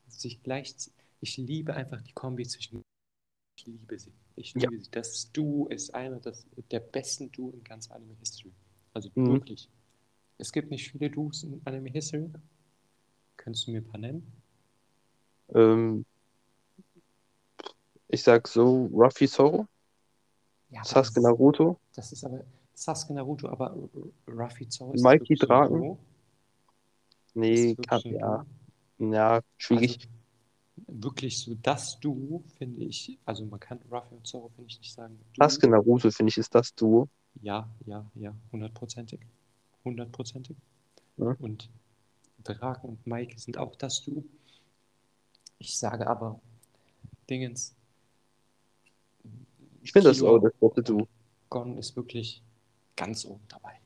sich 0.08 0.42
gleich. 0.42 0.74
Ich 1.20 1.36
liebe 1.36 1.74
einfach 1.74 2.02
die 2.02 2.12
Kombi 2.12 2.46
zwischen. 2.46 2.82
Ich 3.58 3.66
liebe 3.66 3.98
sie. 3.98 4.12
Ich 4.36 4.54
Ja. 4.54 4.68
liebe 4.68 4.82
sie. 4.82 4.90
Das 4.90 5.30
Duo 5.32 5.66
ist 5.68 5.94
einer 5.94 6.18
das, 6.20 6.46
der 6.70 6.80
besten 6.80 7.30
Duo 7.32 7.50
in 7.50 7.62
ganz 7.64 7.90
Anime 7.90 8.14
History. 8.20 8.52
Also 8.94 9.10
Mhm. 9.14 9.34
wirklich. 9.34 9.68
Es 10.38 10.52
gibt 10.52 10.70
nicht 10.70 10.90
viele 10.90 11.10
Duos 11.10 11.42
in 11.44 11.60
Anime 11.64 11.90
History. 11.90 12.28
Könntest 13.36 13.66
du 13.66 13.72
mir 13.72 13.78
ein 13.78 13.84
paar 13.84 14.00
nennen? 14.00 14.32
Ähm, 15.54 16.04
ich 18.08 18.22
sag 18.22 18.46
so, 18.48 18.86
Ruffy 18.92 19.28
Zoro, 19.28 19.66
Ja, 20.70 20.84
Sasuke 20.84 21.14
das, 21.14 21.22
Naruto, 21.22 21.78
das 21.94 22.12
ist 22.12 22.24
aber 22.24 22.44
Sasuke 22.74 23.14
Naruto, 23.14 23.48
aber 23.48 23.76
Ruffy 24.26 24.68
Zoro 24.68 24.92
ist 24.94 25.02
Mikey 25.02 25.36
so 25.36 25.46
Draken? 25.46 25.98
Nee, 27.34 27.76
kann, 27.76 28.02
ja, 28.04 28.44
ja, 28.98 29.40
schwierig. 29.56 29.98
Also 29.98 30.21
wirklich 30.76 31.38
so 31.38 31.54
das 31.54 31.98
Duo 32.00 32.42
finde 32.58 32.84
ich, 32.84 33.18
also 33.24 33.44
man 33.44 33.60
kann 33.60 33.78
Ruffy 33.90 34.14
und 34.14 34.26
Zoro 34.26 34.48
finde 34.48 34.70
ich 34.70 34.78
nicht 34.78 34.92
sagen. 34.92 35.18
Duo. 35.34 35.48
Sasuke 35.48 35.68
Naruto, 35.68 36.10
finde 36.10 36.30
ich, 36.30 36.38
ist 36.38 36.54
das 36.54 36.74
Duo. 36.74 37.08
Ja, 37.40 37.68
ja, 37.86 38.10
ja, 38.14 38.34
hundertprozentig. 38.52 39.20
Hundertprozentig. 39.84 40.56
Ja. 41.16 41.36
Und 41.38 41.68
Draken 42.44 42.88
und 42.88 43.06
Mike 43.06 43.38
sind 43.38 43.58
auch 43.58 43.76
das 43.76 44.02
Duo. 44.02 44.24
Ich 45.58 45.78
sage 45.78 46.06
aber, 46.06 46.40
Dingens. 47.28 47.74
Ich 49.82 49.92
finde 49.92 50.08
das 50.08 50.22
auch 50.22 50.38
das 50.38 50.52
beste 50.60 50.82
Duo. 50.82 51.08
Gon 51.48 51.78
ist 51.78 51.96
wirklich 51.96 52.42
ganz 52.96 53.24
oben 53.24 53.42
dabei. 53.48 53.78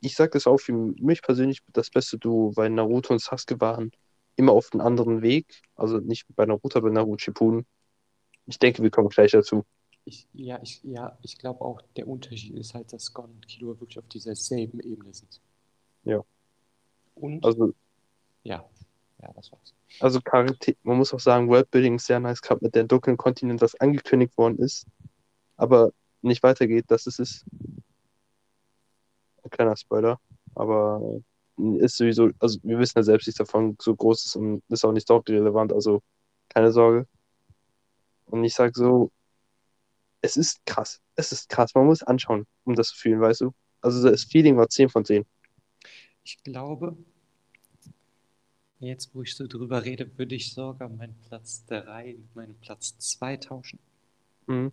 Ich 0.00 0.16
sag 0.16 0.32
das 0.32 0.46
auch 0.46 0.58
für 0.58 0.72
mich 0.72 1.22
persönlich 1.22 1.62
das 1.72 1.90
beste 1.90 2.18
Duo, 2.18 2.56
weil 2.56 2.70
Naruto 2.70 3.12
und 3.12 3.20
Sasuke 3.20 3.60
waren 3.60 3.92
immer 4.36 4.52
auf 4.52 4.72
einem 4.72 4.80
anderen 4.80 5.22
Weg. 5.22 5.62
Also 5.74 5.98
nicht 5.98 6.26
bei 6.34 6.46
Naruto, 6.46 6.78
aber 6.78 6.90
Naruto 6.90 7.18
Shippuden. 7.18 7.66
Ich 8.46 8.58
denke, 8.58 8.82
wir 8.82 8.90
kommen 8.90 9.08
gleich 9.08 9.32
dazu. 9.32 9.64
Ich, 10.04 10.26
ja, 10.32 10.58
ich, 10.62 10.82
ja, 10.82 11.16
ich 11.22 11.38
glaube 11.38 11.60
auch, 11.60 11.80
der 11.96 12.08
Unterschied 12.08 12.56
ist 12.56 12.74
halt, 12.74 12.92
dass 12.92 13.12
Gon 13.12 13.30
und 13.30 13.46
Killua 13.46 13.78
wirklich 13.78 13.98
auf 13.98 14.08
dieser 14.08 14.34
selben 14.34 14.80
Ebene 14.80 15.14
sind. 15.14 15.40
Ja. 16.04 16.24
Und, 17.14 17.44
Also, 17.44 17.72
ja, 18.42 18.68
ja, 19.20 19.32
das 19.34 19.52
war's. 19.52 19.74
also 20.00 20.20
Charakter, 20.20 20.72
man 20.82 20.96
muss 20.98 21.14
auch 21.14 21.20
sagen, 21.20 21.48
Worldbuilding 21.48 21.96
ist 21.96 22.06
sehr 22.06 22.18
nice 22.18 22.42
gehabt 22.42 22.62
mit 22.62 22.74
der 22.74 22.84
dunklen 22.84 23.16
Kontinent, 23.16 23.60
was 23.60 23.76
angekündigt 23.76 24.36
worden 24.36 24.58
ist, 24.58 24.86
aber 25.56 25.92
nicht 26.22 26.42
weitergeht. 26.42 26.86
Das 26.88 27.06
ist 27.06 27.20
es. 27.20 27.44
Ein 29.44 29.50
kleiner 29.50 29.76
Spoiler, 29.76 30.20
aber 30.54 31.20
ist 31.56 31.96
sowieso, 31.96 32.30
also 32.38 32.58
wir 32.62 32.78
wissen 32.78 32.98
ja 32.98 33.02
selbst, 33.02 33.28
dass 33.28 33.34
davon 33.34 33.76
so 33.80 33.94
groß 33.94 34.26
ist 34.26 34.36
und 34.36 34.62
ist 34.68 34.84
auch 34.84 34.92
nicht 34.92 35.04
story-relevant, 35.04 35.72
also 35.72 36.02
keine 36.48 36.72
Sorge. 36.72 37.06
Und 38.26 38.44
ich 38.44 38.54
sag 38.54 38.74
so, 38.74 39.10
es 40.22 40.36
ist 40.36 40.64
krass. 40.64 41.00
Es 41.16 41.32
ist 41.32 41.48
krass. 41.48 41.74
Man 41.74 41.86
muss 41.86 42.02
anschauen, 42.02 42.46
um 42.64 42.74
das 42.74 42.88
zu 42.88 42.96
fühlen, 42.96 43.20
weißt 43.20 43.42
du? 43.42 43.52
Also 43.80 44.08
das 44.08 44.24
Feeling 44.24 44.56
war 44.56 44.68
10 44.68 44.88
von 44.88 45.04
10. 45.04 45.26
Ich 46.24 46.42
glaube, 46.44 46.96
jetzt 48.78 49.14
wo 49.14 49.22
ich 49.22 49.34
so 49.34 49.46
drüber 49.46 49.84
rede, 49.84 50.16
würde 50.16 50.34
ich 50.34 50.54
sogar 50.54 50.88
meinen 50.88 51.16
Platz 51.28 51.64
3 51.66 52.14
mit 52.18 52.36
meinem 52.36 52.54
Platz 52.60 52.96
2 52.98 53.36
tauschen. 53.36 53.78
Mhm. 54.46 54.72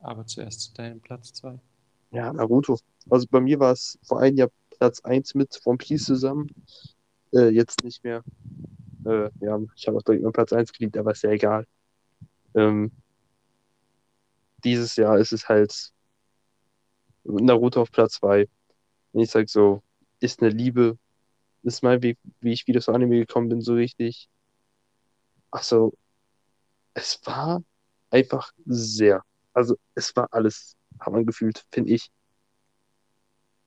Aber 0.00 0.24
zuerst 0.26 0.60
zu 0.60 0.74
deinem 0.74 1.00
Platz 1.00 1.32
2. 1.34 1.58
Ja, 2.12 2.32
Naruto. 2.32 2.78
Also 3.10 3.26
bei 3.28 3.40
mir 3.40 3.58
war 3.58 3.72
es 3.72 3.98
vor 4.02 4.20
einem 4.20 4.36
Jahr 4.36 4.50
Platz 4.78 5.00
1 5.00 5.34
mit 5.34 5.60
One 5.64 5.78
Piece 5.78 6.04
zusammen. 6.04 6.48
Äh, 7.32 7.48
jetzt 7.50 7.84
nicht 7.84 8.04
mehr. 8.04 8.22
Äh, 9.04 9.30
ja, 9.40 9.58
ich 9.76 9.86
habe 9.86 9.98
auch 9.98 10.02
direkt 10.02 10.24
mit 10.24 10.32
Platz 10.32 10.52
1 10.52 10.72
geliebt, 10.72 10.96
aber 10.96 11.12
ist 11.12 11.22
ja 11.22 11.30
egal. 11.30 11.66
Ähm, 12.54 12.92
dieses 14.64 14.96
Jahr 14.96 15.18
ist 15.18 15.32
es 15.32 15.48
halt 15.48 15.92
Naruto 17.24 17.82
auf 17.82 17.90
Platz 17.90 18.14
2. 18.14 18.48
Und 19.12 19.22
ich 19.22 19.30
sag 19.30 19.48
so, 19.48 19.82
ist 20.20 20.42
eine 20.42 20.50
Liebe. 20.50 20.98
Ist 21.62 21.82
mein 21.82 22.02
Weg, 22.02 22.18
wie 22.40 22.52
ich 22.52 22.66
wieder 22.66 22.80
zu 22.80 22.92
Anime 22.92 23.18
gekommen 23.18 23.48
bin, 23.48 23.60
so 23.60 23.74
richtig. 23.74 24.28
Also, 25.50 25.92
es 26.94 27.20
war 27.24 27.62
einfach 28.10 28.52
sehr. 28.66 29.22
Also, 29.52 29.76
es 29.94 30.14
war 30.16 30.28
alles, 30.32 30.76
hat 31.00 31.12
man 31.12 31.26
gefühlt, 31.26 31.64
finde 31.72 31.92
ich. 31.92 32.10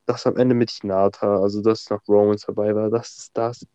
Das 0.06 0.26
am 0.26 0.38
Ende 0.38 0.56
mit 0.56 0.72
Hinata, 0.72 1.42
also 1.42 1.62
dass 1.62 1.90
noch 1.90 2.02
Romance 2.08 2.46
dabei 2.48 2.76
war, 2.76 2.90
das 2.90 3.18
ist 3.18 3.38
das. 3.38 3.66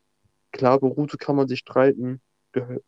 Klar, 0.53 0.81
Boruto 0.81 1.16
kann 1.16 1.37
man 1.37 1.49
sich 1.49 1.61
streiten, 1.61 2.20
gehört, 2.53 2.85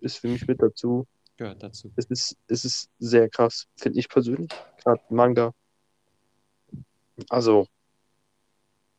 ist 0.00 0.18
für 0.18 0.28
mich 0.28 0.46
mit 0.46 0.62
dazu. 0.62 1.06
Gehört 1.36 1.62
dazu. 1.62 1.92
Es 1.96 2.06
ist, 2.06 2.36
es 2.48 2.64
ist 2.64 2.90
sehr 2.98 3.28
krass, 3.28 3.66
finde 3.76 3.98
ich 3.98 4.08
persönlich. 4.08 4.50
Gerade 4.82 5.02
Manga. 5.08 5.52
Also, 7.28 7.66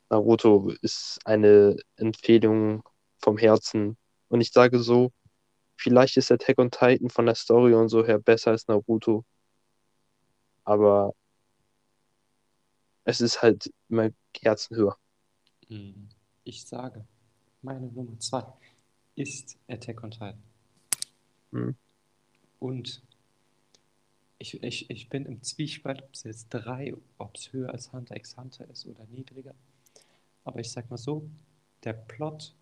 Naruto 0.09 0.71
ist 0.81 1.19
eine 1.25 1.77
Empfehlung 1.95 2.83
vom 3.21 3.37
Herzen. 3.37 3.97
Und 4.27 4.41
ich 4.41 4.51
sage 4.51 4.79
so, 4.79 5.11
vielleicht 5.77 6.17
ist 6.17 6.31
Attack 6.31 6.57
on 6.59 6.71
Titan 6.71 7.09
von 7.09 7.25
der 7.25 7.35
Story 7.35 7.73
und 7.73 7.89
so 7.89 8.05
her 8.05 8.19
besser 8.19 8.51
als 8.51 8.67
Naruto. 8.67 9.23
Aber 10.63 11.13
es 13.09 13.21
ist 13.21 13.41
halt 13.41 13.73
immer 13.89 14.11
Herzen 14.39 14.77
höher. 14.77 14.97
Mhm. 15.67 16.09
Ich 16.43 16.65
sage, 16.65 17.05
meine 17.61 17.87
Nummer 17.87 18.19
2 18.19 18.43
ist 19.15 19.57
Attack 19.67 20.03
on 20.03 20.11
Titan. 20.11 20.43
Mhm. 21.51 21.75
Und 22.59 23.01
ich, 24.37 24.61
ich, 24.63 24.89
ich 24.89 25.09
bin 25.09 25.25
im 25.25 25.41
Zwiespalt, 25.41 26.03
ob 26.03 26.13
es 26.13 26.23
jetzt 26.23 26.49
3, 26.49 26.93
ob 27.17 27.35
es 27.35 27.51
höher 27.51 27.71
als 27.71 27.91
Hunter 27.91 28.15
x 28.15 28.37
Hunter 28.37 28.69
ist 28.69 28.85
oder 28.85 29.05
niedriger. 29.07 29.55
Aber 30.43 30.59
ich 30.59 30.71
sag 30.71 30.89
mal 30.89 30.97
so, 30.97 31.27
der 31.83 31.93
Plot, 31.93 32.55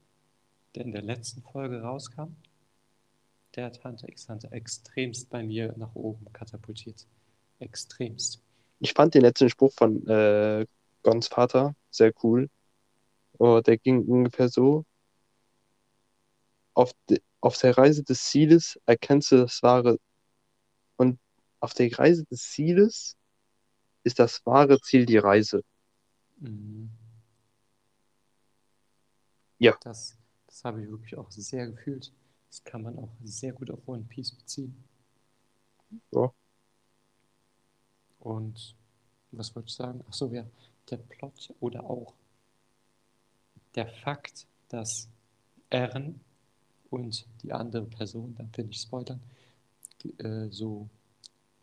der 0.75 0.85
in 0.85 0.91
der 0.91 1.01
letzten 1.01 1.41
Folge 1.41 1.81
rauskam, 1.81 2.35
der 3.55 3.65
hat 3.65 3.83
Hunter 3.83 4.07
x 4.09 4.29
Hunter 4.29 4.51
extremst 4.53 5.29
bei 5.29 5.43
mir 5.43 5.73
nach 5.77 5.93
oben 5.93 6.31
katapultiert. 6.31 7.05
Extremst. 7.59 8.41
Ich 8.79 8.93
fand 8.93 9.13
den 9.13 9.21
letzten 9.21 9.49
Spruch 9.49 9.73
von 9.73 10.05
äh, 10.07 10.65
Gons 11.03 11.27
Vater 11.27 11.75
sehr 11.89 12.13
cool. 12.23 12.49
Oh, 13.39 13.61
der 13.61 13.77
ging 13.77 14.05
ungefähr 14.05 14.49
so. 14.49 14.85
Auf, 16.73 16.91
de, 17.09 17.21
auf 17.41 17.57
der 17.57 17.77
Reise 17.77 18.03
des 18.03 18.23
Zieles 18.23 18.79
erkennst 18.85 19.31
du 19.31 19.37
das 19.37 19.63
wahre. 19.63 19.97
Und 20.95 21.19
auf 21.59 21.73
der 21.73 21.91
Reise 21.97 22.23
des 22.25 22.51
Zieles 22.51 23.15
ist 24.03 24.19
das 24.19 24.45
wahre 24.45 24.79
Ziel 24.81 25.05
die 25.05 25.17
Reise. 25.17 25.63
Mhm. 26.39 26.89
Ja. 29.59 29.75
Das, 29.81 30.17
das 30.45 30.63
habe 30.63 30.83
ich 30.83 30.89
wirklich 30.89 31.17
auch 31.17 31.31
sehr 31.31 31.67
gefühlt. 31.67 32.13
Das 32.49 32.63
kann 32.63 32.83
man 32.83 32.97
auch 32.97 33.09
sehr 33.23 33.53
gut 33.53 33.71
auf 33.71 33.87
One 33.87 34.05
Piece 34.07 34.31
beziehen. 34.31 34.83
Ja. 36.11 36.31
Und 38.19 38.75
was 39.31 39.55
wollte 39.55 39.67
ich 39.67 39.75
sagen? 39.75 40.03
Ach 40.09 40.13
so, 40.13 40.31
ja, 40.31 40.45
der 40.89 40.97
Plot 40.97 41.53
oder 41.59 41.83
auch 41.83 42.13
der 43.75 43.87
Fakt, 43.87 44.47
dass 44.69 45.07
Eren 45.69 46.19
und 46.89 47.25
die 47.43 47.51
andere 47.51 47.85
Person, 47.85 48.33
dann 48.35 48.49
finde 48.49 48.71
ich 48.71 48.81
spoilern, 48.81 49.21
die, 50.03 50.17
äh, 50.19 50.49
so 50.49 50.87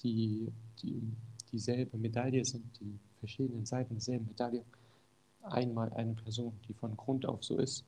die, 0.02 0.52
die 0.82 1.02
dieselbe 1.50 1.96
Medaille 1.96 2.44
sind, 2.44 2.64
die 2.80 2.98
verschiedenen 3.18 3.64
Seiten 3.64 3.94
derselben 3.94 4.26
Medaille. 4.26 4.64
Einmal 5.42 5.92
eine 5.92 6.14
Person, 6.14 6.52
die 6.68 6.74
von 6.74 6.96
Grund 6.96 7.26
auf 7.26 7.44
so 7.44 7.58
ist, 7.58 7.84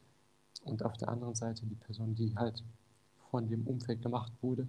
und 0.64 0.82
auf 0.84 0.96
der 0.96 1.08
anderen 1.08 1.34
Seite 1.34 1.64
die 1.64 1.74
Person, 1.74 2.14
die 2.14 2.34
halt 2.36 2.62
von 3.30 3.48
dem 3.48 3.66
Umfeld 3.66 4.02
gemacht 4.02 4.32
wurde. 4.42 4.66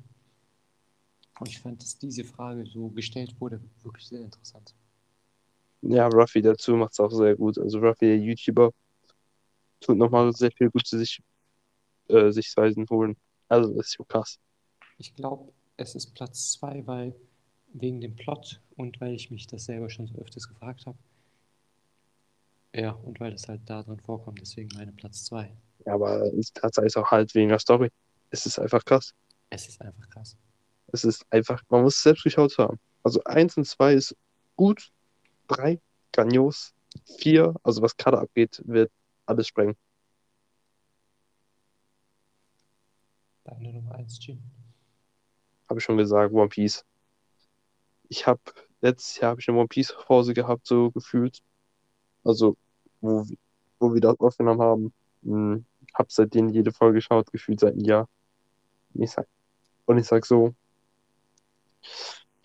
Und 1.39 1.49
ich 1.49 1.59
fand, 1.59 1.81
dass 1.81 1.97
diese 1.97 2.23
Frage 2.23 2.65
so 2.65 2.89
gestellt 2.89 3.35
wurde, 3.39 3.61
wirklich 3.83 4.07
sehr 4.07 4.21
interessant. 4.21 4.73
Ja, 5.81 6.07
Ruffy 6.07 6.41
dazu 6.41 6.75
macht 6.75 6.93
es 6.93 6.99
auch 6.99 7.11
sehr 7.11 7.35
gut. 7.35 7.57
Also 7.57 7.79
Ruffy, 7.79 8.05
der 8.05 8.17
YouTuber, 8.17 8.71
tut 9.79 9.97
nochmal 9.97 10.33
sehr 10.33 10.51
viel 10.51 10.69
gut 10.69 10.87
zu 10.87 10.97
sich, 10.97 11.21
äh, 12.09 12.31
Sichtweisen 12.31 12.85
holen. 12.89 13.15
Also 13.47 13.73
das 13.73 13.87
ist 13.87 13.97
so 13.97 14.03
krass. 14.03 14.39
Ich 14.97 15.13
glaube, 15.13 15.53
es 15.77 15.93
ist 15.93 16.15
Platz 16.15 16.53
zwei, 16.53 16.85
weil 16.87 17.15
wegen 17.73 18.01
dem 18.01 18.15
Plot 18.15 18.59
und 18.75 18.99
weil 18.99 19.13
ich 19.13 19.29
mich 19.29 19.45
das 19.45 19.65
selber 19.65 19.89
schon 19.89 20.07
so 20.07 20.15
öfters 20.15 20.47
gefragt 20.47 20.85
habe. 20.87 20.97
Ja, 22.73 22.91
und 22.91 23.19
weil 23.19 23.31
das 23.31 23.47
halt 23.47 23.61
da 23.65 23.83
drin 23.83 23.99
vorkommt, 23.99 24.41
deswegen 24.41 24.69
meine 24.75 24.91
Platz 24.91 25.25
zwei. 25.25 25.55
Ja, 25.85 25.93
aber 25.93 26.29
Tatsache 26.53 26.85
ist 26.85 26.97
auch 26.97 27.09
halt 27.11 27.33
wegen 27.35 27.49
der 27.49 27.59
Story. 27.59 27.89
Es 28.29 28.45
ist 28.45 28.59
einfach 28.59 28.83
krass. 28.83 29.13
Es 29.49 29.67
ist 29.67 29.81
einfach 29.81 30.09
krass. 30.09 30.35
Es 30.87 31.03
ist 31.03 31.25
einfach, 31.29 31.61
man 31.69 31.83
muss 31.83 31.97
es 31.97 32.03
selbst 32.03 32.23
geschaut 32.23 32.57
haben. 32.57 32.79
Also 33.03 33.23
eins 33.25 33.57
und 33.57 33.65
zwei 33.65 33.93
ist 33.93 34.15
gut, 34.55 34.91
drei 35.47 35.79
grandios, 36.13 36.73
vier, 37.19 37.53
also 37.63 37.81
was 37.81 37.95
gerade 37.95 38.19
abgeht, 38.19 38.61
wird 38.65 38.91
alles 39.25 39.47
sprengen. 39.47 39.75
Deine 43.43 43.71
Nummer 43.73 43.95
1, 43.95 44.19
Jim. 44.25 44.41
Habe 45.69 45.79
ich 45.79 45.85
schon 45.85 45.97
gesagt, 45.97 46.33
One 46.33 46.49
Piece. 46.49 46.85
Ich 48.09 48.25
habe 48.25 48.41
letztes 48.81 49.17
Jahr 49.17 49.31
habe 49.31 49.41
ich 49.41 49.47
eine 49.47 49.57
One 49.57 49.67
Piece 49.67 49.95
Pause 50.05 50.33
gehabt, 50.33 50.65
so 50.65 50.91
gefühlt. 50.91 51.39
Also, 52.23 52.57
wo, 53.01 53.25
wo 53.79 53.93
wir 53.93 54.01
das 54.01 54.19
aufgenommen 54.19 54.61
haben. 54.61 54.93
Hm, 55.23 55.65
habe 55.93 56.09
seitdem 56.11 56.49
jede 56.49 56.71
Folge 56.71 56.95
geschaut, 56.95 57.31
gefühlt 57.31 57.59
seit 57.59 57.73
einem 57.73 57.85
Jahr. 57.85 58.09
Und 58.93 59.03
ich 59.03 59.11
sag, 59.11 59.27
und 59.85 59.97
ich 59.97 60.05
sag 60.05 60.25
so, 60.25 60.53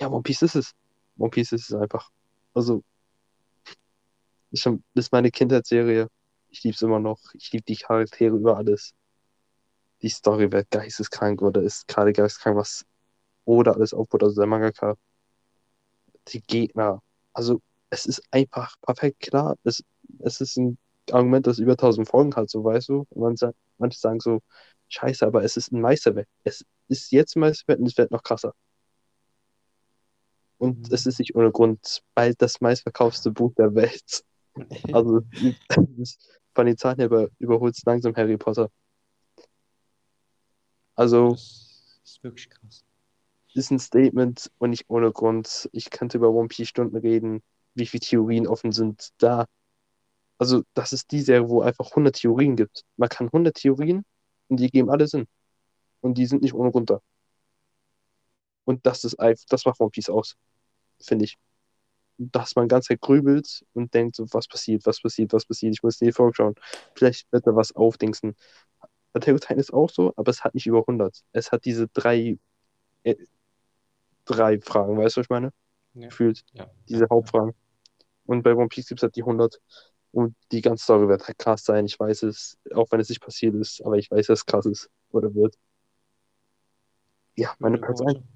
ja, 0.01 0.09
One 0.09 0.23
Piece 0.23 0.43
ist 0.43 0.57
es. 0.57 0.73
One 1.17 1.31
Piece 1.31 1.53
ist 1.53 1.71
es 1.71 1.75
einfach. 1.75 2.11
Also, 2.55 2.83
ist 4.51 4.63
schon, 4.63 4.85
ist 4.95 5.13
meine 5.13 5.31
Kindheitsserie. 5.31 6.09
Ich 6.51 6.63
liebe 6.65 6.75
es 6.75 6.83
immer 6.83 7.01
noch. 7.01 7.19
Ich 7.35 7.53
liebe 7.53 7.65
die 7.65 7.77
Charaktere 7.77 8.37
über 8.37 8.57
alles. 8.57 8.93
Die 10.03 10.09
Story 10.09 10.51
wird 10.53 10.71
geisteskrank 10.71 11.41
oder 11.43 11.63
ist 11.63 11.87
gerade 11.89 12.13
geisteskrank, 12.13 12.57
was 12.57 12.85
Oda 13.45 13.73
alles 13.73 13.95
aufbaut, 13.95 14.23
also 14.25 14.41
der 14.41 14.47
Mangaka. 14.49 14.97
Die 16.29 16.41
Gegner. 16.43 17.03
Also, 17.33 17.61
es 17.91 18.07
ist 18.07 18.23
einfach 18.31 18.77
perfekt 18.83 19.21
klar. 19.21 19.57
Es, 19.65 19.83
es 20.21 20.41
ist 20.41 20.57
ein 20.57 20.79
Argument, 21.11 21.47
das 21.47 21.59
über 21.59 21.73
1000 21.73 22.09
Folgen 22.09 22.35
hat, 22.35 22.51
so 22.51 22.65
weißt 22.65 22.89
du. 22.89 23.07
Und 23.11 23.41
man 23.41 23.53
manche 23.79 23.99
sagen 23.99 24.21
so, 24.21 24.41
scheiße, 24.89 25.27
aber 25.27 25.43
es 25.45 25.57
ist 25.57 25.73
ein 25.73 25.81
Meisterwerk. 25.81 26.29
Es 26.45 26.65
ist 26.89 27.11
jetzt 27.13 27.37
ein 27.37 27.41
Meisterwerk 27.41 27.81
und 27.81 27.87
es 27.87 27.97
wird 27.97 28.11
noch 28.11 28.23
krasser. 28.23 28.55
Und 30.63 30.79
Mhm. 30.79 30.95
es 30.95 31.07
ist 31.07 31.19
nicht 31.19 31.35
ohne 31.35 31.51
Grund 31.51 32.05
bald 32.15 32.41
das 32.41 32.61
meistverkaufste 32.61 33.33
Buch 33.33 33.53
der 33.55 33.75
Welt. 33.75 34.25
Also 34.97 35.23
von 36.55 36.67
den 36.67 36.77
Zahlen 36.77 36.99
her 36.99 37.07
über, 37.07 37.29
überholt 37.41 37.75
es 37.77 37.83
langsam 37.85 38.15
Harry 38.15 38.37
Potter. 38.37 38.71
Also 40.95 41.31
das 41.31 42.01
ist 42.05 42.23
wirklich 42.23 42.49
krass. 42.49 42.85
ist 43.55 43.73
ein 43.73 43.81
Statement 43.81 44.53
und 44.59 44.71
nicht 44.71 44.85
ohne 44.87 45.11
Grund. 45.11 45.69
Ich 45.73 45.91
könnte 45.91 46.19
über 46.19 46.31
One 46.31 46.47
Piece 46.47 46.69
Stunden 46.69 46.97
reden, 46.97 47.43
wie 47.75 47.87
viele 47.87 48.03
Theorien 48.03 48.47
offen 48.47 48.71
sind 48.71 49.09
da. 49.19 49.47
Also 50.39 50.63
das 50.75 50.93
ist 50.93 51.11
die 51.11 51.23
Serie, 51.23 51.49
wo 51.49 51.63
einfach 51.63 51.91
100 51.91 52.15
Theorien 52.15 52.55
gibt. 52.55 52.85
Man 52.97 53.09
kann 53.09 53.31
100 53.33 53.57
Theorien 53.57 54.05
und 54.49 54.61
die 54.61 54.71
geben 54.71 54.91
alle 54.91 55.09
Sinn. 55.09 55.27
Und 56.03 56.19
die 56.19 56.27
sind 56.27 56.43
nicht 56.43 56.55
ohne 56.55 56.71
Grund 56.71 56.91
da. 56.91 57.01
Und 58.65 58.87
das 58.87 59.03
ist 59.03 59.19
einfach, 59.19 59.45
das 59.49 59.65
macht 59.65 59.81
One 59.81 59.91
Piece 59.91 60.09
aus, 60.09 60.37
finde 61.05 61.25
ich. 61.25 61.39
Dass 62.19 62.55
man 62.57 62.69
ganz 62.69 62.89
grübelt 63.01 63.65
und 63.73 63.95
denkt, 63.95 64.17
so, 64.17 64.27
was 64.33 64.47
passiert, 64.47 64.87
was 64.87 65.01
passiert, 65.01 65.33
was 65.33 65.47
passiert, 65.47 65.75
ich 65.75 65.83
muss 65.83 65.99
die 65.99 66.13
Folge 66.13 66.35
schauen. 66.37 66.55
Vielleicht 66.95 67.31
wird 67.33 67.47
da 67.47 67.57
was 67.57 67.75
aufdingsen. 67.75 68.37
Attack 69.15 69.35
on 69.35 69.41
Titan 69.41 69.59
ist 69.59 69.73
auch 69.73 69.91
so, 69.91 70.13
aber 70.17 70.31
es 70.31 70.45
hat 70.45 70.55
nicht 70.55 70.67
über 70.67 70.81
100. 70.87 71.23
Es 71.33 71.53
hat 71.53 71.65
diese 71.65 71.89
drei, 71.89 72.39
äh, 73.03 73.17
drei 74.25 74.61
Fragen, 74.61 74.97
weißt 74.99 75.17
du, 75.17 75.21
was 75.21 75.27
ich 75.27 75.31
meine? 75.31 75.53
Ja. 75.95 76.09
Gefühlt, 76.09 76.45
Ja. 76.53 76.71
diese 76.89 77.07
Hauptfragen. 77.11 77.55
Und 78.25 78.43
bei 78.43 78.55
One 78.55 78.69
Piece 78.69 78.87
gibt 78.89 79.01
es 79.01 79.03
halt 79.03 79.17
die 79.17 79.25
100. 79.25 79.61
Und 80.13 80.37
die 80.53 80.61
ganze 80.61 80.85
Story 80.85 81.09
wird 81.09 81.27
halt 81.27 81.39
krass 81.39 81.65
sein. 81.65 81.87
Ich 81.87 81.99
weiß 81.99 82.23
es, 82.25 82.59
auch 82.75 82.87
wenn 82.91 83.01
es 83.01 83.09
nicht 83.09 83.23
passiert 83.23 83.55
ist, 83.55 83.83
aber 83.85 83.97
ich 83.97 84.11
weiß, 84.11 84.27
dass 84.27 84.41
es 84.41 84.47
krass 84.47 84.67
ist 84.67 84.91
oder 85.11 85.35
wird. 85.35 85.57
Ja, 87.35 87.55
meine 87.59 87.79
Platz 87.79 88.01
Worte. 88.01 88.19
1. 88.19 88.27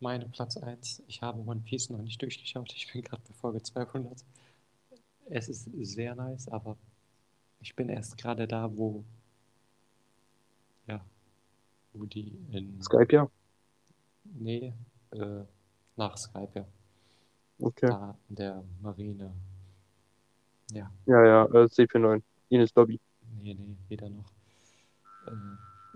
Meine 0.00 0.26
Platz 0.28 0.56
1. 0.56 1.02
Ich 1.06 1.22
habe 1.22 1.40
One 1.40 1.60
Piece 1.60 1.90
noch 1.90 2.02
nicht 2.02 2.20
durchgeschaut. 2.20 2.72
Ich 2.74 2.92
bin 2.92 3.02
gerade 3.02 3.22
bei 3.26 3.34
Folge 3.34 3.62
200. 3.62 4.24
Es 5.26 5.48
ist 5.48 5.68
sehr 5.82 6.14
nice, 6.14 6.48
aber 6.48 6.76
ich 7.60 7.74
bin 7.74 7.88
erst 7.88 8.18
gerade 8.18 8.46
da, 8.46 8.68
wo, 8.76 9.02
ja, 10.86 11.02
wo 11.94 12.04
die 12.04 12.36
in, 12.50 12.80
Skype, 12.82 13.14
ja. 13.14 13.30
nee, 14.24 14.74
äh, 15.12 15.44
nach 15.96 16.18
Skype, 16.18 16.50
ja, 16.54 16.66
Okay. 17.58 17.86
da 17.88 18.18
in 18.28 18.34
der 18.36 18.64
Marine. 18.82 19.32
Ja, 20.72 20.90
Ja, 21.06 21.24
ja, 21.24 21.44
äh, 21.46 21.64
CP9. 21.68 22.20
Ines 22.50 22.74
Lobby. 22.74 23.00
nee, 23.42 23.54
nee, 23.54 23.76
weder 23.88 24.08
noch. 24.10 24.30
Äh, 25.26 25.30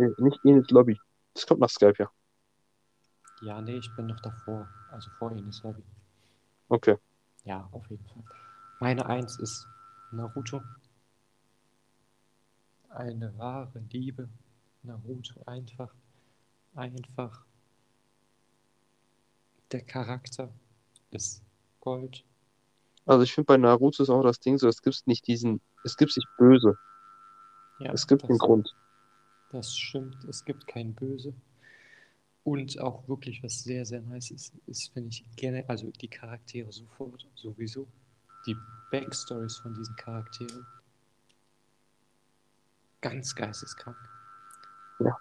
Nee, 0.00 0.08
nicht 0.18 0.42
Ines 0.44 0.70
Lobby. 0.70 0.98
Das 1.34 1.44
kommt 1.46 1.60
nach 1.60 1.68
Skype, 1.68 1.94
ja. 1.98 2.10
Ja, 3.42 3.60
nee, 3.60 3.76
ich 3.76 3.94
bin 3.94 4.06
noch 4.06 4.20
davor, 4.20 4.68
also 4.90 5.10
vor 5.18 5.32
Ines 5.32 5.62
Lobby. 5.62 5.82
Okay. 6.68 6.96
Ja, 7.44 7.68
auf 7.72 7.88
jeden 7.90 8.04
Fall. 8.06 8.22
Meine 8.80 9.06
Eins 9.06 9.38
ist 9.38 9.66
Naruto. 10.12 10.62
Eine 12.90 13.36
wahre 13.38 13.78
Liebe. 13.90 14.28
Naruto 14.82 15.42
einfach. 15.46 15.92
Einfach. 16.74 17.44
Der 19.72 19.82
Charakter 19.82 20.50
ist 21.10 21.42
Gold. 21.80 22.24
Also 23.06 23.22
ich 23.22 23.32
finde 23.32 23.46
bei 23.46 23.56
Naruto 23.56 24.02
ist 24.02 24.10
auch 24.10 24.22
das 24.22 24.40
Ding 24.40 24.58
so, 24.58 24.68
es 24.68 24.82
gibt 24.82 25.06
nicht 25.06 25.26
diesen, 25.26 25.60
es 25.84 25.96
gibt 25.96 26.14
nicht 26.16 26.28
böse. 26.36 26.76
Ja, 27.78 27.92
Es 27.92 28.06
gibt 28.06 28.24
einen 28.24 28.38
Grund. 28.38 28.74
Das 29.50 29.74
stimmt, 29.74 30.24
es 30.24 30.44
gibt 30.44 30.66
kein 30.66 30.94
Böse. 30.94 31.32
Und 32.44 32.78
auch 32.80 33.06
wirklich, 33.08 33.42
was 33.42 33.62
sehr, 33.62 33.84
sehr 33.84 34.00
nice 34.00 34.30
ist, 34.30 34.54
ist, 34.66 34.92
finde 34.92 35.10
ich, 35.10 35.24
gerne, 35.36 35.68
also 35.68 35.90
die 35.90 36.08
Charaktere 36.08 36.72
sofort, 36.72 37.26
sowieso. 37.34 37.86
Die 38.46 38.56
Backstories 38.90 39.56
von 39.58 39.74
diesen 39.74 39.94
Charakteren. 39.96 40.66
Ganz 43.00 43.34
geisteskrank. 43.34 43.96
Ja. 45.00 45.16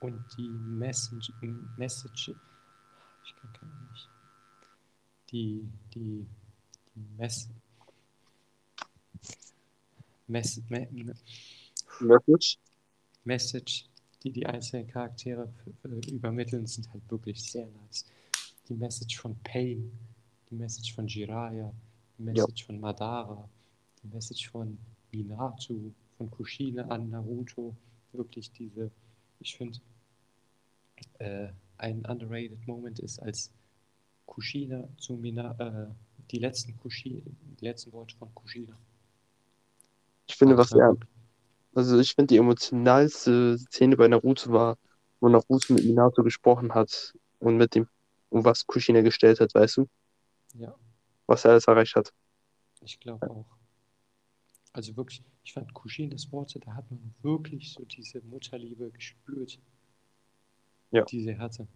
Und 0.00 0.24
die 0.36 0.48
Message, 0.48 1.32
Message 1.76 2.34
ich 3.24 3.36
kann 3.36 3.52
keine 3.52 3.72
nicht. 3.90 4.08
Die, 5.30 5.68
die, 5.94 6.26
die 6.94 7.06
Mess, 7.16 7.48
Mess, 10.26 10.62
me, 10.68 10.88
me, 10.90 11.14
Message? 12.00 12.58
Message, 13.24 13.88
die 14.22 14.30
die 14.30 14.46
einzelnen 14.46 14.86
Charaktere 14.86 15.48
äh, 15.84 16.10
übermitteln, 16.10 16.66
sind 16.66 16.90
halt 16.92 17.02
wirklich 17.10 17.42
sehr 17.42 17.66
nice. 17.66 18.06
Die 18.68 18.74
Message 18.74 19.18
von 19.18 19.36
Pain, 19.42 19.90
die 20.50 20.54
Message 20.54 20.94
von 20.94 21.06
Jiraiya, 21.06 21.72
die 22.18 22.22
Message 22.22 22.64
von 22.66 22.80
Madara, 22.80 23.48
die 24.02 24.08
Message 24.08 24.50
von 24.50 24.78
Minato, 25.12 25.92
von 26.16 26.30
Kushina 26.30 26.82
an 26.88 27.10
Naruto. 27.10 27.74
Wirklich 28.12 28.50
diese, 28.52 28.90
ich 29.40 29.56
finde, 29.56 29.78
äh, 31.18 31.48
ein 31.78 32.04
underrated 32.04 32.66
Moment 32.66 33.00
ist, 33.00 33.18
als 33.20 33.50
Kushina 34.26 34.88
zu 34.98 35.14
Mina, 35.14 35.54
äh, 35.58 35.88
die 36.30 36.38
letzten 36.38 36.76
Kushi, 36.78 37.22
die 37.60 37.64
letzten 37.64 37.92
Worte 37.92 38.16
von 38.16 38.34
Kushina. 38.34 38.76
Ich 40.26 40.36
finde, 40.36 40.56
was 40.56 40.72
er, 40.72 40.96
also 41.74 41.98
ich 41.98 42.14
finde 42.14 42.34
die 42.34 42.38
emotionalste 42.38 43.58
Szene 43.58 43.96
bei 43.96 44.08
Naruto 44.08 44.52
war, 44.52 44.78
wo 45.20 45.28
Naruto 45.28 45.72
mit 45.74 45.84
Minato 45.84 46.22
gesprochen 46.22 46.74
hat 46.74 47.14
und 47.38 47.56
mit 47.56 47.74
dem, 47.74 47.88
um 48.30 48.44
was 48.44 48.66
Kushina 48.66 49.00
gestellt 49.02 49.40
hat, 49.40 49.54
weißt 49.54 49.78
du, 49.78 49.88
Ja, 50.54 50.74
was 51.26 51.44
er 51.44 51.52
alles 51.52 51.66
erreicht 51.66 51.96
hat. 51.96 52.12
Ich 52.84 52.98
glaube 53.00 53.30
auch. 53.30 53.46
Also 54.72 54.96
wirklich, 54.96 55.22
ich 55.44 55.52
fand 55.52 55.72
Kushinas 55.74 56.32
Worte, 56.32 56.58
da 56.58 56.74
hat 56.74 56.90
man 56.90 57.14
wirklich 57.22 57.72
so 57.72 57.84
diese 57.84 58.20
Mutterliebe 58.22 58.90
gespürt, 58.90 59.58
Ja. 60.90 61.04
die 61.04 61.20
sie 61.20 61.38
hatte. 61.38 61.66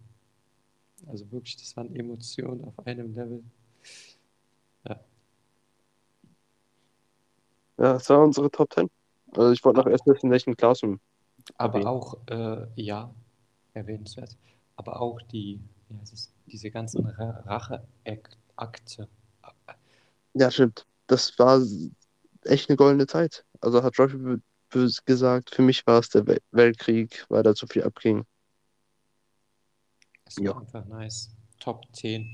Also 1.07 1.31
wirklich, 1.31 1.57
das 1.57 1.75
waren 1.77 1.95
Emotionen 1.95 2.63
auf 2.65 2.85
einem 2.87 3.13
Level. 3.15 3.43
Ja, 4.83 4.99
Ja, 7.77 7.93
das 7.93 8.09
war 8.09 8.23
unsere 8.23 8.49
Top 8.49 8.73
10. 8.73 8.89
Also 9.37 9.51
ich 9.51 9.63
wollte 9.63 9.79
noch 9.79 9.87
erst 9.87 10.05
wissen, 10.07 10.27
in 10.27 10.31
welchem 10.31 10.57
Klassen. 10.57 10.99
aber 11.57 11.75
erwähnen. 11.75 11.87
auch, 11.87 12.17
äh, 12.27 12.65
ja, 12.75 13.13
erwähnenswert, 13.73 14.35
aber 14.75 14.99
auch 14.99 15.21
die, 15.21 15.61
heißt 15.99 16.13
es, 16.13 16.33
diese 16.47 16.71
ganzen 16.71 17.05
Ra 17.05 17.43
Racheakte. 17.45 19.07
Ja, 20.33 20.49
stimmt. 20.51 20.85
Das 21.07 21.37
war 21.37 21.61
echt 22.45 22.69
eine 22.69 22.77
goldene 22.77 23.05
Zeit. 23.07 23.45
Also 23.61 23.83
hat 23.83 23.97
be- 24.17 24.41
gesagt, 25.05 25.53
für 25.53 25.61
mich 25.61 25.85
war 25.87 25.99
es 25.99 26.09
der 26.09 26.25
Wel 26.27 26.39
Weltkrieg, 26.51 27.25
weil 27.29 27.43
da 27.43 27.53
zu 27.55 27.67
viel 27.67 27.83
abging. 27.83 28.25
Es 30.25 30.37
Ja. 30.37 30.51
war 30.55 30.61
einfach 30.61 30.85
nice. 30.85 31.29
Top 31.59 31.85
10. 31.93 32.27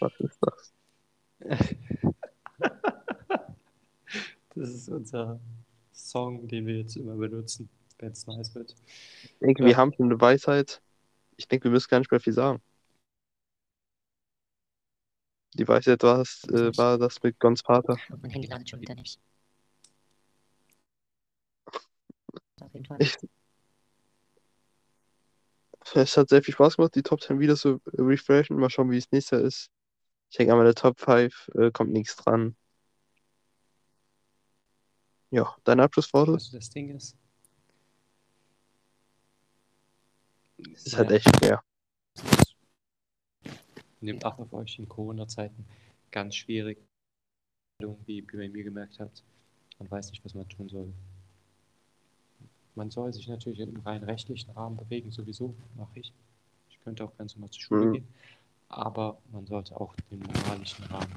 Was 0.00 0.12
ist 0.20 0.38
das? 0.42 0.72
Das 4.56 4.70
ist 4.70 4.88
unser 4.88 5.38
Song, 5.92 6.48
den 6.48 6.66
wir 6.66 6.78
jetzt 6.78 6.96
immer 6.96 7.14
benutzen, 7.14 7.68
wenn 7.98 8.12
es 8.12 8.26
nice 8.26 8.54
wird. 8.54 8.74
Ich 9.22 9.38
denke, 9.40 9.62
Ja. 9.62 9.68
wir 9.68 9.76
haben 9.76 9.92
schon 9.92 10.06
eine 10.06 10.20
Weisheit. 10.20 10.80
Ich 11.36 11.46
denke, 11.46 11.64
wir 11.64 11.70
müssen 11.72 11.88
gar 11.88 11.98
nicht 11.98 12.10
mehr 12.10 12.20
viel 12.20 12.32
sagen. 12.32 12.62
Die 15.54 15.68
Weisheit 15.68 16.02
war, 16.02 16.20
es, 16.20 16.44
äh, 16.44 16.76
war 16.76 16.98
das 16.98 17.22
mit 17.22 17.38
Gons 17.38 17.60
Vater. 17.62 17.96
Und 18.10 18.22
mein 18.22 18.30
Handy 18.30 18.48
ladet 18.48 18.68
schon 18.68 18.80
wieder 18.80 18.94
nicht. 18.94 19.20
Auf 22.60 22.72
jeden 22.74 22.84
Fall. 22.86 22.98
Ich- 23.00 23.16
Es 25.94 26.16
hat 26.16 26.28
sehr 26.30 26.42
viel 26.42 26.52
Spaß 26.52 26.76
gemacht, 26.76 26.94
die 26.96 27.02
Top 27.02 27.20
10 27.22 27.38
wieder 27.38 27.54
zu 27.56 27.80
refreshen. 27.86 28.56
Mal 28.58 28.70
schauen, 28.70 28.90
wie 28.90 28.96
es 28.98 29.10
nächstes 29.12 29.38
Jahr 29.38 29.46
ist. 29.46 29.70
Ich 30.30 30.36
denke, 30.36 30.52
an 30.52 30.64
der 30.64 30.74
Top 30.74 30.98
5 30.98 31.48
äh, 31.54 31.70
kommt 31.70 31.92
nichts 31.92 32.16
dran. 32.16 32.56
Ja, 35.30 35.56
deine 35.64 35.82
Abschlussworte? 35.82 36.32
Also 36.32 36.56
das 36.56 36.70
Ding 36.70 36.94
ist. 36.94 37.16
Es 40.72 40.86
ist 40.86 40.96
halt 40.96 41.10
ja, 41.10 41.16
echt 41.16 41.36
schwer. 41.36 41.62
Nehmt 44.00 44.24
Acht 44.24 44.38
auf 44.38 44.52
euch 44.52 44.78
in 44.78 44.88
Corona-Zeiten. 44.88 45.66
Ganz 46.10 46.36
schwierig. 46.36 46.78
Wie 48.06 48.18
ihr 48.18 48.26
bei 48.26 48.48
mir 48.48 48.64
gemerkt 48.64 48.98
habt. 49.00 49.22
Man 49.78 49.90
weiß 49.90 50.10
nicht, 50.10 50.24
was 50.24 50.34
man 50.34 50.48
tun 50.48 50.68
soll. 50.68 50.92
Man 52.74 52.90
soll 52.90 53.12
sich 53.12 53.26
natürlich 53.26 53.60
im 53.60 53.80
rein 53.80 54.02
rechtlichen 54.04 54.50
Rahmen 54.52 54.76
bewegen, 54.76 55.10
sowieso 55.10 55.54
mache 55.76 56.00
ich. 56.00 56.12
Ich 56.70 56.78
könnte 56.84 57.04
auch 57.04 57.16
ganz 57.16 57.34
normal 57.34 57.50
zur 57.50 57.62
Schule 57.62 57.86
Mhm. 57.86 57.92
gehen. 57.92 58.08
Aber 58.68 59.18
man 59.32 59.46
sollte 59.46 59.78
auch 59.78 59.94
den 60.10 60.20
moralischen 60.20 60.84
Rahmen, 60.84 61.14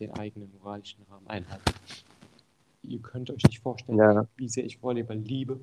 den 0.00 0.12
eigenen 0.12 0.52
moralischen 0.58 1.02
Rahmen 1.10 1.26
einhalten. 1.28 1.72
Ihr 2.82 3.00
könnt 3.00 3.30
euch 3.30 3.42
nicht 3.44 3.60
vorstellen, 3.60 3.98
Ja. 3.98 4.26
wie 4.36 4.48
sehr 4.48 4.64
ich 4.64 4.82
Volleyball 4.82 5.18
liebe 5.18 5.60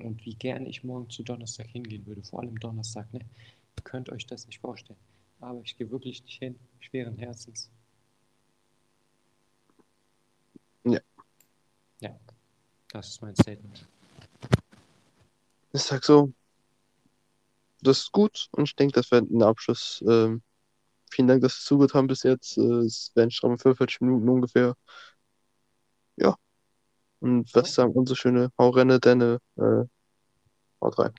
und 0.00 0.24
wie 0.24 0.34
gerne 0.34 0.68
ich 0.68 0.82
morgen 0.84 1.10
zu 1.10 1.22
Donnerstag 1.22 1.66
hingehen 1.66 2.06
würde, 2.06 2.22
vor 2.22 2.40
allem 2.40 2.58
Donnerstag. 2.58 3.12
Ne? 3.12 3.20
Ihr 3.76 3.82
könnt 3.84 4.10
euch 4.10 4.26
das 4.26 4.46
nicht 4.46 4.60
vorstellen. 4.60 4.98
Aber 5.40 5.60
ich 5.62 5.76
gehe 5.76 5.90
wirklich 5.90 6.22
nicht 6.24 6.38
hin, 6.38 6.58
schweren 6.80 7.18
Herzens. 7.18 7.70
Ja. 10.84 11.00
Ja, 12.00 12.18
das 12.88 13.08
ist 13.08 13.22
mein 13.22 13.34
Statement. 13.36 13.86
Ich 15.72 15.82
sag 15.82 16.04
so, 16.04 16.32
das 17.82 17.98
ist 18.00 18.12
gut 18.12 18.48
und 18.52 18.64
ich 18.64 18.76
denke, 18.76 18.94
das 18.94 19.10
wird 19.10 19.30
ein 19.30 19.42
Abschluss. 19.42 20.02
Ähm, 20.06 20.42
vielen 21.10 21.28
Dank, 21.28 21.42
dass 21.42 21.58
ihr 21.60 21.64
zugehört 21.66 21.94
haben 21.94 22.06
bis 22.06 22.22
jetzt. 22.22 22.56
Äh, 22.56 22.62
es 22.84 23.12
werden 23.14 23.30
stramme 23.30 23.58
45 23.58 24.00
Minuten 24.00 24.28
ungefähr. 24.28 24.76
Ja. 26.16 26.36
Und 27.20 27.54
was 27.54 27.74
sagen 27.74 27.92
unsere 27.92 28.16
schöne 28.16 28.50
Haurenne, 28.58 29.00
denn 29.00 29.20
äh, 29.20 29.84
haut 30.80 30.98
rein. 30.98 31.14